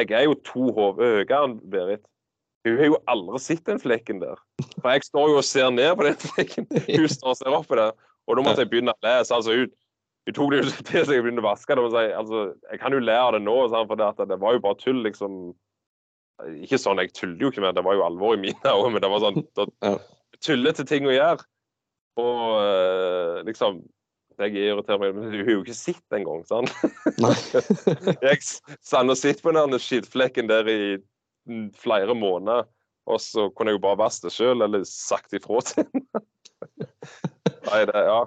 [0.00, 2.04] Jeg er jo to hoder høyere enn Berit.
[2.66, 4.40] Hun har jo aldri sett den flekken der.
[4.80, 6.66] For jeg står jo og ser ned på den flekken.
[6.70, 7.90] Hun står og ser opp på det.
[8.28, 9.34] Og da måtte jeg begynne å lese.
[9.36, 9.72] Altså, hun,
[10.28, 11.86] hun tok det jo til seg og begynte å vaske det.
[11.94, 14.64] Si, altså, jeg kan jo le av det nå, for det, at det var jo
[14.66, 15.38] bare tull, liksom.
[16.64, 19.04] Ikke sånn, jeg tuller jo ikke med det, var jo alvor i mine øyne, men
[19.04, 19.42] det var sånn
[20.40, 21.48] tullete ting å gjøre.
[22.20, 23.80] Og eh, liksom
[24.40, 26.72] Jeg irriterer meg, men hun har jo ikke sett engang, sant?
[27.20, 27.34] Nei.
[28.30, 28.40] Jeg
[28.80, 30.78] sann og sitter på den skittflekken der i
[31.80, 32.66] flere måneder,
[33.10, 36.22] og så kunne jeg jo bare vasket det sjøl, eller sagt ifra til henne.
[37.70, 38.20] Nei, det Ja.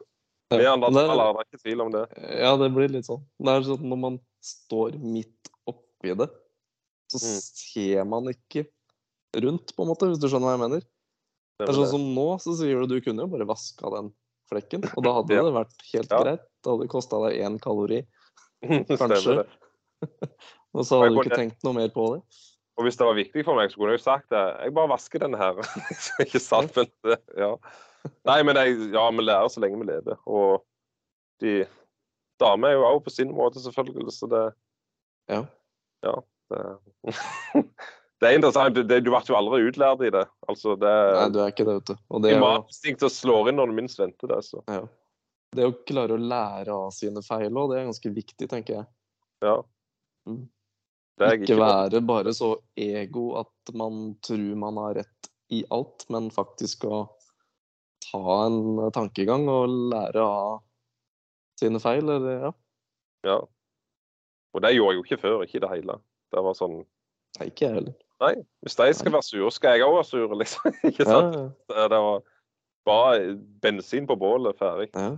[0.54, 2.02] Vi andre Det- taler, det er ikke tvil om det.
[2.44, 3.24] Ja, det blir litt sånn.
[3.42, 6.28] Det er sånn når man står midt oppi det,
[7.10, 7.40] så Mm.
[7.42, 8.68] ser man ikke
[9.42, 10.84] rundt, på en måte, hvis du skjønner hva jeg mener.
[11.58, 14.12] Det er sånn som nå, så sier du du kunne jo bare vaska den
[14.52, 15.44] flekken, og da hadde Ja.
[15.48, 16.22] det vært helt Ja.
[16.24, 16.44] greit.
[16.64, 18.02] Det hadde kosta deg én kalori,
[19.00, 19.36] kanskje.
[19.44, 19.48] det.
[20.76, 22.22] og så hadde du ikke tenkt noe mer på det.
[22.78, 24.44] Og hvis det var viktig for meg, så kunne jeg jo sagt det.
[24.64, 25.54] Jeg bare vasker denne her.
[26.26, 26.74] ikke sant?
[26.76, 27.52] Men ja.
[28.26, 30.18] Nei, men jeg, ja, vi lærer så lenge vi lever.
[30.26, 30.64] Og
[31.40, 31.68] de
[32.42, 34.44] damer er jo òg på sin måte, selvfølgelig, så det
[35.30, 35.44] Ja.
[36.04, 36.16] Ja.
[36.50, 37.64] Det,
[38.24, 38.78] det er interessant.
[38.88, 40.24] Det, du ble jo aldri utlært i det.
[40.48, 41.96] Altså, det Nei, du er ikke det, vet du.
[42.10, 44.40] Og det å, Imaninstinkt slår inn når du minst venter det.
[44.48, 44.64] Så.
[44.72, 44.82] ja.
[45.58, 48.88] det å klare å lære av sine feil òg, det er ganske viktig, tenker jeg.
[49.44, 49.58] Ja.
[50.30, 50.46] Mm.
[51.20, 56.08] Det jeg Ikke være bare så ego at man tror man har rett i alt,
[56.14, 57.04] men faktisk å
[58.08, 60.64] ta en tankegang og lære av
[61.60, 62.54] sine feil, eller ja.
[63.28, 63.38] Ja.
[64.54, 65.44] Og det gjorde jeg jo ikke før.
[65.46, 66.00] Ikke i det hele.
[66.34, 66.82] Det var sånn
[67.40, 67.94] Nei, ikke jeg heller.
[68.22, 70.76] Nei, hvis de skal være sure, skal jeg òg være sur, liksom.
[70.90, 71.36] Ikke sant?
[71.36, 72.22] ja, Det det var
[72.86, 74.90] bare bensin på bålet, ferdig.
[74.94, 75.14] ja.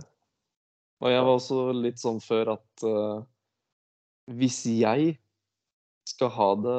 [1.04, 3.18] Og jeg var også litt sånn før at uh,
[4.32, 5.10] hvis jeg
[6.08, 6.78] skal ha det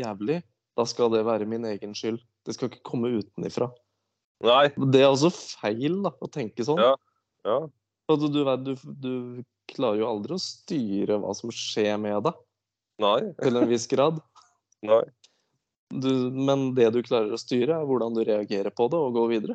[0.00, 0.40] jævlig,
[0.74, 2.18] da skal det være min egen skyld.
[2.42, 3.68] Det skal ikke komme utenifra.
[4.42, 4.72] Nei.
[4.90, 6.82] Det er også feil, da, å tenke sånn.
[6.82, 6.96] Ja.
[7.46, 7.60] Ja.
[8.10, 9.12] Du, du, du, du
[9.70, 12.40] klarer jo aldri å styre hva som skjer med deg,
[13.04, 13.18] Nei.
[13.38, 14.18] til en viss grad.
[14.90, 15.04] Nei.
[15.92, 19.26] Du, men det du klarer å styre, er hvordan du reagerer på det og går
[19.34, 19.54] videre.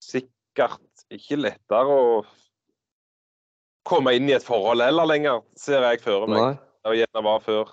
[0.01, 2.21] sikkert ikke lettere å
[3.87, 6.41] komme inn i et forhold heller lenger, ser jeg for meg.
[6.41, 6.67] Nei.
[6.81, 7.71] Det gjerne var før.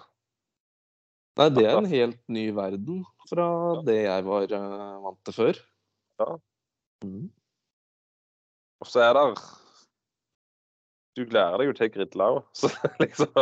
[1.38, 3.48] Nei, det er en helt ny verden fra
[3.86, 5.60] det jeg var eh, vant til før.
[6.18, 6.30] Ja.
[7.04, 7.28] Mm.
[8.82, 9.26] Og så er det
[11.18, 12.46] Du lærer deg jo til grilla òg.
[12.56, 12.70] Så
[13.02, 13.34] liksom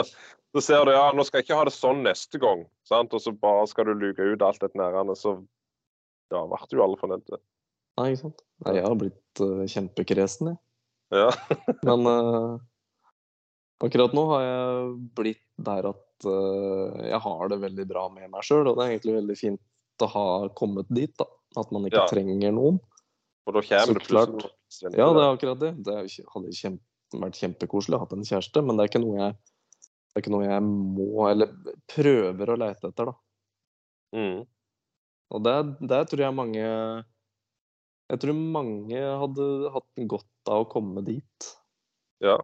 [0.56, 2.62] så ser du ja, nå skal jeg ikke ha det sånn neste gang.
[2.88, 3.12] Sant?
[3.12, 5.34] Og så bare skal du luke ut alt dette nærende, så
[6.32, 7.40] ja, ble du alle fornøyde.
[8.00, 8.40] Nei, ikke sant.
[8.64, 10.58] Nei, jeg har blitt uh, kjempekresen, jeg.
[11.12, 11.28] Ja.
[11.88, 12.56] Men uh,
[13.84, 18.48] akkurat nå har jeg blitt der at uh, jeg har det veldig bra med meg
[18.48, 20.26] sjøl, og det er egentlig veldig fint å ha
[20.56, 21.28] kommet dit, da.
[21.60, 22.08] At man ikke Ja.
[22.08, 22.80] trenger noen.
[23.46, 25.72] Og da kommer det plutselig Ja, det er akkurat det.
[25.84, 26.00] Det
[26.32, 29.36] hadde jeg kjempe, vært kjempekoselig å ha en kjæreste, men det er jeg
[30.16, 33.14] det er ikke noe jeg må, eller prøver å leite etter, da.
[34.16, 34.38] Mm.
[35.36, 36.62] Og der, der tror jeg mange
[38.06, 41.48] Jeg tror mange hadde hatt godt av å komme dit.
[42.24, 42.38] Ja.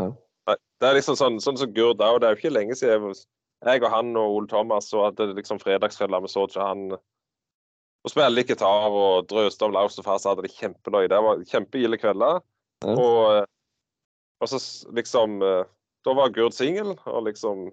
[0.00, 0.08] Ja.
[0.48, 2.18] Det er liksom sånn, sånn som Gurd òg.
[2.18, 3.22] Det er jo ikke lenge siden jeg,
[3.68, 5.78] jeg og han og Ole Thomas og hadde liksom vi
[6.32, 6.88] så ikke han
[8.02, 11.06] og spilte gitar og drøste om Laus og far, så hadde det kjempeløye.
[11.12, 12.40] Det var kjempegilde kvelder.
[12.82, 12.94] Ja.
[12.96, 13.46] Og,
[14.42, 14.58] og så
[14.96, 15.62] liksom eh,
[16.02, 17.70] Da var Gurd singel, og liksom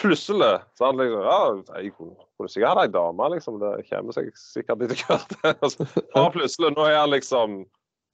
[0.00, 1.40] Plutselig så han liksom Ja,
[1.82, 3.60] jeg kunne kunne sikkert hatt ei dame, liksom.
[3.62, 5.34] Det kommer seg sikkert etter hvert.
[6.18, 6.72] Og plutselig.
[6.74, 7.60] Nå er han liksom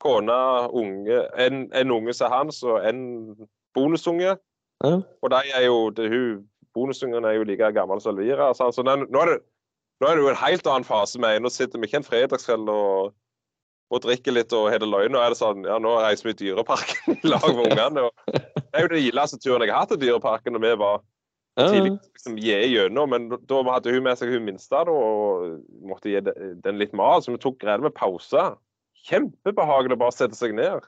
[0.04, 0.36] kone,
[0.76, 3.00] unge En, en unge som hans, og en
[3.74, 4.36] bonusunge.
[4.84, 4.92] Ja.
[5.22, 6.44] Og de er jo det, hun,
[6.74, 8.52] Bonusungen er jo like gammel som Elvira.
[8.54, 9.40] Så, altså, nå, er det,
[10.00, 12.70] nå er det jo en helt annen fase med Nå sitter vi ikke en fredagskveld
[12.70, 13.10] og,
[13.90, 15.16] og drikker litt og har det løgn.
[15.18, 18.04] Og er det sånn Ja, nå reiser vi i Dyreparken i lag med ungene.
[18.06, 21.00] Og det er jo den gildeste turen jeg har hatt til Dyreparken når vi var
[21.60, 25.58] tidlig liksom, gjennom, men da hadde hun med seg hun minste da, og
[25.90, 28.44] måtte gi den litt mat, så vi tok greia med pause.
[29.10, 30.86] Kjempebehagelig å bare sette seg ned.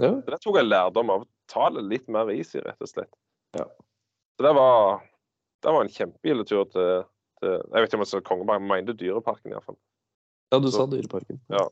[0.00, 0.12] ja.
[0.24, 1.26] Det tok jeg lærdom av.
[1.50, 3.10] Ta det litt mer is i, rett og slett.
[3.58, 3.66] Ja.
[4.38, 5.02] Så det var,
[5.62, 7.04] det var en kjempegild tur til,
[7.42, 9.76] til Jeg vet ikke om jeg sa Kongeberg, men jeg mente Dyreparken iallfall.
[10.54, 11.40] ja, du Så- sa Dyreparken.
[11.52, 11.66] Ja.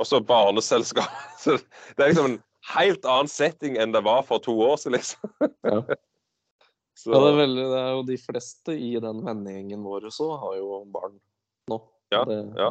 [0.00, 1.10] Og så barneselskap.
[1.42, 1.56] Så
[1.96, 2.38] det er liksom en
[2.74, 5.34] helt annen setting enn det var for to år siden, liksom.
[5.66, 5.82] Ja.
[7.00, 10.26] Så, Ja, det, er veldig, det er jo de fleste i den vennegjengen vår også
[10.42, 11.14] har jo barn
[11.70, 11.78] nå.
[12.12, 12.66] Ja, det, ja.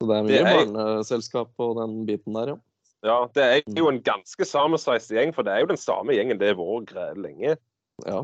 [0.00, 2.56] Så det er mye Det er- barneselskap på den biten der, ja.
[3.04, 6.40] Ja, det er jo en ganske sammensveist gjeng, for det er jo den samme gjengen
[6.40, 7.58] det har vært lenge.
[8.06, 8.22] Ja.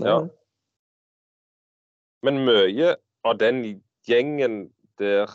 [0.00, 0.22] Det er ja.
[2.24, 2.94] Men mye
[3.28, 3.60] av den
[4.08, 5.30] gjengen der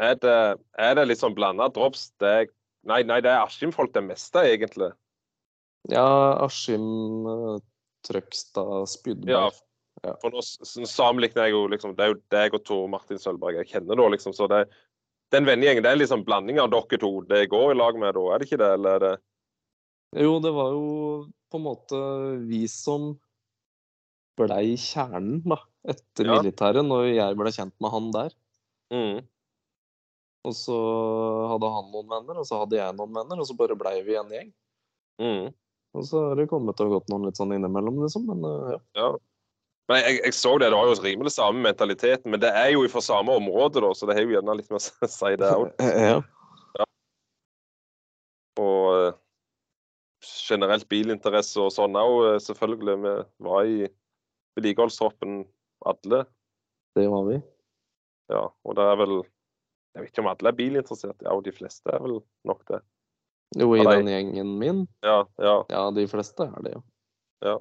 [0.00, 0.36] er det,
[0.80, 2.08] er det litt sånn blanda drops.
[2.22, 2.46] Det er,
[2.88, 4.90] nei, nei, det er Askim-folk det meste, egentlig.
[5.92, 6.06] ja,
[6.44, 7.58] Askim, eh,
[8.08, 9.52] Trøgstad, Spydberg.
[10.04, 10.14] Ja.
[10.22, 10.40] For nå
[10.88, 14.06] sammenligner jeg jo liksom Det er jo deg og Tor Martin Sølvberg jeg kjenner da,
[14.14, 14.32] liksom.
[14.32, 14.62] Så det,
[15.34, 18.22] den vennegjengen det er liksom blanding av dere to det går i lag med, da?
[18.32, 20.86] Er det ikke det, eller er det Jo, det var jo
[21.52, 22.00] på en måte
[22.48, 23.10] vi som
[24.40, 25.58] blei kjernen, da,
[25.92, 26.38] etter Ja.
[26.40, 28.32] militæret, når jeg ble kjent med han der.
[28.94, 29.20] mm.
[30.48, 30.76] Og så
[31.50, 34.16] hadde han noen venner, og så hadde jeg noen venner, og så bare blei vi
[34.16, 34.52] en gjeng.
[35.20, 35.50] Mm.
[35.98, 38.24] Og så har det kommet og gått noen litt sånn innimellom, liksom.
[38.30, 38.80] Men eh, ja.
[38.96, 39.10] Ja.
[39.90, 42.84] Men jeg, jeg så det, det var jo rimelig samme mentaliteten, men det er jo
[42.92, 45.72] fra samme område, da, så det har jo gjerne litt med å si det òg.
[46.10, 46.20] ja.
[48.60, 49.18] Og eh,
[50.22, 52.96] generelt bilinteresse og sånn òg, selvfølgelig.
[53.02, 53.16] Vi
[53.50, 53.90] var i
[54.56, 55.42] vedlikeholdstroppen
[55.90, 56.24] alle.
[56.96, 57.40] Det var vi.
[58.30, 59.20] Ja, og det er vel
[59.94, 61.18] Jeg vet ikke om alle er bilinteressert.
[61.26, 62.80] Ja, og de fleste er vel nok det.
[63.58, 64.84] Jo, i den gjengen min.
[65.02, 66.82] Ja, ja, Ja, de fleste er det, jo.
[67.42, 67.56] ja.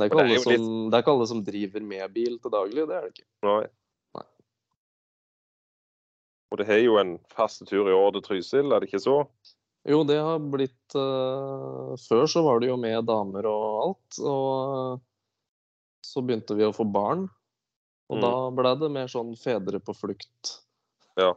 [0.00, 2.50] Det er, det er som, litt- det er ikke alle som driver med bil til
[2.54, 3.26] daglig, det er det ikke.
[3.46, 3.64] Nei.
[4.16, 4.24] Nei.
[6.50, 9.16] Og det har jo en fast tur i år til Trysil, er det ikke så?
[9.88, 14.96] Jo, det har blitt uh, Før så var det jo med damer og alt, og
[14.96, 15.04] uh,
[16.06, 17.28] så begynte vi å få barn.
[18.10, 18.22] Og Mm.
[18.24, 20.56] da ble det mer sånn fedre på flukt.
[21.20, 21.30] Ja.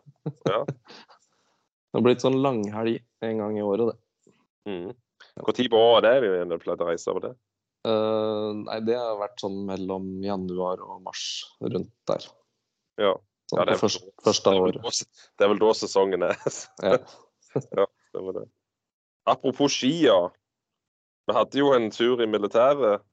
[0.50, 0.60] Ja.
[0.66, 4.34] Det har blitt sånn langhelg en gang i året, det.
[4.70, 4.94] Mm.
[5.38, 7.34] Når på året er det vi pleier å reise over det?
[7.84, 11.24] Uh, nei, det har vært sånn mellom januar og mars,
[11.62, 12.26] rundt der.
[13.02, 13.14] Ja.
[13.52, 13.90] Sånn Ja, det er vel-
[14.24, 14.92] første det er da-
[15.38, 16.38] Det er vel da sesongen er.
[17.78, 17.86] Ja.
[18.14, 18.48] Det var det.
[19.30, 20.30] Apropos ski, ja.
[21.28, 23.04] Vi hadde jo en tur i militæret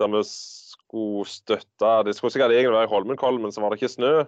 [0.00, 3.82] der vi skulle støtte Det skulle sikkert egentlig være i Holmenkollen, men så var det
[3.82, 4.24] ikke snø.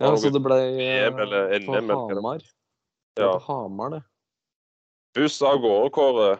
[0.00, 2.38] Ja, så det det ble EM eller NM på Hamar.
[3.16, 3.34] Det Ja.
[3.36, 4.02] på Hamar, det.
[5.14, 6.30] Buss av gårde, Kåre.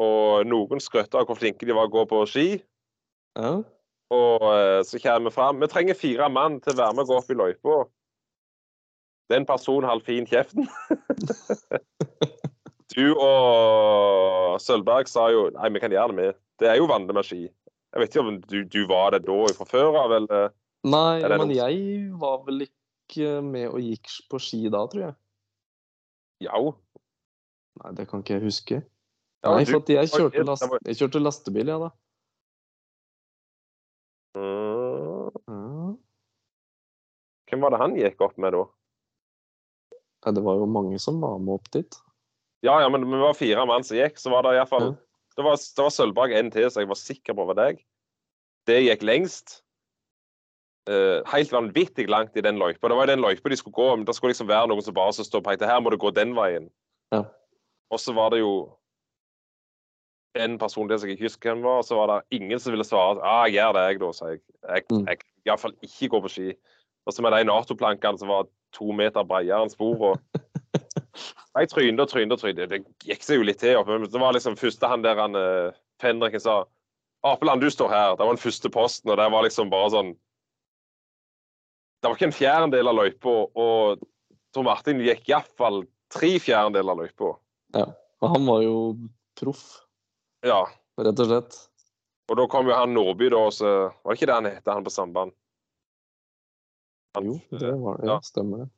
[0.00, 2.46] Og noen skrøt av hvor flinke de var å gå på ski.
[3.36, 3.60] Ja.
[4.10, 5.60] Og eh, så kommer vi fram.
[5.60, 7.80] Vi trenger fire mann til å være med og gå opp i løypa.
[9.30, 10.68] Den personen har fin kjeften.
[12.90, 16.38] Du og Sølvberg sa jo Nei, vi kan gjøre det med.
[16.58, 17.44] Det er jo vanlig med ski.
[17.46, 20.50] Jeg vet ikke om du, du var det da fra før av, eller
[20.90, 22.79] Nei, men jeg var vel ikke
[23.44, 25.14] med og gikk på ski da, tror jeg.
[26.46, 26.74] Jau.
[27.80, 28.80] Nei, det kan ikke jeg huske.
[29.40, 31.90] Ja, Nei, for jeg kjørte, last, jeg kjørte lastebil, jeg, da.
[34.36, 35.94] Ja.
[37.50, 38.64] Hvem var det han gikk opp med da?
[40.24, 41.96] Nei, det var jo mange som var med opp dit.
[42.62, 44.98] Ja, ja, men vi var fire mann som gikk, så var det iallfall Ja.
[45.38, 47.78] Det var, det var Sølvberg en til, så jeg var sikker på var deg.
[48.68, 49.60] Det gikk lengst.
[50.90, 52.88] Eh, helt vanvittig langt i den løypa.
[52.88, 54.96] Det var jo den løypa de skulle gå, men det skulle liksom være noen som
[54.96, 56.66] bare stod og pekte her må du gå den veien.
[57.14, 57.20] Ja.
[57.94, 58.54] Og så var det jo
[60.38, 62.74] en person der som jeg ikke husker hvem var, og så var det ingen som
[62.74, 63.18] ville svare.
[63.22, 64.40] Ah, jeg gjør det, jeg, da, sa jeg.
[64.68, 65.06] Jeg, Mm.
[65.06, 66.48] jeg iallfall ikke gå på ski.
[67.06, 70.20] Og så med de Nato-plankene som var to meter bredere enn sporet.
[71.58, 72.66] Jeg trynte og trynte og trynte.
[72.70, 73.74] Det gikk seg jo litt til.
[73.86, 76.64] Men det var liksom første han der han uh, Fenriken sa
[77.26, 78.10] Apeland, du står her.
[78.14, 80.12] Det var den første posten, og det var liksom bare sånn
[82.00, 84.04] Det var ikke en fjerdedel av løypa, og
[84.54, 87.32] Tor Martin gikk iallfall tre fjerdedeler av løypa.
[88.20, 88.76] Og han var jo
[89.38, 89.82] proff,
[90.44, 90.64] Ja.
[90.98, 91.58] rett og slett.
[92.30, 94.64] Og da kom jo han Nordby, da, og så Var det ikke det han het,
[94.66, 95.32] han på samband?
[97.14, 98.06] Han- Jo, det var det.
[98.06, 98.12] Ja.
[98.14, 98.68] Ja, stemmer det.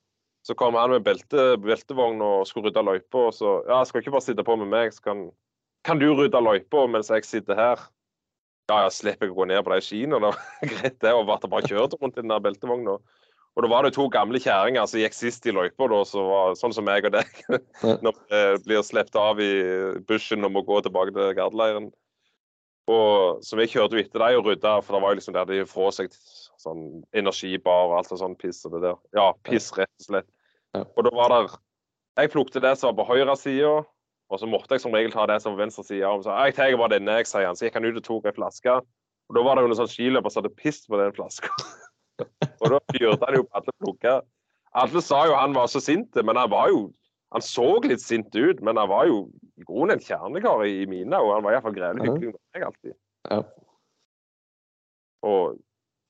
[0.45, 4.11] Så kom han med belte, beltevogn og skulle rydde løypa, og så Ja, skal ikke
[4.11, 5.31] bare sitte på med meg, så kan,
[5.85, 7.77] kan du rydde løypa mens jeg sitter her?
[8.71, 10.19] Ja, ja, slipper jeg å gå ned på de skiene.
[10.23, 11.13] Det var greit, det.
[11.17, 12.99] Og ble bare kjørt rundt i den der beltevogna.
[13.53, 16.73] Og da var det to gamle kjerringer som gikk sist i løypa, så var sånn
[16.73, 17.43] som meg og deg.
[18.05, 19.51] Når vi blir sluppet av i
[20.09, 21.91] bushen og må gå tilbake til gardeleiren.
[22.91, 25.51] Og så vi kjørte jo etter dem og rydda, for det var jo liksom der
[25.51, 26.17] de fra seg
[26.63, 28.99] sånn energibar og alt sånn piss og det der.
[29.19, 30.31] Ja, piss, rett og slett.
[30.83, 31.59] Og da var der
[32.21, 33.69] Jeg plukket det som var på høyre side,
[34.33, 36.09] og så måtte jeg som regel ta det som venstre side.
[36.09, 37.59] Og så jeg tar bare denne, jeg, sier han.
[37.59, 38.79] Så gikk han ut og tok ei flaske.
[39.29, 41.53] Og da var det jo noen sånn skiløper som hadde pist på den flaska.
[42.63, 44.25] og da fyrte han jo på alle plugger.
[44.83, 46.91] Alle sa jo han var så sint, men han var jo
[47.33, 49.23] Han så litt sint ut, men han var jo
[49.57, 51.31] i grunnen en kjernekar i, i mine øyne.
[51.39, 52.93] Han var iallfall grevlig hyggelig med meg alltid.
[53.31, 53.39] Ja.
[55.25, 55.55] Og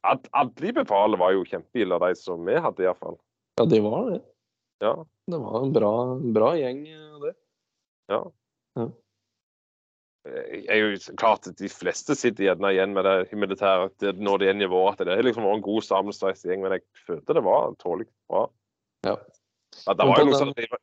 [0.02, 3.20] alle befalene var jo kjempeille, de som vi hadde iallfall.
[3.54, 4.18] ja, de var det.
[4.82, 4.96] Ja.
[5.30, 5.92] Det var en bra,
[6.34, 6.82] bra gjeng,
[7.22, 7.36] det.
[8.12, 8.20] Ja.
[8.78, 8.88] Ja.
[10.22, 14.38] Jeg er jo klart at De fleste sitter gjerne igjen med det militære det, når
[14.38, 14.94] det er nivået.
[15.00, 18.44] At det er liksom en god sammenstreist gjeng, men jeg følte det var tålelig bra.
[19.08, 19.16] Ja.
[19.82, 20.78] Ja, det var jo noe den- sånn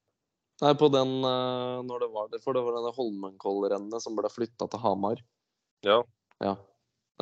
[0.59, 4.27] Nei, på den eh, når det var det, for det var denne Holmenkollrennet som ble
[4.27, 5.21] flytta til Hamar.
[5.87, 6.01] Ja.
[6.43, 6.57] Ja.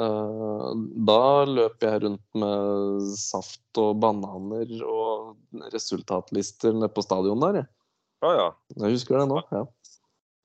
[0.01, 0.71] Eh,
[1.05, 5.37] da løp jeg rundt med saft og bananer og
[5.73, 7.61] resultatlister nede på stadion der.
[7.61, 7.67] Jeg,
[8.25, 8.47] Ja, ja.
[8.73, 9.43] jeg husker det nå.
[9.53, 9.67] Ja.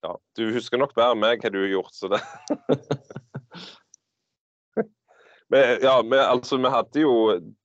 [0.03, 0.17] Ja.
[0.39, 2.21] Du husker nok bedre enn meg hva du har gjort, så det
[5.53, 7.15] Men, ja, men, altså, vi hadde jo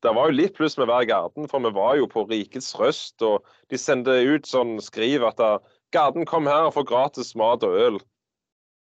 [0.04, 3.16] Det var jo litt pluss med hver garden, for vi var jo på Rikets Røst,
[3.24, 5.54] og de sendte ut sånn skriv at da,
[5.96, 8.02] Garden, kom her og få gratis mat og øl.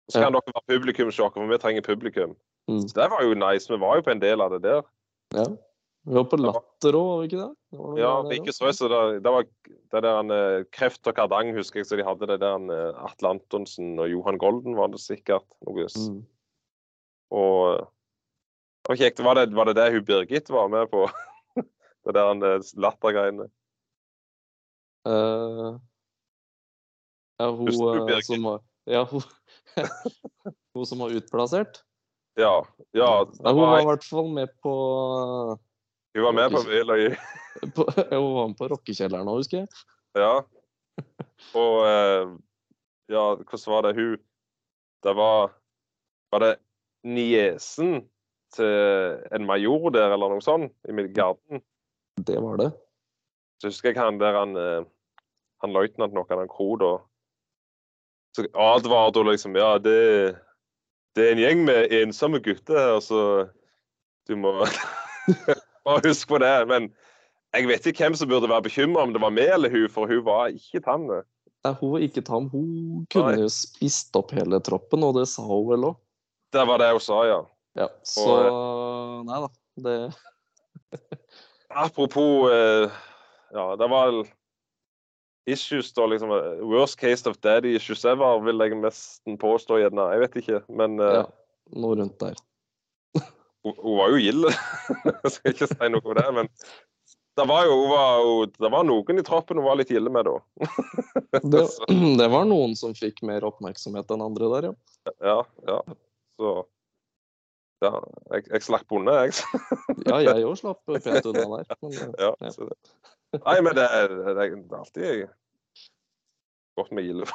[0.09, 2.33] Så kan dere være publikumsjokker, for vi trenger publikum.
[2.65, 2.81] Mm.
[2.81, 3.69] Så det var jo nice.
[3.69, 4.81] Vi var jo på en del av det der.
[5.37, 5.45] ja.
[6.05, 7.51] Vi var på Latter òg, var vi ikke det?
[7.73, 7.85] det?
[7.97, 9.47] Ja, der, Rikets Røst, det, det var
[9.95, 13.31] det der eh, Kreft og Kardang, husker jeg, så de hadde det der eh, Atle
[13.33, 15.47] Antonsen og Johan Golden var det sikkert.
[15.65, 15.87] Noe.
[15.89, 16.19] Mm.
[17.33, 17.55] Og
[18.85, 19.23] det var kjekt.
[19.25, 21.07] Var det, var det det hun Birgit var med på?
[22.05, 23.49] det der eh, lattergreiene.
[25.05, 25.81] Uh,
[27.41, 28.29] ja, hun Husker du Birgit?
[28.29, 28.45] som
[28.85, 29.25] Ja, hun,
[30.77, 31.81] hun som var utplassert.
[32.37, 32.59] Ja.
[32.93, 33.09] ja
[33.41, 34.75] Ja, hun var var, i hvert fall med på,
[36.15, 37.15] hun var med på Veløy.
[37.75, 39.85] på Hun var med på rockekjelleren òg, husker jeg.
[40.15, 40.35] Ja.
[41.59, 42.29] Og eh,
[43.11, 44.17] ja, hvordan var det hun
[45.03, 45.51] Det var
[46.31, 46.53] Var det
[47.03, 48.07] niesen
[48.55, 51.59] til en major der, eller noe sånt, i Midgarden?
[52.15, 52.69] Det var det.
[53.59, 54.87] Så husker jeg han der han eh,
[55.61, 56.93] Han løytnant noe, han Kro, da.
[58.35, 60.39] Så advarte hun liksom Ja, det,
[61.15, 63.21] det er en gjeng med ensomme gutter her, så
[64.27, 64.63] du må
[65.85, 66.53] Bare husk på det.
[66.69, 66.89] Men
[67.55, 70.09] jeg vet ikke hvem som burde være bekymra, om det var meg eller hun, for
[70.11, 71.07] hun var ikke tam.
[71.07, 72.49] Nei, hun var ikke tam.
[72.51, 75.99] Hun kunne jo spist opp hele troppen, og det sa hun vel òg.
[76.55, 77.41] Det var det hun sa, ja.
[77.75, 78.25] Ja, så
[79.27, 79.49] Nei da.
[79.83, 79.95] Det
[81.85, 82.85] Apropos eh,
[83.51, 84.21] Ja, det var
[85.45, 86.31] issues, da, liksom.
[86.31, 90.07] eh, Worst case of daddy issues ever, vil jeg nesten påstå, gjerne.
[90.13, 91.25] Jeg vet ikke, men eh, Ja,
[91.75, 92.39] noe rundt der.
[93.65, 94.45] Hun, var jo gild.
[95.23, 96.49] jeg skal ikke si noe om det, men
[97.35, 98.21] Det var jo, var
[98.55, 100.35] det var noen i troppen hun var litt ille med, da.
[101.51, 101.63] Det,
[102.21, 105.11] det var noen som fikk mer oppmerksomhet enn andre der, ja.
[105.19, 105.79] Ja, ja.
[106.39, 106.53] Så
[107.83, 107.91] ja,
[108.31, 109.35] jeg, jeg slapp unna, jeg.
[110.07, 111.75] Ja, jeg òg slapp pent unna der.
[111.83, 112.53] Men, eh, Ja, Ja.
[112.55, 112.77] så det.
[113.41, 115.25] Nei, men det, er- det, er- alltid
[116.79, 117.27] godt med gilde,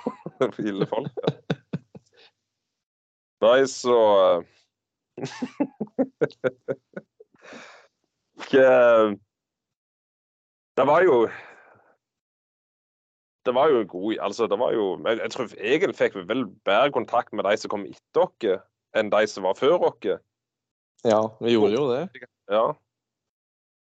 [0.57, 1.12] gilde folk.
[1.20, 1.35] Ja.
[3.44, 3.94] Nei, så
[4.40, 4.60] Ikke
[10.77, 11.29] Det var jo
[13.45, 16.47] Det var jo en god Altså, det var jo Jeg, tror egentlig fikk vi vel
[16.65, 18.63] bedre kontakt med de som kom etter oss,
[18.97, 20.21] enn de som var før oss.
[21.05, 22.27] ja, vi gjorde jo det.
[22.51, 22.75] Ja.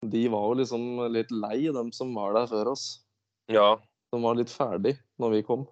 [0.07, 3.05] De var jo liksom litt lei, dem som var der før oss.
[3.49, 3.77] ja.
[4.15, 5.67] De var litt ferdig når vi kom.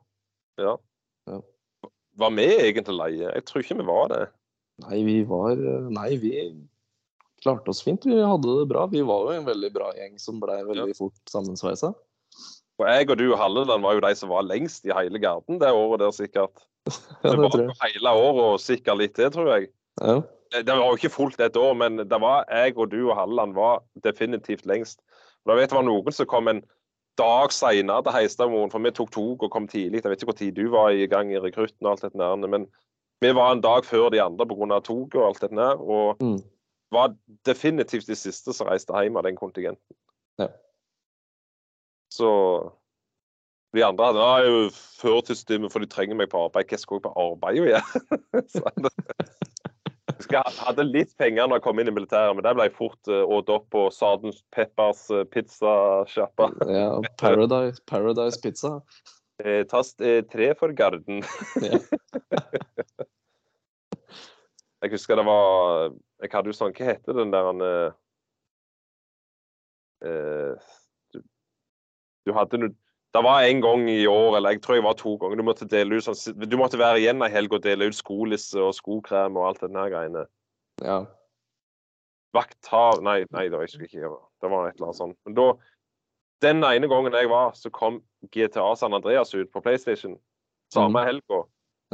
[0.61, 0.75] Ja.
[1.31, 1.39] Ja.
[2.19, 3.31] Var vi egentlig leie?
[3.31, 4.25] Jeg tror ikke vi var det.
[4.83, 5.55] Nei, vi var
[5.95, 6.33] Nei, vi
[7.45, 8.07] klarte oss fint.
[8.09, 8.87] Vi hadde det bra.
[8.91, 11.93] Vi var jo en veldig bra gjeng som blei veldig fort sammensveisa.
[12.81, 15.61] Og jeg og du og Halleland var jo de som var lengst i hele garden
[15.63, 16.65] det året der, sikkert.
[17.25, 19.71] Det det var jo hele året og sikkert litt til, tror jeg.
[20.03, 20.19] Ja.
[20.53, 23.17] Det det var jo ikke fullt et år, men det var jeg og du og
[23.17, 25.01] Halleland var definitivt lengst.
[25.45, 26.61] Og da vet jeg det var noen som kom en
[27.19, 30.03] dag seinere til Heistadmoen, for vi tok tog og kom tidlig.
[30.03, 32.51] Jeg vet ikke hvor tid du var i gang i rekrutten og alt dette der,
[32.51, 32.67] men
[33.25, 34.81] vi var en dag før de andre pga.
[34.85, 35.81] toget og alt dette der.
[35.81, 36.39] Og Mm.
[36.93, 37.15] var
[37.49, 39.97] definitivt de siste som reiste hjem av den kontingenten.
[40.39, 40.49] Ja.
[42.13, 42.29] Så
[43.75, 44.69] de andre hadde «Nei, jo
[45.01, 46.69] førtidsstime, for de trenger meg på arbeid.
[46.71, 48.91] Hva skal jeg på arbeid å gjøre?
[50.31, 53.11] Jeg hadde litt penger når jeg kom inn i militæret, men der ble jeg fort
[53.11, 56.49] uh, åt opp på Sarden Peppers uh, pizzasjappa.
[56.71, 56.87] ja
[57.21, 58.81] Paradise, Paradise Pizza.
[59.43, 61.23] Eh, tast eh, tre for Garden.
[64.85, 65.93] Jeg husker det var
[66.23, 67.99] Jeg hadde jo sånn Hva heter den der han eh,
[70.05, 70.73] eh,
[71.15, 71.21] du,
[72.29, 72.77] du hadde noe
[73.15, 75.69] Det var en gang i år, eller jeg tror jeg var to ganger, du måtte
[75.71, 79.39] dele ut sånn Du måtte være igjen ei helg og dele ut skolisse og skokrem
[79.41, 80.27] og alt det der greiene.
[80.85, 81.05] ja.
[82.35, 84.09] Vakthav Nei, nei, det var jeg ikke.
[84.43, 85.19] Det var et eller annet sånt.
[85.23, 85.45] Men da
[86.43, 88.01] Den ene gangen jeg var, så kom
[88.35, 90.17] GTA San Andreas ut på PlayStation.
[90.75, 91.07] Samme mm.
[91.07, 91.39] helga.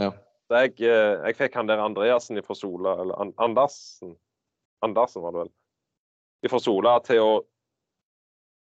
[0.00, 0.08] Ja.
[0.50, 4.16] Jeg, eh, jeg fikk han der Andreassen fra Sola, eller An Andersen
[4.82, 5.50] Andersen var det vel.
[6.50, 7.32] Fra Sola til å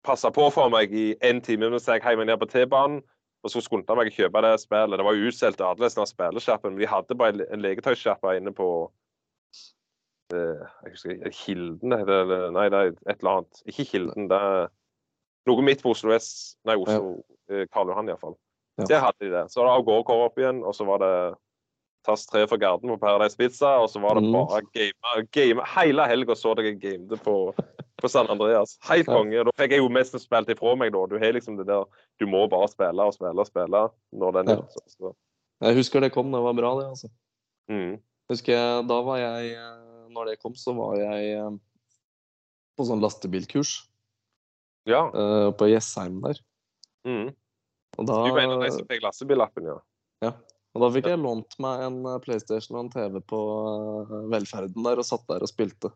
[0.03, 3.03] passe på for meg i en time mens jeg heiv meg ned på T-banen.
[3.41, 4.98] Og så skundte jeg meg å kjøpe det spillet.
[4.99, 8.53] Det var jo utsolgt til alle disse spillesjappene, men de hadde bare en- en inne
[8.53, 8.68] på
[10.34, 13.64] eh, jeg husker Kilden heter Nei, det er et eller annet.
[13.65, 14.69] Ikke Kilden, det er
[15.48, 16.56] noe midt på Oslo S.
[16.65, 17.65] Nei, Oslo ja.
[17.73, 18.38] Karl Johan iallfall.
[18.77, 18.85] Ja.
[18.85, 19.52] Der hadde de det.
[19.52, 21.14] Så var det av gårde opp igjen, og så var det
[22.03, 24.34] Tass tre for Garden på Paradise Pizza, og så var det Mm.
[24.34, 25.61] bare game, game.
[25.76, 27.53] Hele helga så jeg gamede på,
[28.02, 28.78] på San Andreas.
[28.90, 29.44] Helt konge.
[29.45, 31.06] Da fikk jeg jo mest spilt ifra meg, da.
[31.06, 31.86] Du har liksom det der
[32.19, 33.84] Du må bare spille og spille og spille
[34.14, 34.64] når den er.
[34.88, 35.14] Så.
[35.61, 36.88] Jeg husker det kom, det var bra, det.
[36.90, 37.10] altså.
[37.69, 37.99] Mm.
[38.30, 41.52] Husker jeg, Da var jeg eh, Når det kom, så var jeg eh,
[42.78, 43.88] på sånn lastebilkurs
[44.90, 45.06] Ja.
[45.14, 46.40] eh, på Jessheim der.
[47.06, 47.30] Mm.
[47.99, 50.32] Og da, Du var en av de som fikk lastebillappen, ja.
[50.76, 53.39] Og da fikk jeg lånt meg en eh, PlayStation og en TV på
[54.11, 55.91] eh, Velferden der, og satt der og spilte.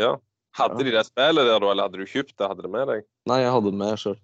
[0.00, 0.16] ja.
[0.54, 0.84] Hadde Ja.
[0.86, 2.46] de det spillet der, eller hadde du kjøpt det?
[2.46, 3.00] Hadde det med deg?
[3.26, 4.18] Nei, jeg hadde det med sjøl.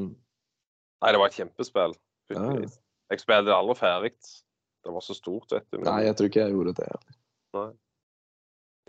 [0.00, 1.92] Nei, det var et kjempespill.
[2.32, 2.68] Ja, ja.
[3.12, 4.12] Jeg spilte det aldri ferdig.
[4.80, 5.76] Det var så stort, vet du.
[5.82, 6.88] men- Nei, jeg tror ikke jeg gjorde det.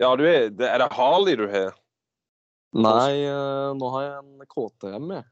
[0.00, 1.76] Ja, du er, det, er det Harley du har?
[2.72, 5.24] Nei, eh, nå har jeg en KTM, jeg.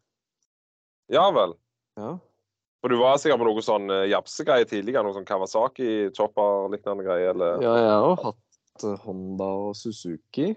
[1.16, 1.56] Ja vel.
[1.96, 2.12] Ja.
[2.84, 5.06] For du var sikkert på noe sånn uh, japsegreie tidligere?
[5.06, 7.30] Noe sånn Kawasaki, chopper-lignende greie?
[7.30, 7.62] Eller?
[7.64, 10.50] ja, jeg har jo hatt eh, Honda og Suzuki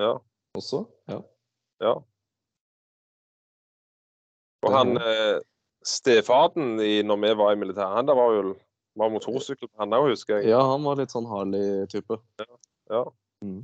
[0.00, 0.16] Ja.
[0.58, 0.80] også.
[1.12, 1.20] Ja.
[1.84, 1.92] ja.
[4.66, 5.36] Og han eh,
[5.86, 8.56] stefaden i når vi var i militæret, han der var jo
[8.98, 10.50] var motorsykkel han òg, husker jeg.
[10.50, 12.18] ja, han var litt sånn Harley-type.
[12.90, 13.04] Ja.
[13.46, 13.62] Mm.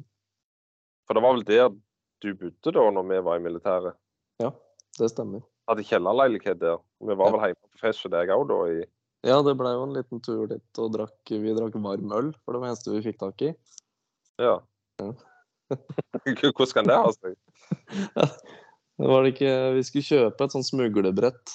[1.10, 1.74] For det var vel der
[2.22, 3.98] du bodde da når vi var i militæret?
[4.38, 4.54] Ja,
[5.02, 5.42] det stemmer.
[5.66, 6.78] Hadde kjellerleilighet der.
[7.02, 7.32] Vi var Ja.
[7.36, 8.58] vel hjemme på fest hos deg òg da?
[8.70, 8.84] i
[9.26, 12.52] Ja, det blei jo en liten tur dit, og drakk, vi drakk varm øl, for
[12.54, 13.54] det var det eneste vi fikk tak i.
[14.38, 14.60] Ja.
[15.00, 15.12] Ja.
[16.24, 17.34] Hvordan kan det ha seg?
[18.96, 21.54] Det var det ikke, Vi skulle kjøpe et sånt smuglebrett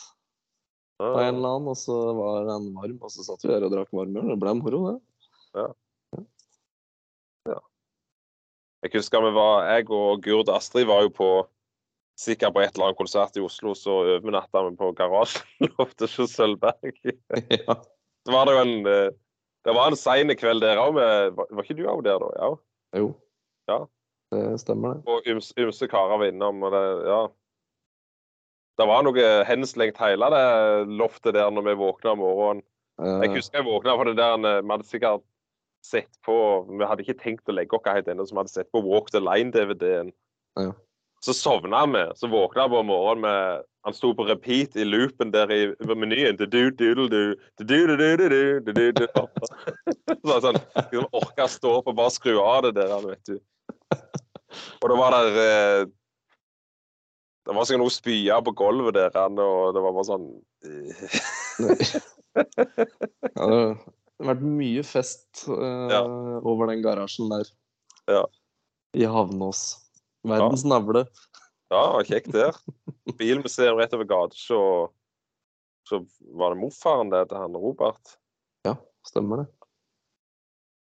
[0.99, 3.71] av en eller annen, og så var den varm, og så satt vi der og
[3.71, 4.27] drakk varm øl.
[4.33, 4.99] Det ble moro, det.
[8.81, 11.29] Jeg husker vi var, jeg og Gurd Astrid var jo på
[12.21, 17.01] sikkert på et eller annet konsert i Oslo, så overnatta vi på garasjeloftet hos Sølvberg.
[17.57, 17.75] ja.
[18.21, 19.09] Det var det jo en eh,
[19.65, 20.97] Det var en sein kveld der òg.
[20.97, 22.29] Var ikke du òg der da?
[22.37, 22.53] Ja.
[23.01, 23.11] Jo.
[24.31, 25.03] Det stemmer, det.
[25.11, 27.21] Og ymse, ymse karer var innom, og det Ja.
[28.79, 30.45] Det var noe henslengt hele det
[30.97, 32.63] loftet der når vi våkna om morgenen.
[33.01, 35.23] Jeg Eh, husker jeg våkna for det der eh, Vi hadde sikkert
[35.83, 36.35] sett på
[36.69, 39.11] Vi hadde ikke tenkt å legge oss helt ennå, så vi hadde sett på Walk
[39.11, 40.11] the Line-DVD-en.
[40.59, 40.71] Ja.
[41.25, 42.05] Så sovna vi.
[42.15, 45.95] Så våkna vi om morgenen med Han sto på repeat i loopen der i over
[45.97, 46.37] menyen.
[46.37, 46.45] Så
[50.41, 53.39] sånn liksom, Orka å stå opp og bare skru av det der, vet du.
[54.83, 55.85] Og da var der eh,
[57.47, 60.27] Det var sikkert noe spya på gulvet der, og det var bare sånn
[60.61, 60.93] eh,
[62.37, 66.03] ja, det har vært mye fest eh, Ja.
[66.45, 67.49] over den garasjen der.
[68.11, 68.25] Ja.
[68.93, 69.80] I Havnås.
[70.27, 71.05] Verdens navle.
[71.71, 72.57] Ja, det var kjekt der.
[73.17, 74.59] Bilmuseum rett over gata, så,
[75.87, 76.01] så
[76.35, 78.17] var det morfaren det til han Robert.
[78.67, 78.75] Ja,
[79.07, 79.47] stemmer det.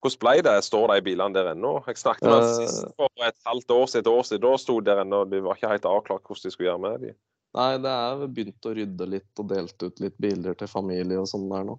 [0.02, 0.54] Hvordan ble det?
[0.66, 1.76] Står de bilene der ennå?
[1.86, 4.42] Jeg snakket med uh, sist for et halvt år siden, et år siden.
[4.42, 5.20] Da sto de der ennå.
[5.30, 7.18] De var ikke helt avklart hvordan de skulle gjøre med dem.
[7.52, 11.28] Nei, det er begynt å rydde litt og delt ut litt biler til familie og
[11.30, 11.76] sånn der nå.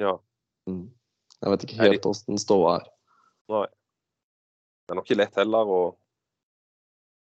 [0.00, 0.14] Ja.
[0.70, 0.86] Mm.
[1.40, 2.88] Jeg vet ikke helt åssen ståa er.
[3.52, 3.66] Nei.
[4.84, 5.80] Det er nok ikke lett heller å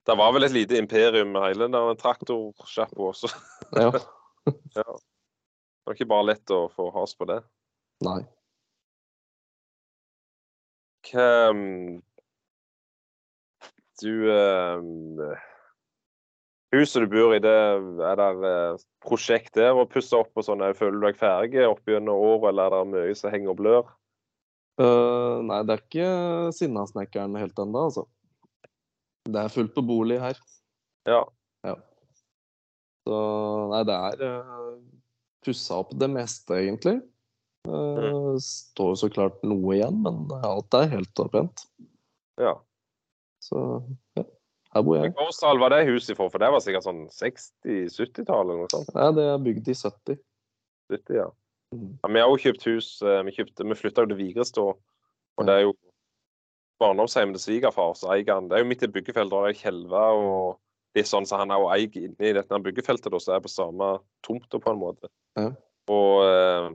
[0.05, 3.31] Det var vel et lite imperium med hele den traktorsjappa også.
[3.73, 3.91] Ja.
[4.75, 4.83] Ja.
[4.85, 7.39] Det var ikke bare lett å få has på det.
[8.05, 8.19] Nei.
[11.09, 11.97] Hva um,
[14.01, 15.17] Du um,
[16.75, 20.61] Huset du bor i, det er der eh, prosjekt der å pusse opp og sånn?
[20.75, 23.93] Føler du deg ferdig opp gjennom året, eller er det mye som henger og blør?
[24.81, 26.09] Uh, nei, det er ikke
[26.57, 28.05] Sinnasnekkeren helt ennå, altså.
[29.25, 30.37] Det er fullt på bolig her.
[31.09, 31.23] Ja.
[33.05, 33.17] Så
[33.69, 34.77] nei, det er uh,
[35.45, 36.95] pussa opp det meste, egentlig.
[37.69, 41.67] Uh, står jo så klart noe igjen, men alt er helt opprent.
[42.41, 42.55] ja.
[43.45, 43.59] Så
[44.17, 44.23] ja,
[44.73, 45.11] her bor jeg.
[45.21, 46.31] Årstall var det huset for?
[46.33, 48.89] For det var sikkert sånn 60-70-tallet eller noe sånt?
[48.95, 50.17] Nei, det er bygd i 70.
[50.89, 51.27] 70, ja.
[51.75, 51.91] Mm.
[52.01, 52.09] ja.
[52.09, 52.87] Vi har jo kjøpt hus.
[53.05, 54.65] eh, Vi, kjøpte, vi flytta jo til Vigrestå,
[55.37, 55.75] Og det er jo
[56.81, 59.61] barndomshjemmet til svigerfar så eier han Det er jo midt i byggefeltet, og det er
[59.61, 60.57] kjelver og
[60.95, 63.51] litt sånn så han er jo eier inne i dette byggefeltet, da, så er på
[63.51, 63.91] samme
[64.25, 65.11] tomta på en måte.
[65.39, 65.49] Ja.
[65.91, 66.69] Og eh,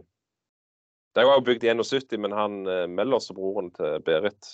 [1.16, 4.52] det var jo bygd i 71, men han eh, Mellers broren til Berit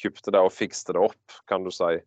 [0.00, 1.98] kjøpte det og fikste det opp, kan du si.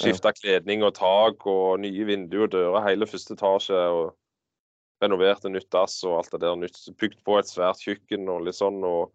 [0.00, 3.76] Skifta kledning og tak og nye vinduer og dører, hele første etasje.
[3.76, 4.16] og
[5.00, 6.56] Renoverte nytt dass og alt det der.
[6.56, 9.12] nytt, Bygd på et svært kjøkken og litt sånn, og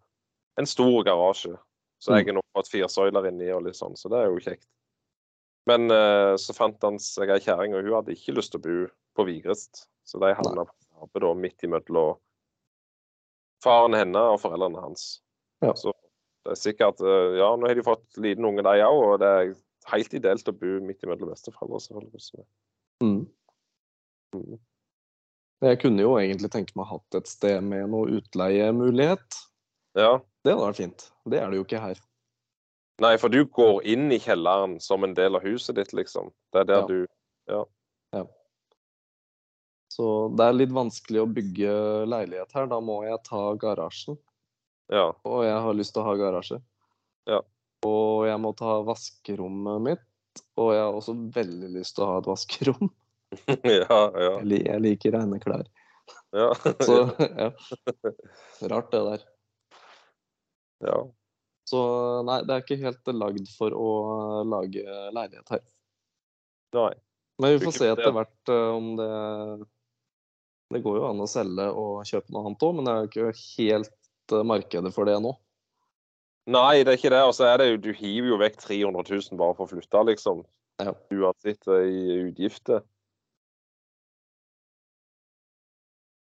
[0.60, 1.56] en stor garasje.
[2.02, 4.42] Så jeg har nå fått fire søyler inni og litt sånn, så det er jo
[4.42, 4.66] kjekt.
[5.66, 8.66] Men eh, så fant han seg ei kjerring, og hun hadde ikke lyst til å
[8.66, 8.76] bo
[9.18, 9.86] på Vigrest.
[10.06, 12.18] Så de havna på da midt imellom
[13.64, 15.06] faren hennes og foreldrene hans.
[15.64, 15.72] Ja.
[15.74, 15.90] Så
[16.46, 19.32] det er sikkert eh, Ja, nå har de fått liten unge, de òg, og det
[19.32, 19.56] er
[19.90, 21.82] helt ideelt å bo midt imellom besteforeldre.
[21.88, 22.46] selvfølgelig.
[23.02, 23.18] Mm.
[24.36, 24.62] Mm.
[25.66, 29.42] Jeg kunne jo egentlig tenke meg hatt et sted med noe utleiemulighet.
[29.96, 30.18] Ja.
[30.44, 31.06] Det hadde vært fint.
[31.26, 32.00] Det er det jo ikke her.
[33.02, 36.30] Nei, for du går inn i kjelleren som en del av huset ditt, liksom.
[36.54, 36.86] Det er der Ja.
[36.86, 37.06] du
[39.96, 41.72] Så det er litt vanskelig å bygge
[42.10, 42.66] leilighet her.
[42.68, 44.18] Da må jeg ta garasjen.
[44.92, 45.14] Ja.
[45.24, 46.58] Og jeg har lyst til å ha garasje.
[47.30, 47.40] Ja.
[47.86, 50.04] Og jeg må ta vaskerommet mitt.
[50.60, 52.92] Og jeg har også veldig lyst til å ha et vaskerom.
[53.64, 54.34] ja, ja.
[54.44, 55.64] Jeg, jeg liker rene klær.
[56.36, 56.50] ja.
[56.84, 56.98] Så
[57.42, 57.48] ja.
[58.68, 59.26] Rart det der.
[60.90, 60.98] ja.
[61.66, 61.80] Så
[62.26, 63.88] nei, det er ikke helt lagd for å
[64.46, 64.84] lage
[65.14, 65.64] leilighet her.
[66.76, 66.92] Nei.
[67.42, 69.08] Men vi får se etter hvert eh, om det
[70.72, 73.10] Det går jo an å selge og kjøpe noe annet òg, men det er jo
[73.10, 75.34] ikke helt eh, markedet for det nå.
[76.54, 77.22] Nei, det er ikke det.
[77.26, 80.04] Og så er det jo Du hiver jo vekk 300 000 bare for å flytte,
[80.12, 80.44] liksom.
[80.82, 80.94] Ja.
[81.10, 82.84] Uansett eh, i utgifter.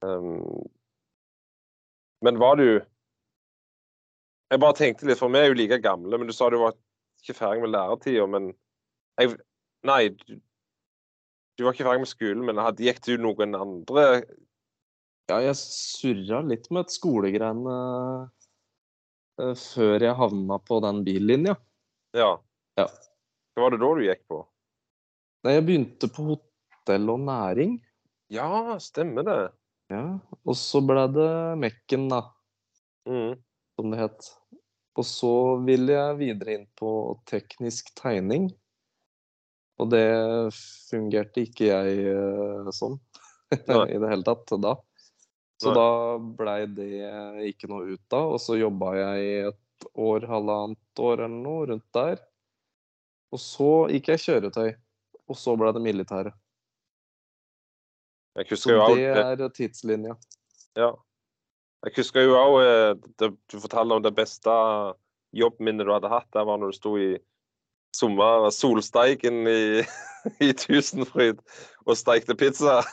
[0.05, 0.65] Um,
[2.21, 2.67] men var du
[4.47, 6.75] Jeg bare tenkte litt, for vi er jo like gamle, men du sa du var
[7.19, 8.51] ikke ferdig med læretida, men
[9.19, 9.35] jeg,
[9.87, 10.37] Nei, du,
[11.57, 14.05] du var ikke ferdig med skolen, men hadde, gikk du noen andre
[15.27, 17.77] Ja, jeg surra litt med et skolegreiene
[19.41, 21.57] uh, før jeg havna på den billinja.
[22.15, 22.37] Ja.
[22.79, 22.87] Ja.
[23.53, 24.41] Hva var det da du gikk på?
[25.43, 27.75] Nei, jeg begynte på hotell og næring.
[28.33, 29.37] Ja, stemmer det.
[29.91, 30.03] Ja,
[30.43, 31.29] og så ble det
[31.59, 32.23] Mekken, da,
[33.07, 33.37] Mm.
[33.77, 34.29] Som det het.
[34.97, 36.89] Og så ville jeg videre inn på
[37.29, 38.49] teknisk tegning.
[39.77, 40.07] Og det
[40.89, 42.97] fungerte ikke jeg eh, sånn
[43.53, 44.73] i det hele tatt da.
[45.61, 45.77] Så Nei.
[45.77, 45.91] da
[46.39, 46.89] blei det
[47.49, 48.33] ikke noe ut av.
[48.33, 52.21] Og så jobba jeg i et år, halvannet år eller noe rundt der.
[53.33, 54.69] Og så gikk jeg kjøretøy.
[55.27, 56.33] Og så ble det militæret.
[58.37, 60.13] Så det er tidslinja.
[60.77, 60.91] ja.
[61.85, 64.53] Jeg husker jo òg Du fortalte om det beste
[65.37, 66.29] jobbminnet du hadde hatt.
[66.33, 67.11] Det var når du sto i
[67.95, 69.83] sommer solsteiken i,
[70.47, 71.41] i Tusenfryd
[71.85, 72.81] og steikte pizza.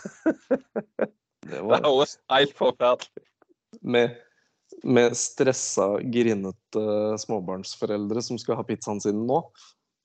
[1.44, 3.24] Det var høres helt forferdelig
[3.84, 4.14] med,
[4.80, 6.84] med stressa, grinete
[7.20, 9.42] småbarnsforeldre som skal ha pizzaen sin nå.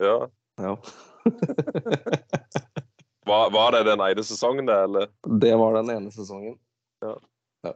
[0.04, 0.28] Ja.
[0.60, 0.76] Ja.
[3.30, 5.10] Var, var det den ene sesongen, det, eller?
[5.22, 6.56] Det var den ene sesongen.
[7.06, 7.12] Ja.
[7.62, 7.74] Ja.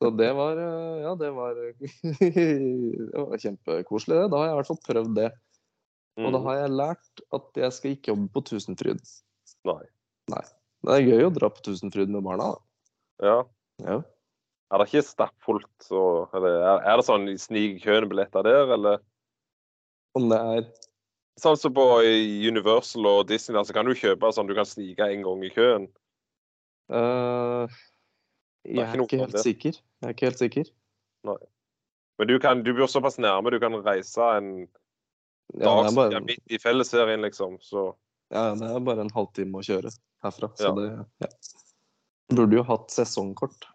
[0.00, 4.28] Så det var eh, Ja, det var Det var kjempekoselig, det.
[4.32, 5.30] Da har jeg i hvert fall prøvd det.
[6.20, 6.44] Og da Mm.
[6.44, 9.00] har jeg lært at jeg skal ikke jobbe på Tusenfryd.
[9.64, 9.82] Nei.
[10.84, 12.58] Det er gøy å dra på Tusenfryd med barna, da.
[13.24, 13.36] Ja.
[13.86, 13.96] Ja.
[14.70, 15.86] Er det ikke stappfullt?
[15.90, 18.98] og- Eller er, det sånn snig i køen billetter der, eller?
[20.14, 20.70] Om det er
[21.40, 25.22] Sånn som på Universal og Disney, så kan du kjøpe sånn du kan snike en
[25.24, 25.86] gang i køen.
[26.90, 27.66] eh,
[28.68, 29.78] Jeg er ikke helt sikker.
[30.02, 30.70] Jeg er ikke helt sikker.
[31.24, 34.50] Men du, kan, du bor såpass nærme, du kan reise en
[35.56, 37.56] Ja, dag som bare, er midt i fellesserien, liksom.
[37.64, 37.88] Så
[38.30, 39.90] ja, det er bare en halvtime å kjøre
[40.22, 40.50] herfra.
[40.56, 40.74] Så Ja.
[40.76, 40.90] det
[41.24, 41.30] ja.
[42.30, 43.66] Burde jo hatt sesongkort.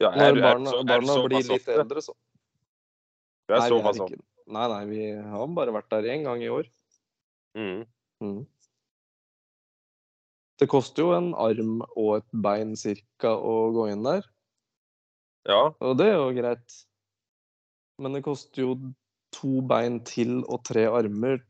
[0.00, 0.54] ja, er Når du, er er
[0.86, 1.74] barna blir litt ofte?
[1.74, 2.14] eldre, så.
[3.48, 4.22] Du Nei, er såpass ofte?
[4.46, 6.66] nei, nei, vi har bare vært der én gang i år.
[7.56, 7.84] Mm.
[8.22, 8.46] Mm.
[10.60, 14.22] Det koster jo en arm og et bein cirka å gå inn der,
[15.48, 15.70] Ja.
[15.80, 16.78] og det er jo greit.
[18.00, 18.76] Men det koster jo
[19.32, 21.42] to bein til og tre armer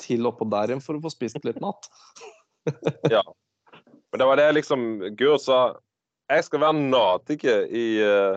[0.00, 1.88] til oppå der igjen for å få spist litt mat.
[4.10, 5.76] Men det var det liksom Gud sa
[6.30, 8.36] Jeg skal være nadig i, eh,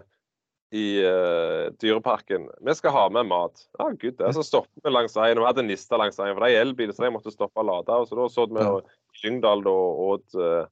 [0.74, 2.48] i uh, dyreparken.
[2.66, 3.62] Vi skal ha med mat.
[3.78, 4.32] Ja, gud, det.
[4.34, 5.38] Så stoppet vi langs veien.
[5.38, 7.94] Vi hadde nister langs veien, for det er elbil, så de måtte stoppe og lade.
[7.94, 8.72] Og så da så vi Ja.
[8.72, 8.90] og
[9.24, 10.66] Lyngdal da, og åt, eh,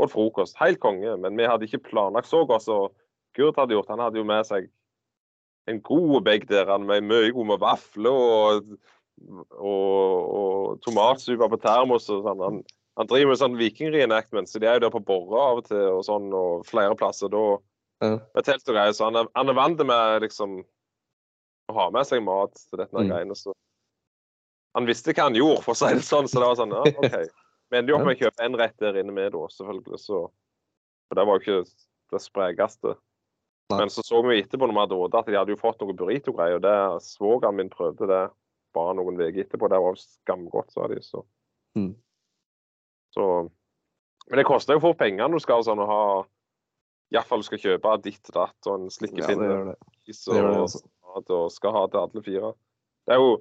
[0.00, 0.56] åt frokost.
[0.60, 1.16] Helt konge.
[1.20, 2.88] Men vi hadde ikke planlagt så godt som
[3.36, 3.90] Gurt hadde gjort.
[3.92, 4.70] Han hadde jo med seg
[5.70, 8.70] en god begg der han med mye gode vafler og,
[9.54, 12.42] og, og tomatsuppe på termos og sånn.
[12.42, 12.60] Han,
[12.98, 15.84] han driver med sånn viking-reenactment, så de er jo der på Borre av og til
[15.92, 17.44] og sånn, og flere plasser da.
[18.02, 18.16] Ja.
[18.34, 20.58] Med telt og greier, så han er, han er vant med liksom
[21.70, 23.10] å ha med seg mat til dette Mm.
[23.12, 23.36] greiene.
[23.38, 23.54] Så
[24.76, 26.28] han visste hva han gjorde, for å si det sånn.
[26.30, 27.38] Så det var sånn, ja, OK.
[27.70, 30.00] Vi endte jo opp med å kjøpe en rett der inne med, da, selvfølgelig.
[30.02, 30.24] Så,
[31.08, 32.96] for det var jo ikke det sprekeste.
[33.70, 35.94] Men så så vi etterpå når vi hadde åt, at de hadde jo fått noe
[35.94, 36.58] burrito-greier.
[36.58, 38.24] og det Svogeren min prøvde det
[38.74, 39.70] bare noen uker etterpå.
[39.70, 40.98] Det var jo skamgodt, sa de.
[41.06, 41.22] Så.
[41.78, 41.94] Mm.
[43.14, 43.26] så
[44.26, 46.02] Men det koster jo fort penger når du skal sånn å ha
[47.14, 49.76] Iallfall du skal kjøpe ditt datt og en Ja, det slikkepinne gjør det.
[50.06, 50.82] det, gjør det altså.
[51.10, 52.50] og skal ha til alle fire.
[53.06, 53.32] Det er jo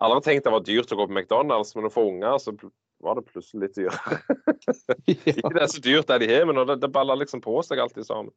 [0.00, 2.54] Alle har tenkt det var dyrt å gå på McDonald's, men for unger så
[3.04, 4.20] var det plutselig litt dyrere.
[5.10, 5.16] ja.
[5.34, 7.82] Ikke det er så dyrt det de har, men det, det baller liksom på seg
[7.82, 8.32] alltid sammen.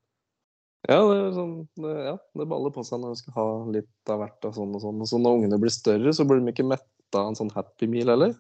[0.84, 4.19] Ja, det, sånn, det, ja, det baller på seg når du skal ha litt av
[4.19, 4.99] hvert og sånn og sånn.
[4.99, 7.88] Og så når ungene blir større, så blir de ikke metta av en sånn Happy
[7.88, 8.34] Meal heller.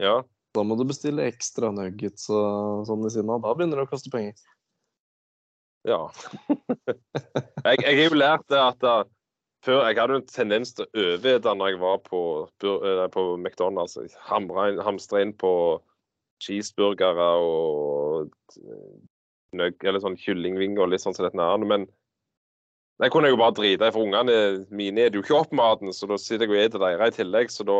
[0.00, 0.22] Ja.
[0.56, 3.42] Da må du bestille ekstra nuggets og sånn ved siden av.
[3.44, 4.40] Da begynner det å koste penger.
[5.88, 6.00] ja.
[7.68, 8.96] jeg, jeg har jo lært det at da,
[9.68, 12.22] før Jeg hadde en tendens til å overete når jeg var på,
[12.64, 13.98] eh, på McDonald's.
[14.00, 14.16] Jeg
[14.86, 15.52] Hamstra inn på
[16.42, 18.98] cheeseburgere og eh,
[19.58, 21.64] nøgg, eller sånn kyllingvinger og litt sånn som dette her.
[21.68, 21.86] Men
[22.98, 24.34] det kunne jeg jo bare drite i, for ungene
[24.74, 27.52] mine spiser jo ikke opp maten, så da sitter jeg og spiser deres i tillegg.
[27.54, 27.78] Så da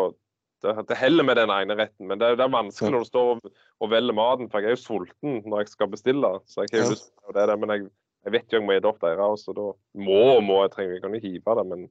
[0.62, 2.06] det, det heller med den ene retten.
[2.10, 3.50] Men det, er- det er vanskelig når du står og,
[3.82, 6.30] og velger maten, for jeg er jo sulten når jeg skal bestille.
[6.50, 7.84] Så jeg har jo lyst på det, men jeg,
[8.26, 9.66] jeg vet jo jeg må spise opp deres, så da
[10.04, 11.88] må og må jeg trenger ikke jo hive det, men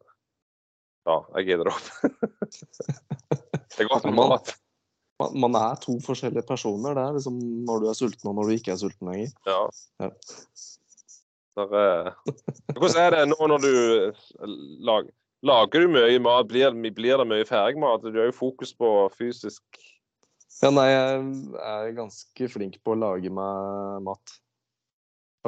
[1.07, 1.91] ja, jeg gir det opp.
[3.75, 4.55] det er godt med mat.
[5.17, 6.93] Man, man er to forskjellige personer.
[6.97, 9.31] Det er liksom når du er sulten og når du ikke er sulten lenger.
[9.47, 9.61] Ja.
[10.03, 10.11] Ja.
[11.57, 12.33] Der, eh,
[12.75, 13.71] hvordan er det nå når du
[14.85, 15.13] lager
[15.45, 16.47] Lager du mye mat?
[16.49, 18.01] Blir, blir det mye ferdigmat?
[18.01, 19.63] Du har jo fokus på fysisk
[20.63, 21.19] Ja, nei, jeg
[21.61, 24.37] er ganske flink på å lage meg mat.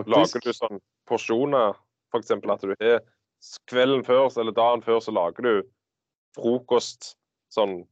[0.08, 1.78] Lager du sånn porsjoner?
[2.14, 2.32] F.eks.
[2.32, 3.02] at du har
[3.70, 5.54] kvelden før eller dagen før så lager du
[6.38, 7.16] frokost
[7.54, 7.84] sånn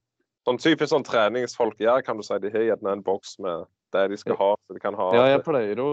[0.48, 2.38] Sånn typisk sånn treningsfolk gjør, kan du si.
[2.40, 4.54] De har gjerne en boks med det de skal ha.
[4.56, 5.90] så de kan ha Ja, jeg pleier å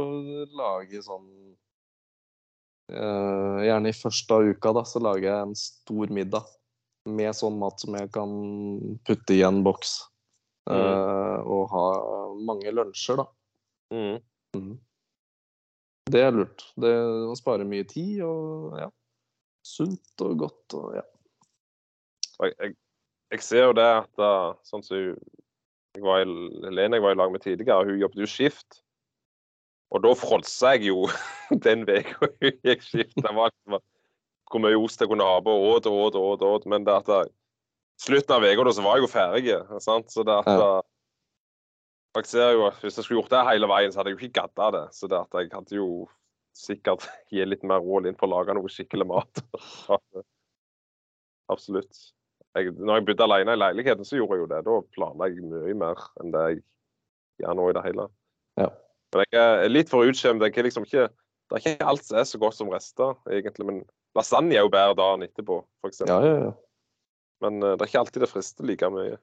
[0.54, 1.26] lage sånn
[2.94, 6.46] uh, Gjerne i første av uka, da, så lager jeg en stor middag
[7.10, 8.30] med sånn mat som jeg kan
[9.04, 9.96] putte i en boks.
[10.70, 11.82] eh, og ha
[12.40, 13.26] mange lunsjer, da.
[13.92, 14.22] mm.
[14.56, 14.78] Mhm.
[16.10, 16.66] Det er lurt.
[16.76, 16.92] Det
[17.30, 18.90] å spare mye tid og ja.
[19.64, 21.04] Sunt og godt og ja.
[22.42, 22.74] Jeg, jeg,
[23.32, 24.32] jeg ser jo det at da,
[24.68, 26.26] sånn som jeg var i,
[26.74, 28.82] Lene jeg var i lag med tidligere, hun jobbet jo skift.
[29.94, 31.06] Og da fråtsa jeg jo
[31.66, 33.16] den uka hun gikk skift.
[33.16, 36.66] Det var hvor mye ost jeg kunne ha på, og åt og åt og åt.
[36.70, 37.30] Men det at
[38.02, 39.56] slutten av uka så var jeg jo ferdig.
[39.82, 40.12] Sant?
[40.12, 40.74] Så det at Ja.
[42.20, 44.26] Jeg ser jo at Hvis jeg skulle gjort det hele veien, så hadde jeg jo
[44.26, 44.84] ikke gadda det.
[44.94, 45.88] Så det at jeg hadde jo
[46.54, 49.42] sikkert gitt litt mer råd inn for å lage noe skikkelig mat.
[51.52, 52.12] Absolutt.
[52.54, 54.62] Jeg, når jeg bodde alene i leiligheten, så gjorde jeg jo det.
[54.66, 56.62] Da planla jeg mye mer enn det jeg
[57.42, 58.08] gjør nå i det hele.
[58.60, 58.70] Ja.
[59.14, 60.42] Men jeg er litt for utskjemt.
[60.42, 61.08] Liksom Det
[61.50, 63.66] er ikke alt som er så godt som rester, egentlig.
[63.66, 63.82] Men
[64.14, 66.04] lasagne er jo bedre dagen etterpå, f.eks.
[66.06, 66.52] Ja, ja, ja.
[67.42, 69.18] Men eh, det er ikke alltid det frister like mye.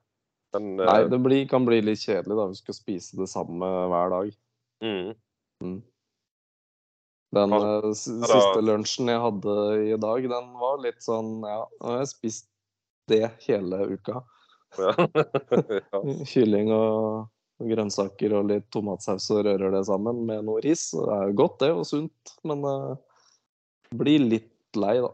[0.54, 3.70] Men eh, Nei, det blir, kan bli litt kjedelig da, du skal spise det samme
[3.92, 4.32] hver dag.
[4.84, 5.12] mm,
[5.62, 5.76] Mm.
[7.32, 9.54] Den eh, da- siste lunsjen jeg hadde
[9.94, 12.48] i dag, den var litt sånn Ja, nå har jeg spist
[13.08, 14.24] det hele uka.
[14.80, 14.92] ja.
[15.94, 16.02] ja.
[16.32, 17.30] Kylling og
[17.62, 20.88] grønnsaker og litt tomatsaus og rører det sammen med noe ris.
[20.98, 22.96] Det er jo godt, det, og sunt, men uh,
[23.94, 25.12] blir litt lei, da.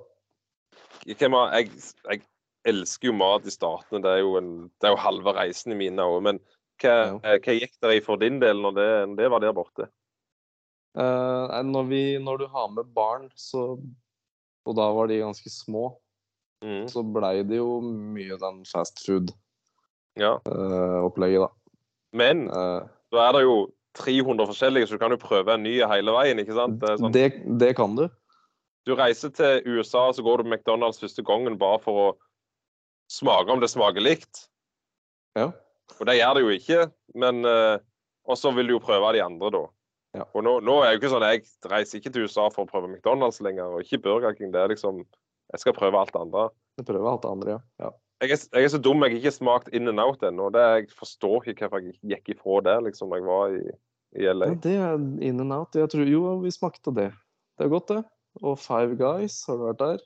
[1.07, 1.69] Jeg, jeg,
[2.07, 2.21] jeg
[2.65, 4.01] elsker jo mat i statene.
[4.03, 6.21] Det er jo, en, det er jo halve reisen i mine òg.
[6.23, 6.39] Men
[6.81, 7.37] hva, Ja.
[7.37, 9.87] hva gikk det i for din del når det, når det var der borte?
[10.97, 13.77] Uh, når, vi, når du har med barn, så
[14.67, 15.99] Og da var de ganske små,
[16.65, 21.49] Mm, så blei det jo mye den fast food-opplegget, da.
[22.17, 22.81] Men uh,
[23.13, 23.57] da er det jo
[23.97, 26.39] 300 forskjellige, så du kan jo prøve en ny hele veien.
[26.41, 26.79] ikke sant?
[26.81, 27.27] Det sånn, det,
[27.61, 28.07] det kan du.
[28.89, 32.07] du reiser til USA, så går du på McDonald's første gangen bare for å
[33.11, 34.45] smake om det smaker likt.
[35.37, 35.51] Ja.
[35.97, 36.79] Og det gjør det jo ikke.
[37.15, 37.79] men uh,
[38.27, 39.63] Og så vil du jo prøve de andre, da.
[40.17, 40.25] Ja.
[40.33, 42.69] Og nå, nå er det jo ikke sånn Jeg reiser ikke til USA for å
[42.69, 44.51] prøve McDonald's lenger, og ikke Burger King.
[44.55, 45.03] Det er liksom
[45.53, 46.49] Jeg skal prøve alt det andre.
[46.77, 47.61] Du prøver alt det andre, ja.
[47.85, 47.93] ja.
[48.23, 50.49] Jeg er, jeg er så dum jeg har ikke smakt In and Out ennå.
[50.55, 53.75] Jeg forstår ikke hvorfor jeg gikk ifra det liksom, da jeg var i,
[54.17, 54.51] i LA.
[54.51, 54.95] Ja, det er
[55.29, 55.77] in and out.
[55.77, 57.11] Jeg tror, jo, vi smakte det.
[57.57, 58.01] Det er godt, det.
[58.41, 60.01] Og Five Guys, har du vært der?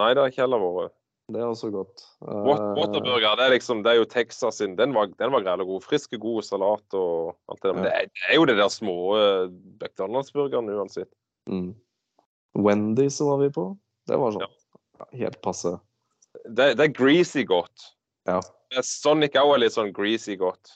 [0.00, 0.96] Nei, det har ikke heller vært.
[1.30, 2.02] Det er også godt.
[2.20, 4.76] Waterburger det er liksom, det er jo Texas sin.
[4.78, 5.84] Den var, den var grei og god.
[5.86, 7.76] Frisk og god salat og alt det der.
[7.76, 9.44] Men det er, det er jo det der små eh,
[9.82, 11.12] McDonald's-burgeren uansett.
[11.50, 11.70] mm.
[12.58, 13.64] Wendy's var vi på.
[14.10, 15.76] Det var sånn ja, helt passe.
[16.44, 17.92] Det, det er greasy godt.
[18.28, 18.40] Ja.
[18.86, 20.74] Sonic òg er litt sånn greasy godt.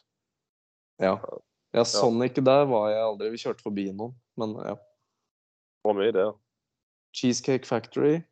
[1.02, 1.16] Ja.
[1.74, 3.32] ja, Sonic der var jeg aldri.
[3.34, 4.76] Vi kjørte forbi noen, men ja.
[5.84, 6.32] Hvor mye der.
[7.14, 8.22] Cheesecake Factory.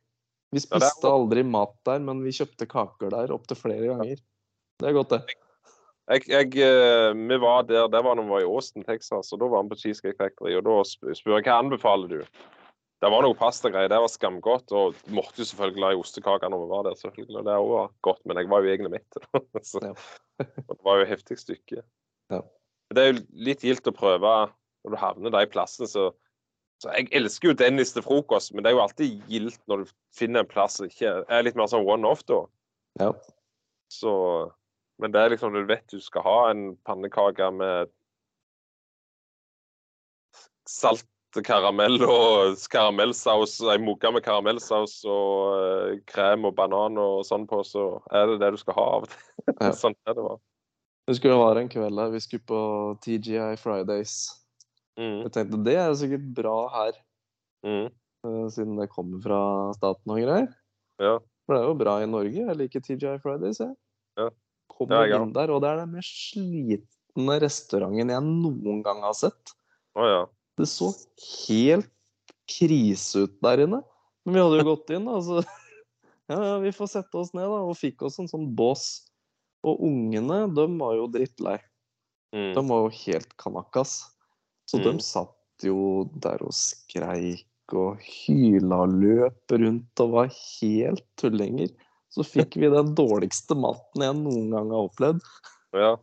[0.52, 4.20] Vi spiste aldri mat der, men vi kjøpte kaker der opptil flere ganger.
[4.82, 5.36] Det er godt, det.
[6.10, 9.40] Jeg, jeg, eh, vi var der, det var når vi var i Austin, Texas, og
[9.40, 10.56] da var vi på Cheesecake Factory.
[10.58, 12.42] Og da sp- spør jeg hva anbefaler du?
[13.02, 13.90] Det var noe pastagreier.
[13.90, 14.74] Det var skamgodt.
[14.76, 17.38] Og måtte jo selvfølgelig ha i ostekaker når vi var der, selvfølgelig.
[17.40, 19.22] Og det var godt, men jeg var jo egentlig mett.
[19.70, 19.80] Så,
[20.42, 21.86] det var jo et heftig stykke.
[22.34, 22.42] Ja.
[22.92, 24.34] Det er jo litt gildt å prøve
[24.82, 26.10] når du havner de i plassen, så
[26.82, 29.92] så Jeg elsker jo Dennis til frokost, men det er jo alltid gildt når du
[30.16, 32.42] finner en plass som ikke er litt mer sånn one-off, da.
[33.00, 33.12] Ja.
[33.92, 34.12] Så
[35.00, 37.90] Men det er liksom du vet du skal ha en pannekake med
[40.68, 41.08] salt
[41.40, 47.62] karamell og karamellsaus, ei mugge med karamellsaus og eh, krem og banan og sånn på,
[47.66, 49.72] så er det det du skal ha av og til.
[49.80, 50.38] Sånn er det bare.
[51.10, 52.62] Husker det var en kveld der vi skulle på
[53.02, 54.41] TGI Fridays.
[55.00, 56.96] Mm, Jeg tenkte det er sikkert bra her,
[57.64, 57.86] mm,
[58.26, 59.38] uh, siden det kommer fra
[59.76, 60.48] staten og greier.
[61.00, 61.18] ja.
[61.42, 62.38] For det er jo bra i Norge.
[62.38, 63.72] Jeg liker TGI Fridays, jeg.
[64.16, 64.28] Ja.
[64.70, 69.16] Kommer Ja, inn der, og det er den mest slitne restauranten jeg noen gang har
[69.18, 69.50] sett.
[69.98, 70.20] Oh, ja.
[70.56, 70.92] Det så
[71.48, 71.90] helt
[72.46, 73.82] krise ut der inne.
[74.22, 75.42] Men vi hadde jo gått inn, da, så
[76.30, 78.86] ja, ja, vi får sette oss ned, da, og fikk oss en sånn bås.
[79.66, 81.58] Og ungene, de var jo drittlei.
[82.32, 84.11] Mm, De var jo helt kanakas.
[84.72, 84.84] Så Mm.
[84.88, 87.44] de satt jo der og skreik
[87.76, 91.68] og hyla og løp rundt og var helt tullinger.
[92.12, 95.20] Så fikk vi den dårligste maten jeg noen gang har opplevd.
[95.76, 95.96] ja.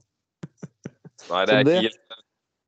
[1.30, 2.00] Nei, det er det- helt.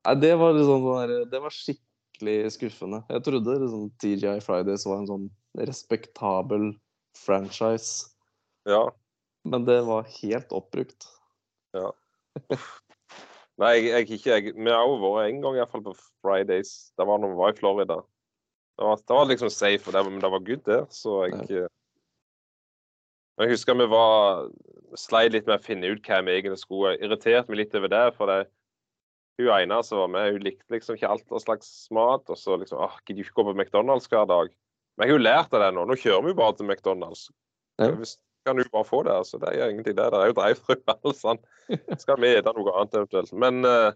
[0.06, 3.04] Nei, det var liksom sånn Det var skikkelig skuffende.
[3.10, 6.74] Jeg trodde liksom TGI Fridays var en sånn respektabel
[7.16, 8.10] franchise,
[8.66, 8.90] Ja.
[9.46, 11.06] men det var helt oppbrukt.
[13.62, 15.94] Nei, jeg, jeg ikke jeg, Vi har jo vært en gang i hvert fall på
[16.24, 16.72] Fridays.
[16.98, 18.00] Det var når vi var i Florida.
[18.80, 21.46] Det var, det var liksom safe, og det, men det var good der, så jeg
[21.52, 21.68] ja.
[23.42, 24.50] Jeg husker vi var
[25.00, 26.98] sleit litt med å finne ut hva vi egentlig skulle.
[27.02, 28.42] Irriterte meg litt over det, for det
[29.42, 32.28] hun ene som var med, hun likte liksom ikke alt slags mat.
[32.30, 34.52] Og så liksom åh, gidder ikke gå på McDonald's hver dag.
[34.98, 35.86] Men jeg har jo lært av det nå.
[35.88, 37.24] Nå kjører vi jo bare til McDonald's.
[37.82, 37.90] Ja.
[37.98, 39.14] Hvis, kan du bare få det.
[39.14, 39.40] altså.
[39.42, 40.08] Det er ingenting det.
[40.14, 40.78] Det er jo drive-thru.
[40.94, 41.42] alle sånn.
[41.98, 43.34] Skal vi spise noe annet eventuelt.
[43.34, 43.92] Men uh,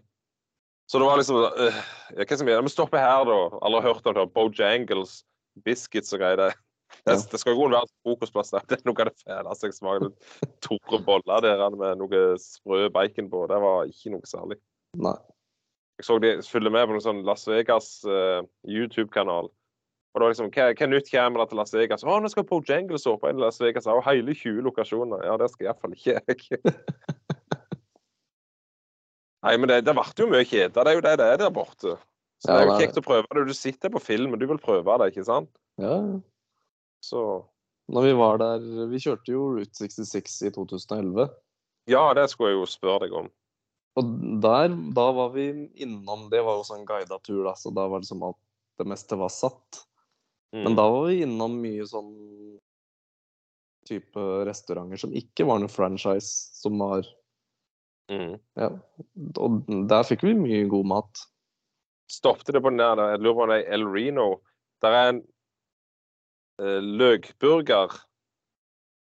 [0.86, 1.80] Så det var liksom uh,
[2.14, 2.68] Hva skal vi gjøre?
[2.68, 3.40] Vi stopper her, da.
[3.60, 4.28] Alle har hørt om det.
[4.36, 5.18] Bojangles,
[5.66, 6.44] biscuits og greier.
[6.44, 6.50] Det,
[7.06, 8.66] det, det skal jo være frokostplass der.
[8.70, 10.12] Det er noe av det fæleste jeg smaker.
[10.64, 13.46] Tore boller der med noe sprø bacon på.
[13.50, 14.60] Det var ikke noe særlig.
[14.96, 15.16] Nei.
[15.96, 19.48] Jeg så de følger med på noen sånn Las Vegas uh, YouTube-kanal.
[20.16, 22.02] Og det var liksom, hva, nytt kommer det til Las Vegas?
[22.08, 23.84] Å, nå skal Bojangles åpne i Las Vegas.
[23.92, 25.26] Og hele 20 lokasjoner.
[25.28, 26.60] Ja, det skal iallfall ikke jeg.
[29.44, 30.72] Nei, men det, det ble jo mye kjede.
[30.72, 31.98] Det er jo det det er der borte.
[32.40, 33.42] Så det er jo kjekt å prøve det.
[33.50, 35.52] Du sitter på film, og du vil prøve det, ikke sant?
[35.82, 35.98] Ja.
[37.04, 37.20] Så
[37.92, 41.28] Når vi var der Vi kjørte jo Route 66 i 2011.
[41.92, 43.28] ja, det skulle jeg jo spørre deg om.
[44.00, 47.84] Og der, da var vi innom Det var jo sånn guida tur, da, så da
[47.92, 48.40] var det som at
[48.80, 49.84] det meste var satt.
[50.54, 50.62] Mm.
[50.62, 52.12] Men da var vi innom mye sånn
[53.86, 57.06] type restauranter som ikke var noe franchise, som var
[58.10, 58.34] mm.
[58.58, 58.70] Ja.
[59.42, 61.24] Og der fikk vi mye god mat.
[62.10, 64.28] Stoppet det på den der, jeg lurer på om det er El Reno.
[64.84, 65.22] Der er en
[66.62, 67.96] eh, løkburger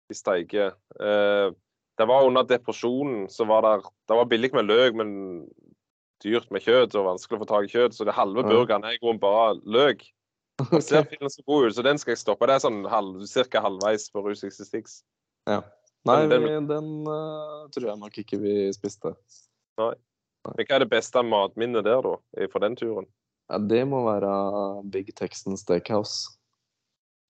[0.10, 0.74] de steiker.
[1.00, 1.50] Eh,
[1.98, 5.12] det var under depresjonen, så var der, det var billig med løk, men
[6.24, 7.98] dyrt med kjøtt og vanskelig å få tak i kjøtt.
[7.98, 10.06] Så det halve burgeren er i grunnen bare løk.
[10.72, 12.48] Den ser filmen så god ut, så den skal jeg stoppe.
[12.50, 15.02] Det er sånn halv, cirka halvveis på Rue 66.
[15.50, 15.62] Ja.
[16.08, 19.14] Nei, Den- den, den uh, tror jeg nok ikke vi spiste.
[19.80, 19.96] Men
[20.60, 22.48] hva er det beste matminnet der, da?
[22.52, 23.08] Fra den turen?
[23.52, 24.34] Ja, det må være
[24.92, 26.34] Big Texan Steakhouse.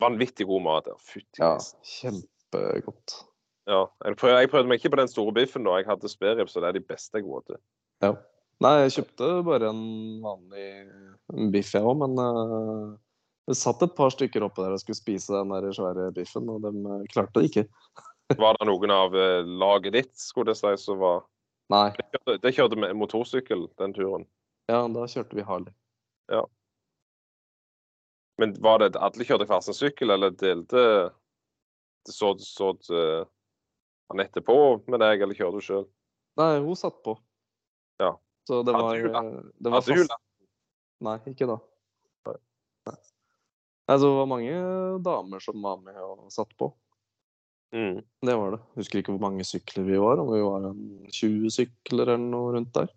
[0.02, 0.98] Vanvittig god mat der.
[1.02, 1.56] Fytti Ja,
[1.86, 3.20] kjempegodt.
[3.70, 3.86] Ja.
[4.04, 5.78] Jeg, prøvde, jeg prøvde meg ikke på den store biffen da.
[5.80, 7.62] Jeg hadde spareribs, så det er de beste jeg har til.
[8.04, 8.12] Ja.
[8.64, 9.84] Nei, jeg kjøpte bare en
[10.24, 10.68] vanlig
[11.54, 12.84] biff, jeg òg, men eh,
[13.50, 16.64] det satt et par stykker oppe der og skulle spise den der svære biffen, og
[16.64, 17.66] de eh, klarte det ikke.
[18.44, 21.24] Var det noen av eh, laget ditt skulle det si, som var
[21.72, 21.90] Nei.
[21.96, 24.26] Det kjørte, det kjørte med motorsykkel den turen.
[24.70, 25.74] Ja, da kjørte vi Harley.
[26.32, 26.44] Ja.
[28.42, 30.84] Men var det alle kjørte hver sin sykkel, eller delte
[32.04, 33.24] det så, så uh,
[34.12, 34.58] Anette på
[34.92, 35.86] med deg, eller kjørte du sjøl?
[36.42, 37.16] Nei, hun satt på.
[38.04, 38.12] Ja.
[38.48, 40.20] Så det var, du eh, det var Hadde du fast...
[41.04, 41.58] Nei, ikke da.
[43.92, 44.56] Altså, det var mange
[45.04, 46.72] damer som var med og satt på.
[47.74, 48.04] Mm.
[48.26, 48.60] Det var det.
[48.78, 52.54] Husker ikke hvor mange sykler vi var, om vi var en 20 sykler eller noe
[52.56, 52.92] rundt der.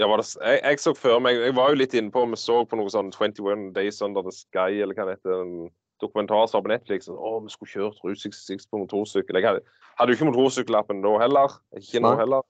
[0.00, 2.38] Ja, var det, jeg, jeg så før meg Jeg var jo litt inne på Vi
[2.40, 5.42] så på noe sånn 21 Days Under the Sky, eller hva det heter.
[5.44, 5.70] En
[6.00, 7.10] dokumentar som var på Netflix.
[7.12, 9.38] Å, vi skulle kjørt Route 66 på motorsykkel.
[9.38, 11.56] Jeg hadde, hadde jo ikke motorsykkellappen da heller.
[11.76, 12.46] Ikke nå heller.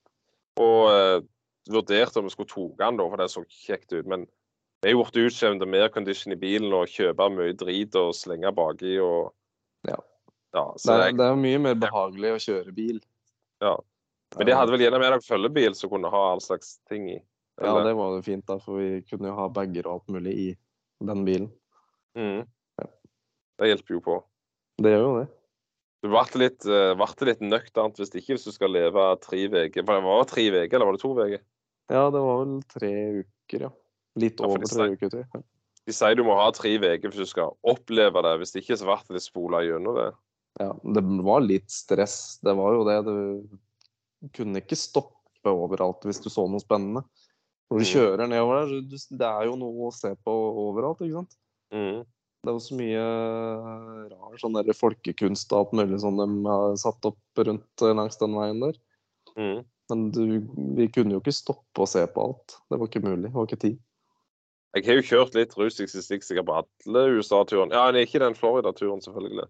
[0.62, 1.16] Og uh,
[1.70, 4.07] vurderte om vi skulle toge den da, for det så kjekt ut.
[4.07, 4.28] Men
[4.81, 8.52] vi er jo blitt utskjemmet med aircondition i bilen og kjøpe mye drit og slenge
[8.57, 9.32] baki og
[9.89, 9.98] Ja.
[10.57, 13.01] ja Det er, jeg, det er mye mer behagelig å kjøre bil.
[13.61, 13.77] Ja.
[14.39, 17.19] Men de hadde vel gjerne med deg følgebil som kunne ha all slags ting i.
[17.61, 20.32] Ja, det var jo fint, da, for vi kunne jo ha bager og alt mulig
[20.32, 20.48] i
[21.05, 21.51] den bilen.
[22.16, 22.47] Mm.
[22.81, 22.86] Ja.
[23.61, 24.16] Det hjelper jo på.
[24.81, 25.27] Det gjør jo det.
[26.01, 29.85] Du ble litt, uh, ble litt nøkternt hvis ikke hvis du skal leve tre uker.
[29.85, 31.43] For det var tre uker, eller var det to uker?
[31.90, 33.73] Ja, det var vel tre uker, ja.
[34.19, 35.45] Litt over ja, tre uker, til.
[35.87, 38.35] De sier du må ha tre uker hvis du skal oppleve det.
[38.41, 40.09] Hvis det ikke så blir det spola gjennom det.
[40.61, 42.39] Ja, det var litt stress.
[42.43, 42.99] Det var jo det.
[43.07, 47.05] Du kunne ikke stoppe overalt hvis du så noe spennende.
[47.70, 47.93] Når du Mm.
[47.95, 50.32] kjører nedover der, det er jo noe å se på
[50.66, 51.37] overalt, ikke sant?
[51.73, 52.03] Mm.
[52.43, 53.05] Det er jo så mye
[54.11, 58.19] rar sånn der folkekunst og alt mulig som de har satt opp rundt eh, langs
[58.19, 58.78] den veien der.
[59.37, 59.65] Mm.
[59.91, 60.24] Men du,
[60.77, 62.57] vi kunne jo ikke stoppe å se på alt.
[62.70, 63.28] Det var ikke mulig.
[63.28, 63.78] Det var ikke tid.
[64.77, 67.75] Jeg har jo kjørt litt Rus 66 sikkert på alle USA-turene.
[67.75, 69.49] Ja, det er ikke den Florida-turen, selvfølgelig.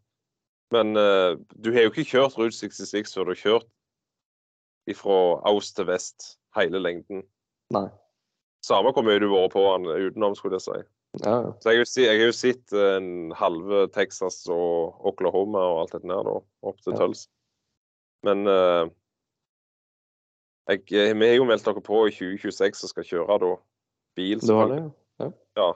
[0.73, 3.69] Men uh, du har jo ikke kjørt Rus 66 før du har kjørt
[4.97, 5.19] fra
[5.53, 6.25] øst til vest
[6.57, 7.21] hele lengden.
[7.71, 7.89] Nei.
[8.67, 10.79] Samme hvor mye du har vært på den utenom, skulle jeg si.
[11.25, 11.53] Ja, ja.
[11.61, 15.95] Så jeg, har jeg har jo sett eh, en halve Texas og Oklahoma og alt
[15.97, 16.99] dette der, da, opp til Ja.
[17.03, 17.31] Tulsa.
[18.27, 18.91] Men uh,
[20.69, 23.55] jeg, vi har jo meldt dere på i 2026 og skal kjøre da
[24.19, 24.43] bil.
[24.43, 24.75] Det var
[25.61, 25.71] det.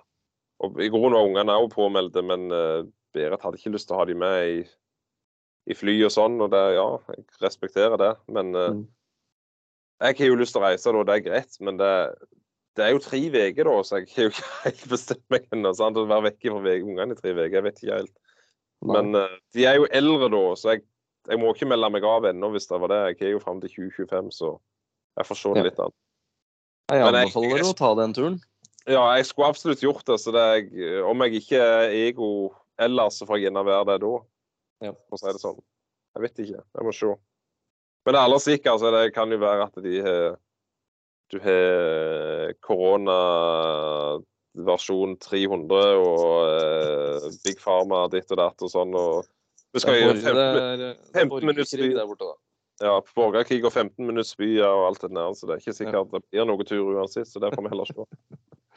[0.65, 2.85] Og I grunnen var ungene òg påmeldte, men uh,
[3.15, 4.61] Berit hadde ikke lyst til å ha dem med i,
[5.70, 6.39] i fly og sånn.
[6.44, 8.12] Og det, ja, jeg respekterer det.
[8.32, 8.85] Men uh, Mm.
[10.09, 11.02] jeg har jo lyst til å reise, da.
[11.11, 11.59] Det er greit.
[11.65, 11.90] Men det,
[12.77, 15.74] det er jo tre uker, da, så jeg har jo ikke helt bestemt meg ennå.
[15.74, 18.15] Å være vekke fra ungene i tre uker, jeg vet ikke helt.
[18.85, 18.97] Nei.
[18.98, 20.85] Men uh, de er jo eldre da, så jeg,
[21.31, 23.02] jeg må ikke melde meg av ennå hvis det var det.
[23.15, 24.51] Jeg er jo fram til 2025, så
[25.19, 25.94] jeg får se det litt an.
[26.90, 28.40] men jeg- anbefaler å ta den turen.
[28.86, 30.19] Ja, jeg skulle absolutt gjort det.
[30.20, 30.61] så det er,
[31.09, 34.19] Om jeg ikke er ego ellers, så får jeg gjerne være det da.
[34.89, 34.93] Ja.
[35.09, 35.61] For å si det sånn.
[36.15, 36.61] Jeg vet ikke.
[36.62, 37.06] Jeg må se.
[38.05, 40.36] Men det aller sikkert så det kan jo være at de har
[41.32, 48.94] Du har koronaversjon 300 og eh, Big Pharma ditt og datt og sånn.
[48.94, 49.24] og
[49.74, 52.36] vi skal gjøre borger- 15, det er- det er 15 minutter-
[52.82, 55.32] ja, borgerkrig og 15 minutts byer og alt det der.
[55.35, 57.27] Så det er ikke sikkert det blir noe tur uansett.
[57.27, 57.94] Så det får vi heller se.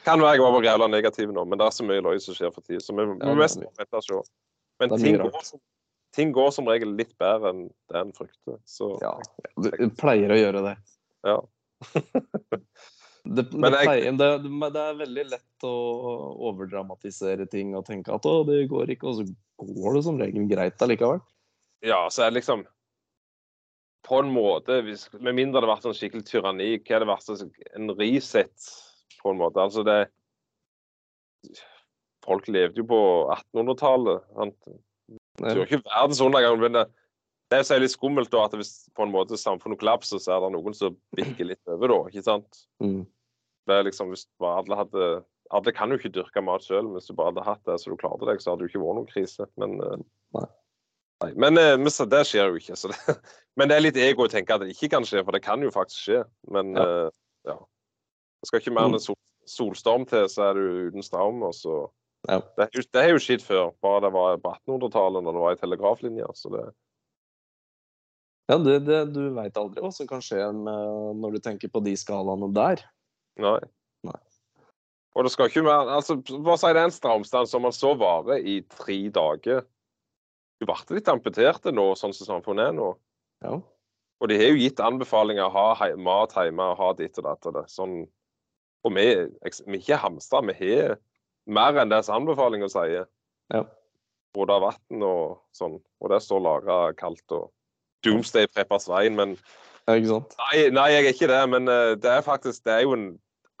[0.08, 2.36] Kan være jeg var på jævla negativ nå, men det er så mye løye som
[2.38, 2.80] skjer for tida.
[2.84, 4.20] Så vi må mest vente og se.
[4.80, 5.60] Men ting går, som,
[6.16, 8.56] ting går som regel litt bedre enn det en frykter.
[8.68, 9.12] Så Ja,
[9.60, 10.76] du pleier å gjøre det.
[11.28, 11.38] ja.
[13.28, 15.72] Det, det, jeg- det, det det er veldig lett å
[16.48, 19.26] overdramatisere ting og tenke at å, det går ikke, og så
[19.74, 21.20] går det som regel greit allikevel.
[21.84, 22.62] Ja, så er det liksom
[24.08, 27.10] På en måte, hvis, med mindre det har vært sånn skikkelig tyranni, hva er det
[27.10, 27.36] verste?
[27.76, 28.70] En reset,
[29.22, 29.62] på en måte.
[29.62, 30.00] Altså det
[32.26, 33.00] Folk levde jo på
[33.54, 34.24] 1800-tallet.
[34.36, 34.56] sant?
[35.38, 36.82] Det er jo ikke verdensundergang, men det,
[37.48, 40.50] det er litt skummelt, da, at hvis på en måte samfunnet kollapser, så er det
[40.56, 41.98] noen som bikker litt over, da.
[42.10, 42.66] ikke sant?
[42.84, 43.06] Mm.
[43.68, 45.08] Det er liksom, hvis alle hadde
[45.48, 47.96] Alle kan jo ikke dyrke mat sjøl, hvis du bare hadde hatt det så du
[47.96, 49.46] klarte deg, så hadde det ikke vært noen krise.
[49.56, 50.02] Men, eh,
[50.36, 50.44] Nei.
[51.24, 51.30] nei.
[51.40, 52.76] men, eh, men det skjer jo ikke.
[52.76, 53.14] Det,
[53.56, 55.64] men det er litt ego å tenke at det ikke kan skje, for det kan
[55.64, 56.20] jo faktisk skje.
[56.52, 56.84] Men Ja.
[56.84, 57.08] Uh,
[57.48, 57.56] ja.
[58.42, 61.42] Det skal ikke mer enn en sol, solstorm til, så er du uten strøm.
[61.46, 61.86] og så...
[62.28, 62.40] Ja.
[62.58, 65.54] Det, er det har jo skjedd før, bare det var på 1800-tallet, når det var
[65.54, 66.30] ei telegraflinje.
[66.34, 66.66] Så det,
[68.48, 71.82] Ja, det, det, du veit aldri hva som kan skje med, når du tenker på
[71.84, 72.82] de skalaene der.
[73.38, 73.60] Nei.
[74.06, 74.18] Nei.
[75.18, 77.90] Og det skal ikke mer altså, Bare si det er en stramstand som man så
[77.98, 79.64] varer i tre dager.
[80.58, 82.92] Du ble litt amputert nå, sånn som samfunnet er nå.
[83.44, 83.58] Ja.
[84.18, 87.28] Og de har jo gitt anbefalinger å ha hei, mat hjemme og ha ditt og
[87.28, 87.64] datt og det.
[87.70, 88.00] Sånn.
[88.86, 90.98] Og vi, vi er ikke hamstra, vi har
[91.48, 93.08] mer enn det som anbefalinga sier.
[93.52, 93.64] Ja.
[94.36, 95.78] Både av vann og sånn.
[96.02, 97.48] Og det står lagra kaldt og
[98.06, 99.34] Doomsday prepper svein, men
[99.88, 99.96] ja?
[99.96, 103.06] Nei, nei, jeg er ikke det, men eh, det er faktisk Det er jo en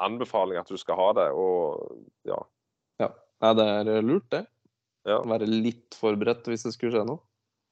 [0.04, 1.96] anbefaling at du skal ha det, og
[2.28, 2.38] ja.
[3.38, 4.44] Nei, det er lurt, det.
[5.08, 5.20] Ja.
[5.26, 7.22] Være litt forberedt hvis det skulle skje noe.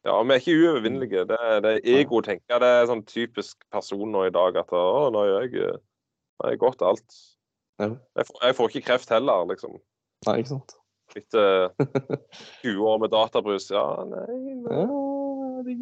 [0.07, 1.25] Ja, Vi er ikke uovervinnelige.
[1.27, 2.61] Det, det er ego å tenke.
[2.63, 5.81] Det er sånn typisk personer i dag at Å, nei, jeg eh,
[6.37, 7.17] jeg har gått alt.
[7.83, 7.93] Ja.
[8.17, 9.79] Jeg får, jeg får ikke kreft heller, liksom.
[10.27, 10.77] Nei, ikke sant?
[11.17, 11.71] Etter
[12.65, 13.71] 20 år med databrus.
[13.71, 14.27] Ja, nei,
[14.65, 14.83] nei.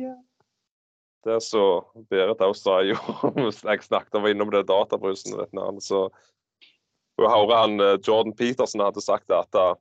[0.05, 0.15] Ja,
[1.25, 1.65] det så
[2.11, 2.97] Berit også sa jo
[3.65, 6.09] Jeg snakket var innom det databrusen, vet du, så
[7.19, 9.75] Hun hører han eh, Jordan Peterson hadde sagt at eh,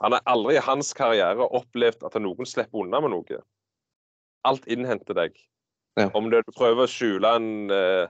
[0.00, 3.40] han har aldri i hans karriere opplevd at noen slipper unna med noe.
[4.48, 5.34] Alt innhenter deg.
[6.00, 6.06] Ja.
[6.16, 8.08] Om det, du prøver å skjule en eh,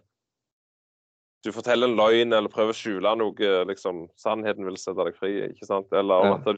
[1.44, 5.30] Du forteller en løgn eller prøver å skjule noe, liksom Sannheten vil sette deg fri,
[5.48, 5.88] ikke sant?
[5.92, 6.34] Eller om Ja.
[6.36, 6.56] at du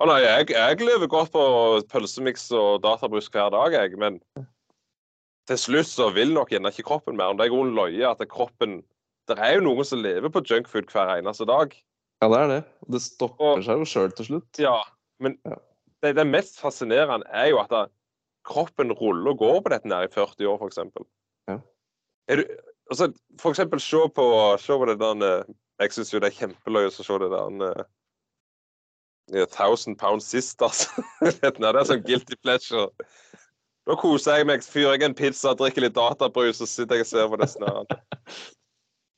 [0.00, 1.40] Å nei, jeg, jeg lever godt på
[1.90, 4.14] pølsemiks og databrus hver dag, jeg, men
[5.50, 7.34] til slutt så vil nok gjerne ikke kroppen mer.
[7.34, 8.78] Om det er grunnen løye at kroppen
[9.28, 11.74] Det er jo noen som lever på junkfood hver eneste dag.
[12.22, 12.62] Ja, det er det.
[12.90, 14.58] Det stopper Og- seg jo sjøl til slutt.
[14.58, 14.80] Ja,
[15.20, 15.56] men Ja.
[16.02, 17.90] det, det mest fascinerende er jo at
[18.44, 20.78] kroppen ruller og går på dette her i 40 år, f.eks.
[21.46, 21.60] Ja.
[22.28, 22.44] Er du,
[22.90, 23.10] altså,
[23.40, 24.26] for eksempel se på,
[24.60, 27.64] se på det der eh, Jeg syns jo det er kjempeløye å se det der
[27.70, 27.84] eh,
[29.32, 30.88] ja, Thousand Pound Sisters.
[31.22, 32.90] Dette det er sånn guilty pleasure.
[33.88, 37.10] Da koser jeg meg, fyrer jeg en pizza, drikker litt databrus, og sitter jeg og
[37.10, 37.94] ser på det snart.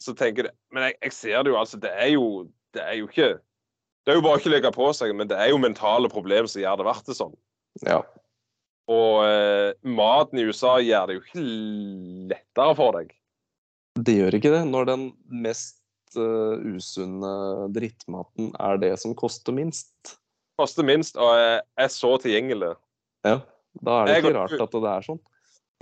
[0.02, 1.80] Så tenker du Men jeg, jeg ser det jo, altså.
[1.82, 2.26] Det er jo,
[2.74, 3.28] det er jo ikke
[4.02, 6.50] Det er jo bare ikke å legge på seg, men det er jo mentale problemer
[6.50, 7.34] som gjør det verdt det sånn.
[7.86, 8.00] Ja.
[8.90, 11.44] Og eh, maten i USA gjør det jo ikke
[12.32, 13.12] lettere for deg.
[13.98, 14.62] Det gjør ikke det.
[14.68, 15.06] Når den
[15.44, 15.82] mest
[16.16, 17.32] uh, usunne
[17.74, 20.16] drittmaten er det som koster minst.
[20.60, 22.74] Koster minst og er, er så tilgjengelig.
[23.26, 23.40] Ja.
[23.80, 25.20] Da er det Jeg ikke rart at det er sånn.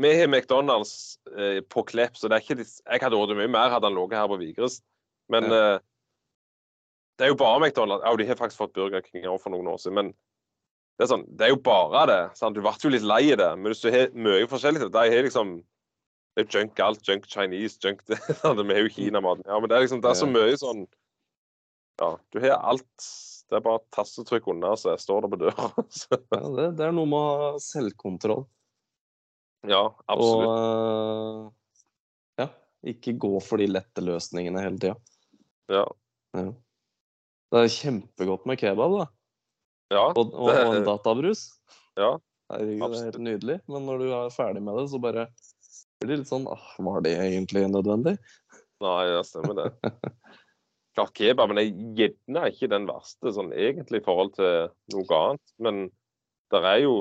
[0.00, 3.72] Vi har McDonald's eh, på Klepp, så det er ikke jeg hadde ordret mye mer
[3.72, 4.78] hadde han ligget her på Vigres.
[5.28, 5.76] Men eh,
[7.18, 8.06] det er jo bare McDonald's.
[8.06, 9.98] Ja, de har faktisk fått Burger King også for noen år siden.
[9.98, 10.12] Men
[10.96, 12.22] det er, sånn, det er jo bare det.
[12.38, 12.56] Sant?
[12.56, 13.50] Du ble jo litt lei av det.
[13.58, 15.52] Men hvis du har mye forskjellig De har liksom
[16.40, 17.02] det er junk alt.
[17.08, 18.18] Junk Chinese, junk det.
[18.42, 19.44] Vi har jo Kinamaten.
[19.46, 20.86] Ja, men det er liksom det er så mye sånn
[22.00, 23.08] Ja, du har alt.
[23.50, 25.68] Det er bare tastetrykk unna, så jeg står det på døra.
[26.00, 28.44] Så, Ja, det, det er noe med å ha selvkontroll.
[29.66, 30.46] ja, absolutt.
[30.46, 31.50] Og uh,
[32.40, 32.46] ja,
[32.94, 34.94] ikke gå for de lette løsningene hele tida.
[35.70, 35.82] Ja.
[36.38, 36.46] Ja.
[37.50, 39.06] Det er kjempegodt med kebab, da.
[39.96, 40.04] ja.
[40.14, 41.48] Og, og, og en databrus.
[41.98, 42.14] Ja,
[42.50, 43.56] Herregud, det er helt nydelig.
[43.70, 45.26] Men når du er ferdig med det, så bare
[46.06, 48.16] blir litt sånn ah, Var det egentlig nødvendig?
[48.80, 49.70] Nei, det stemmer det.
[50.96, 55.82] Klart kebaben er gjerne ikke den verste sånn egentlig i forhold til noe annet, men
[56.50, 56.94] det er jo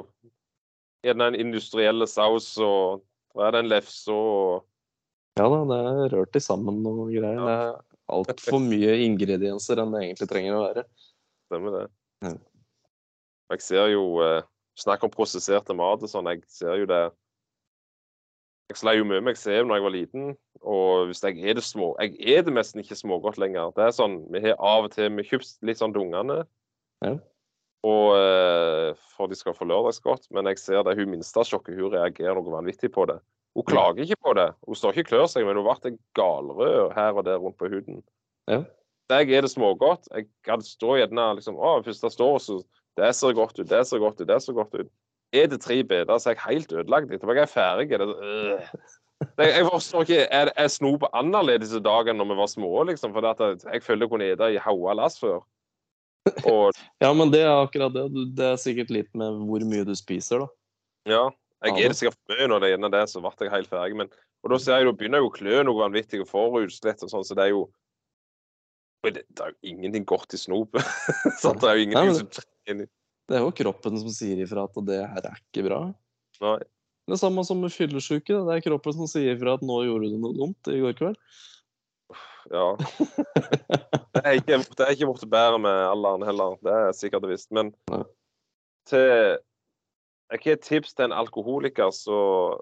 [1.05, 3.05] gjerne en industriell saus, og
[3.37, 4.67] der er det en lefse og
[5.39, 7.39] Ja da, det er rørt i sammen og greier.
[7.39, 7.47] Ja.
[7.47, 10.85] Det er altfor mye ingredienser enn det egentlig trenger å være.
[11.47, 11.83] Stemmer det.
[12.27, 12.35] Ja.
[13.55, 14.41] Jeg ser jo eh,
[14.79, 16.29] Snakk om prosesserte mat og sånn.
[16.31, 17.01] Jeg ser jo det
[18.69, 20.29] Jeg slei jo mye med eksem da jeg var liten.
[20.59, 23.71] Og hvis jeg er det små Jeg er det nesten ikke smågodt lenger.
[23.75, 26.43] Det er sånn, Vi har av og til vi kjøpt litt sånn til ungene.
[27.05, 27.15] Ja.
[27.87, 30.27] Og eh, for de skal få lørdagsgodt.
[30.35, 33.17] Men jeg ser det hun minste sjokket, hun reagerer noe vanvittig på det.
[33.57, 34.51] Hun klager ikke på det.
[34.67, 37.71] Hun står ikke og klør seg, men hun ble galrød her og der rundt på
[37.71, 38.03] huden.
[38.51, 38.63] Ja.
[39.09, 40.11] Jeg er det smågodt.
[40.13, 42.59] Jeg kan stå gjerne liksom Å, det står så
[42.99, 44.89] Det ser godt ut, det ser godt ut, det ser godt ut.
[45.33, 47.35] Er det tre biter, så er jeg helt ødelagt etterpå.
[47.37, 47.89] Jeg er ferdig.
[47.89, 48.61] Det, øh.
[49.37, 53.13] jeg forstår ikke Er, er snop annerledes i dag enn når vi var små, liksom?
[53.13, 53.43] For at
[53.73, 55.43] jeg, følte jeg kunne spise i hauger lass før.
[56.45, 56.73] Og
[57.03, 58.07] Ja, men det er akkurat det.
[58.37, 60.49] Det er sikkert litt med hvor mye du spiser, da.
[61.13, 61.23] ja,
[61.65, 63.69] jeg Ja, er det sikkert for mye når det er det, så ble jeg helt
[63.69, 63.99] ferdig.
[64.01, 64.09] Men,
[64.43, 66.49] og da ser jeg, da begynner jeg å klø noe vanvittig får
[67.05, 67.67] og sånn, så det er jo
[69.05, 70.83] det, det er jo ingenting godt i snopet.
[71.39, 72.87] Det er jo men ingenting som trenger inn i
[73.29, 75.79] Det er jo kroppen som sier ifra at det her er ikke bra.
[76.41, 76.57] Nei.
[77.09, 78.41] Det er samme som med fyllesyke.
[78.45, 81.19] Det er kroppen som sier ifra at 'nå gjorde du noe dumt' i går kveld.
[82.49, 82.75] Ja.
[82.77, 87.31] Det er ikke, det er ikke blitt bedre med alderen heller, det er sikkert og
[87.31, 87.51] visst.
[87.55, 88.01] Men Nei.
[88.89, 89.37] til
[90.29, 92.57] har et tips til en alkoholiker som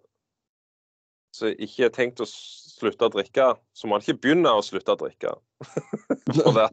[1.48, 5.00] ikke har tenkt å slutte å drikke, så må han ikke begynne å slutte å
[5.00, 5.34] drikke.
[6.44, 6.68] For det,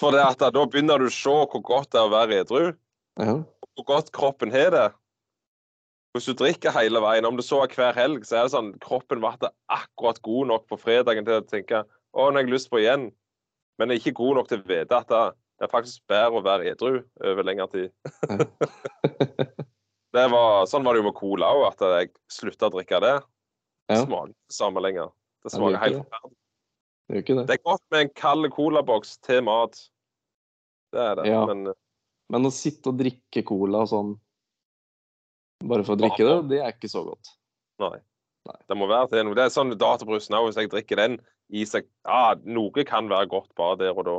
[0.00, 2.70] for det at da begynner du å se hvor godt det er å være edru,
[3.20, 3.36] Ja.
[3.76, 4.88] hvor godt kroppen har det.
[6.14, 8.72] Hvis du drikker hele veien, om du så er hver helg, så er det sånn
[8.82, 12.70] kroppen ble akkurat god nok på fredagen til å tenke å, nå har jeg lyst
[12.72, 13.10] på igjen.
[13.78, 15.20] Men er ikke god nok til å vite at det,
[15.60, 17.92] er faktisk bedre å være edru over lengre tid.
[20.16, 23.14] det var, sånn var det jo med cola òg, at jeg slutta å drikke det.
[23.90, 25.12] Det smaker ikke det samme lenger.
[25.44, 26.36] Det smaker helt forferdelig.
[27.10, 27.46] Det gjør det.
[27.46, 29.78] Det er godt med en kald colaboks til mat.
[30.94, 31.30] Det er det.
[31.30, 31.44] Ja.
[31.46, 31.70] Men
[32.30, 34.14] Men å sitte og drikke cola sånn
[35.66, 37.34] bare for å drikke det, det er ikke så godt.
[37.82, 37.98] Nei.
[38.48, 38.56] Nei.
[38.70, 39.36] Det må være til noe.
[39.36, 40.48] Det er sånn databrusen òg.
[40.48, 41.18] Hvis jeg drikker den
[41.52, 44.14] i seg ja, Noe kan være godt bare der og da.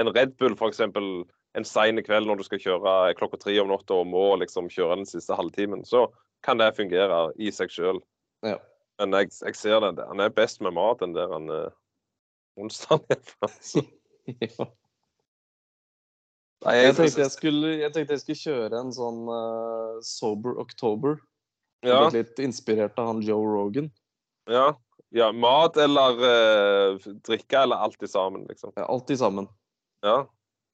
[0.00, 1.26] En Red Bull, eksempel,
[1.56, 5.00] en sein kveld når du skal kjøre klokka tre om natta og må liksom kjøre
[5.00, 6.06] den siste halvtimen, så
[6.44, 8.00] kan det fungere i seg sjøl.
[8.44, 8.58] Ja.
[9.00, 10.04] Men jeg, jeg ser det.
[10.08, 11.68] Han er best med mat, den der han uh,
[12.60, 13.04] onsdag.
[13.44, 13.84] Altså.
[14.26, 14.64] Ja.
[16.66, 20.56] Nei, Jeg jeg, tenkte jeg skulle, jeg tenkte jeg skulle kjøre en sånn uh, Sober
[20.58, 21.20] October.
[21.86, 23.90] ja, Litt inspirert av han Joe Rogan.
[24.50, 24.72] ja,
[25.14, 25.28] ja.
[25.32, 28.72] Mat eller uh, drikke, eller alt i sammen, liksom.
[28.76, 29.46] Ja, Alltid sammen.
[30.02, 30.24] Ja.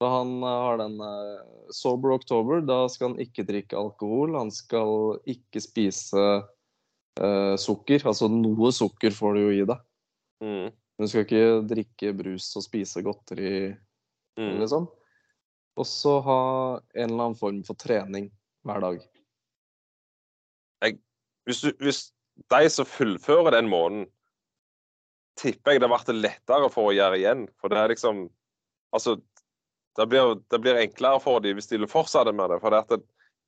[0.00, 4.32] Da han eh, har den uh, Sober October, da skal han ikke drikke alkohol.
[4.34, 8.02] Han skal ikke spise uh, sukker.
[8.08, 9.84] Altså noe sukker får du jo i deg.
[10.42, 10.72] Mm.
[10.72, 13.76] Men du skal ikke drikke brus og spise godteri,
[14.40, 14.56] Mm.
[14.64, 14.86] liksom.
[15.80, 16.40] Og så ha
[16.94, 18.28] en eller annen form for trening
[18.66, 19.00] hver dag.
[21.48, 22.12] hvis, du, hvis
[22.52, 24.06] de som fullfører den måneden,
[25.40, 27.46] tipper jeg det blir lettere for å gjøre igjen.
[27.60, 28.28] For det er liksom
[28.92, 29.14] Altså,
[29.96, 32.58] det blir, det blir enklere for dem hvis de vil fortsette med det.
[32.60, 32.98] For det, at det,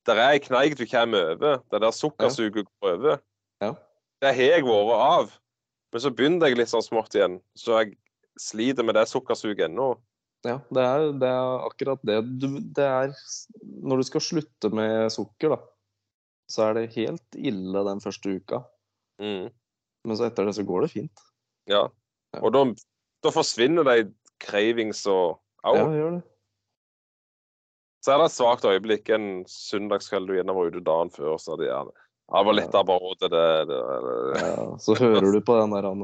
[0.09, 1.59] det er en kneik du kommer over.
[1.69, 3.19] Det der sukkersuget går over.
[3.61, 3.75] Ja.
[4.25, 5.35] Det har jeg vært av.
[5.93, 7.37] Men så begynner jeg litt sånn smått igjen.
[7.53, 7.93] Så jeg
[8.41, 9.91] sliter med det sukkersuget ennå.
[10.45, 12.19] Ja, det er, det er akkurat det.
[12.41, 13.13] Du, det er
[13.63, 15.61] Når du skal slutte med sukker, da,
[16.53, 18.61] så er det helt ille den første uka.
[19.23, 19.49] Mm.
[20.05, 21.25] Men så etter det så går det fint.
[21.71, 21.87] Ja.
[22.43, 22.65] Og da,
[23.25, 24.11] da forsvinner de
[24.43, 25.77] cravings og au.
[25.79, 26.23] Ja, gjør det.
[28.05, 31.39] Så er det et svakt øyeblikk en søndagskveld du gjerne var ute dagen før.
[31.41, 34.43] så det, er, det var lettere bare til det, det, det.
[34.43, 36.03] Ja, så hører du på den der han,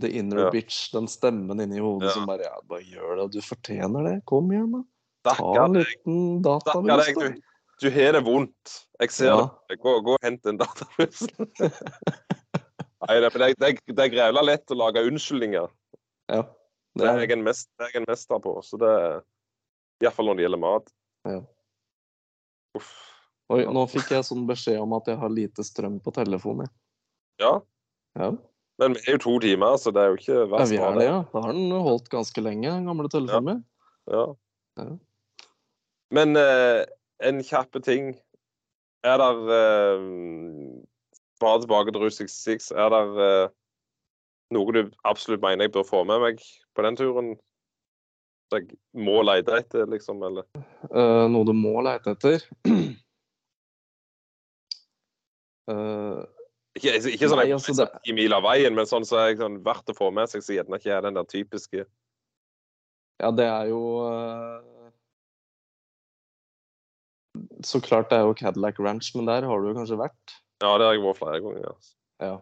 [0.00, 0.50] The inner Ja.
[0.54, 2.14] bitch, den stemmen inni hodet Ja.
[2.14, 3.28] som bare Ja, bare gjør det.
[3.32, 4.16] Du fortjener det.
[4.26, 5.34] Kom igjen, da.
[5.34, 7.04] Ta en liten Stakkar da.
[7.12, 7.40] Du,
[7.80, 8.76] du har det vondt.
[9.00, 9.50] Jeg ser Ja.
[9.68, 9.78] det.
[9.80, 11.26] Gå, gå og hent en databrus.
[13.00, 15.68] Nei, det, det, det, det er grævla lett å lage unnskyldninger.
[16.28, 16.42] Ja.
[16.98, 18.56] Det er jeg en, mest, er jeg en mester på.
[18.66, 18.90] Så det
[20.04, 20.90] Iallfall når det gjelder mat.
[21.28, 21.38] Ja.
[22.76, 22.90] Uff.
[23.50, 26.68] Oi, nå fikk jeg sånn beskjed om at jeg har lite strøm på telefonen.
[27.40, 27.60] Ja,
[28.18, 28.32] Ja.
[28.80, 31.04] Men vi er jo to timer, så det er jo ikke ja, vi er det,
[31.04, 31.18] ja.
[31.34, 33.62] Da har den holdt ganske lenge, den gamle telefonen.
[34.08, 34.24] Ja.
[34.80, 34.86] Ja.
[36.10, 36.84] Men eh,
[37.28, 38.14] en kjappe ting.
[39.04, 40.08] Er der eh,
[41.40, 42.70] Bare tilbake til Rus 66.
[42.76, 43.52] Er der eh,
[44.52, 46.42] noe du absolutt mener jeg bør få med meg
[46.76, 47.30] på den turen?
[48.50, 50.20] Så jeg må lete etter, liksom?
[50.26, 50.44] Eller?
[50.90, 52.44] Uh, noe du må leite etter.
[55.70, 56.20] Eh,
[56.80, 59.26] Ikke, ikke sånn Nei, jeg altså, det- ti mil av veien, men sånn så er
[59.30, 61.84] jeg sånn verdt å få med seg, så gjerne ikke er den der typiske
[63.20, 64.92] ja, det er jo eh,
[67.60, 70.38] Så klart det er jo Cadillac Ranch, men der har du jo kanskje vært.
[70.62, 71.66] Ja, det har jeg vært flere ganger.
[71.74, 71.92] Altså.
[72.24, 72.38] Ja.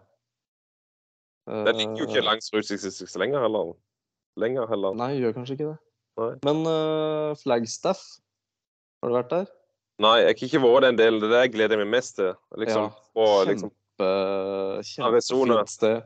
[1.66, 3.74] Den ligger jo ikke Eh, langs Route 66 lenger heller.
[4.38, 4.94] Lenger heller.
[4.94, 5.78] Nei, gjør kanskje ikke det.
[6.18, 6.30] Nei.
[6.46, 8.02] Men uh, Flagstaff,
[9.02, 9.46] har du vært der?
[10.02, 11.20] Nei, jeg har ikke vært den delen.
[11.22, 12.34] Det er det jeg gleder meg mest til.
[12.62, 15.58] Liksom, Ja, på liksom, Kjempe, Arizona.
[15.58, 16.02] kjempefint sted.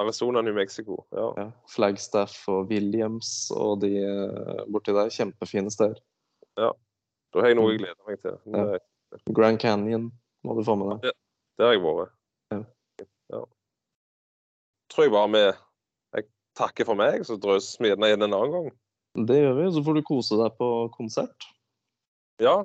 [0.00, 1.04] Arizona, New Mexico.
[1.10, 1.26] Ja.
[1.36, 1.46] Ja.
[1.68, 5.12] Flagstaff og Williams og de eh, borti der.
[5.12, 6.00] Kjempefine steder.
[6.56, 8.36] Da har jeg noe jeg gleder meg til.
[8.44, 8.56] Mm.
[8.60, 9.20] Ja.
[9.32, 10.10] Grand Canyon
[10.44, 11.12] må du få med deg.
[11.58, 12.14] det har jeg vært.
[12.52, 12.60] Ja.
[13.32, 13.42] Ja.
[14.92, 15.42] Tror jeg bare vi
[16.18, 16.26] Jeg
[16.58, 18.70] takker for meg, så drøs vi gjerne igjen en annen gang.
[19.28, 19.68] Det gjør vi.
[19.72, 21.48] Så får du kose deg på konsert.
[22.40, 22.62] Ja,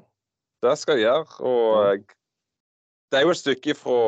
[0.64, 1.40] det skal jeg gjøre.
[1.48, 2.04] Og jeg,
[3.12, 4.00] det er jo et stykke fra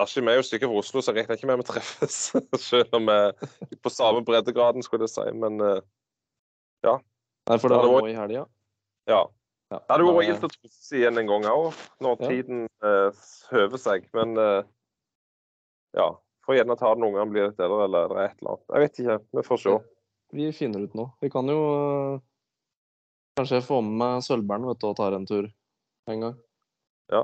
[0.00, 2.16] Askim er jo et stykke fra Oslo, så jeg regner ikke med vi treffes.
[2.70, 5.26] Selv om vi på samme breddegraden, skulle jeg si.
[5.36, 5.60] Men
[6.82, 6.96] ja.
[7.50, 8.46] Nei, for det det var nå i helga.
[9.10, 9.22] ja.
[9.72, 12.28] Ja, Det hadde vært gildt å treffes igjen en gang òg, når Ja.
[12.28, 13.20] tiden eh,
[13.54, 14.04] høver seg.
[14.12, 14.66] Men eh,
[15.96, 16.10] ja.
[16.44, 18.66] Får gjerne ta det når ungene blir litt eldre, eller det er et eller annet.
[18.74, 19.16] Jeg vet ikke.
[19.38, 19.74] Vi får se.
[20.36, 21.12] Vi finner ut noe.
[21.22, 22.20] Vi kan jo eh,
[23.38, 25.48] kanskje få med meg Sølvbæren vet du, og tar en tur
[26.12, 26.36] en gang.
[27.14, 27.22] Ja.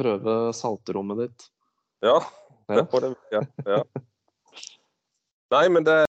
[0.00, 1.48] Prøve salterommet ditt.
[2.02, 2.24] Ja,
[2.68, 3.14] det får det.
[3.30, 3.42] Ja.
[3.64, 3.84] ja.
[5.52, 6.02] Nei, men det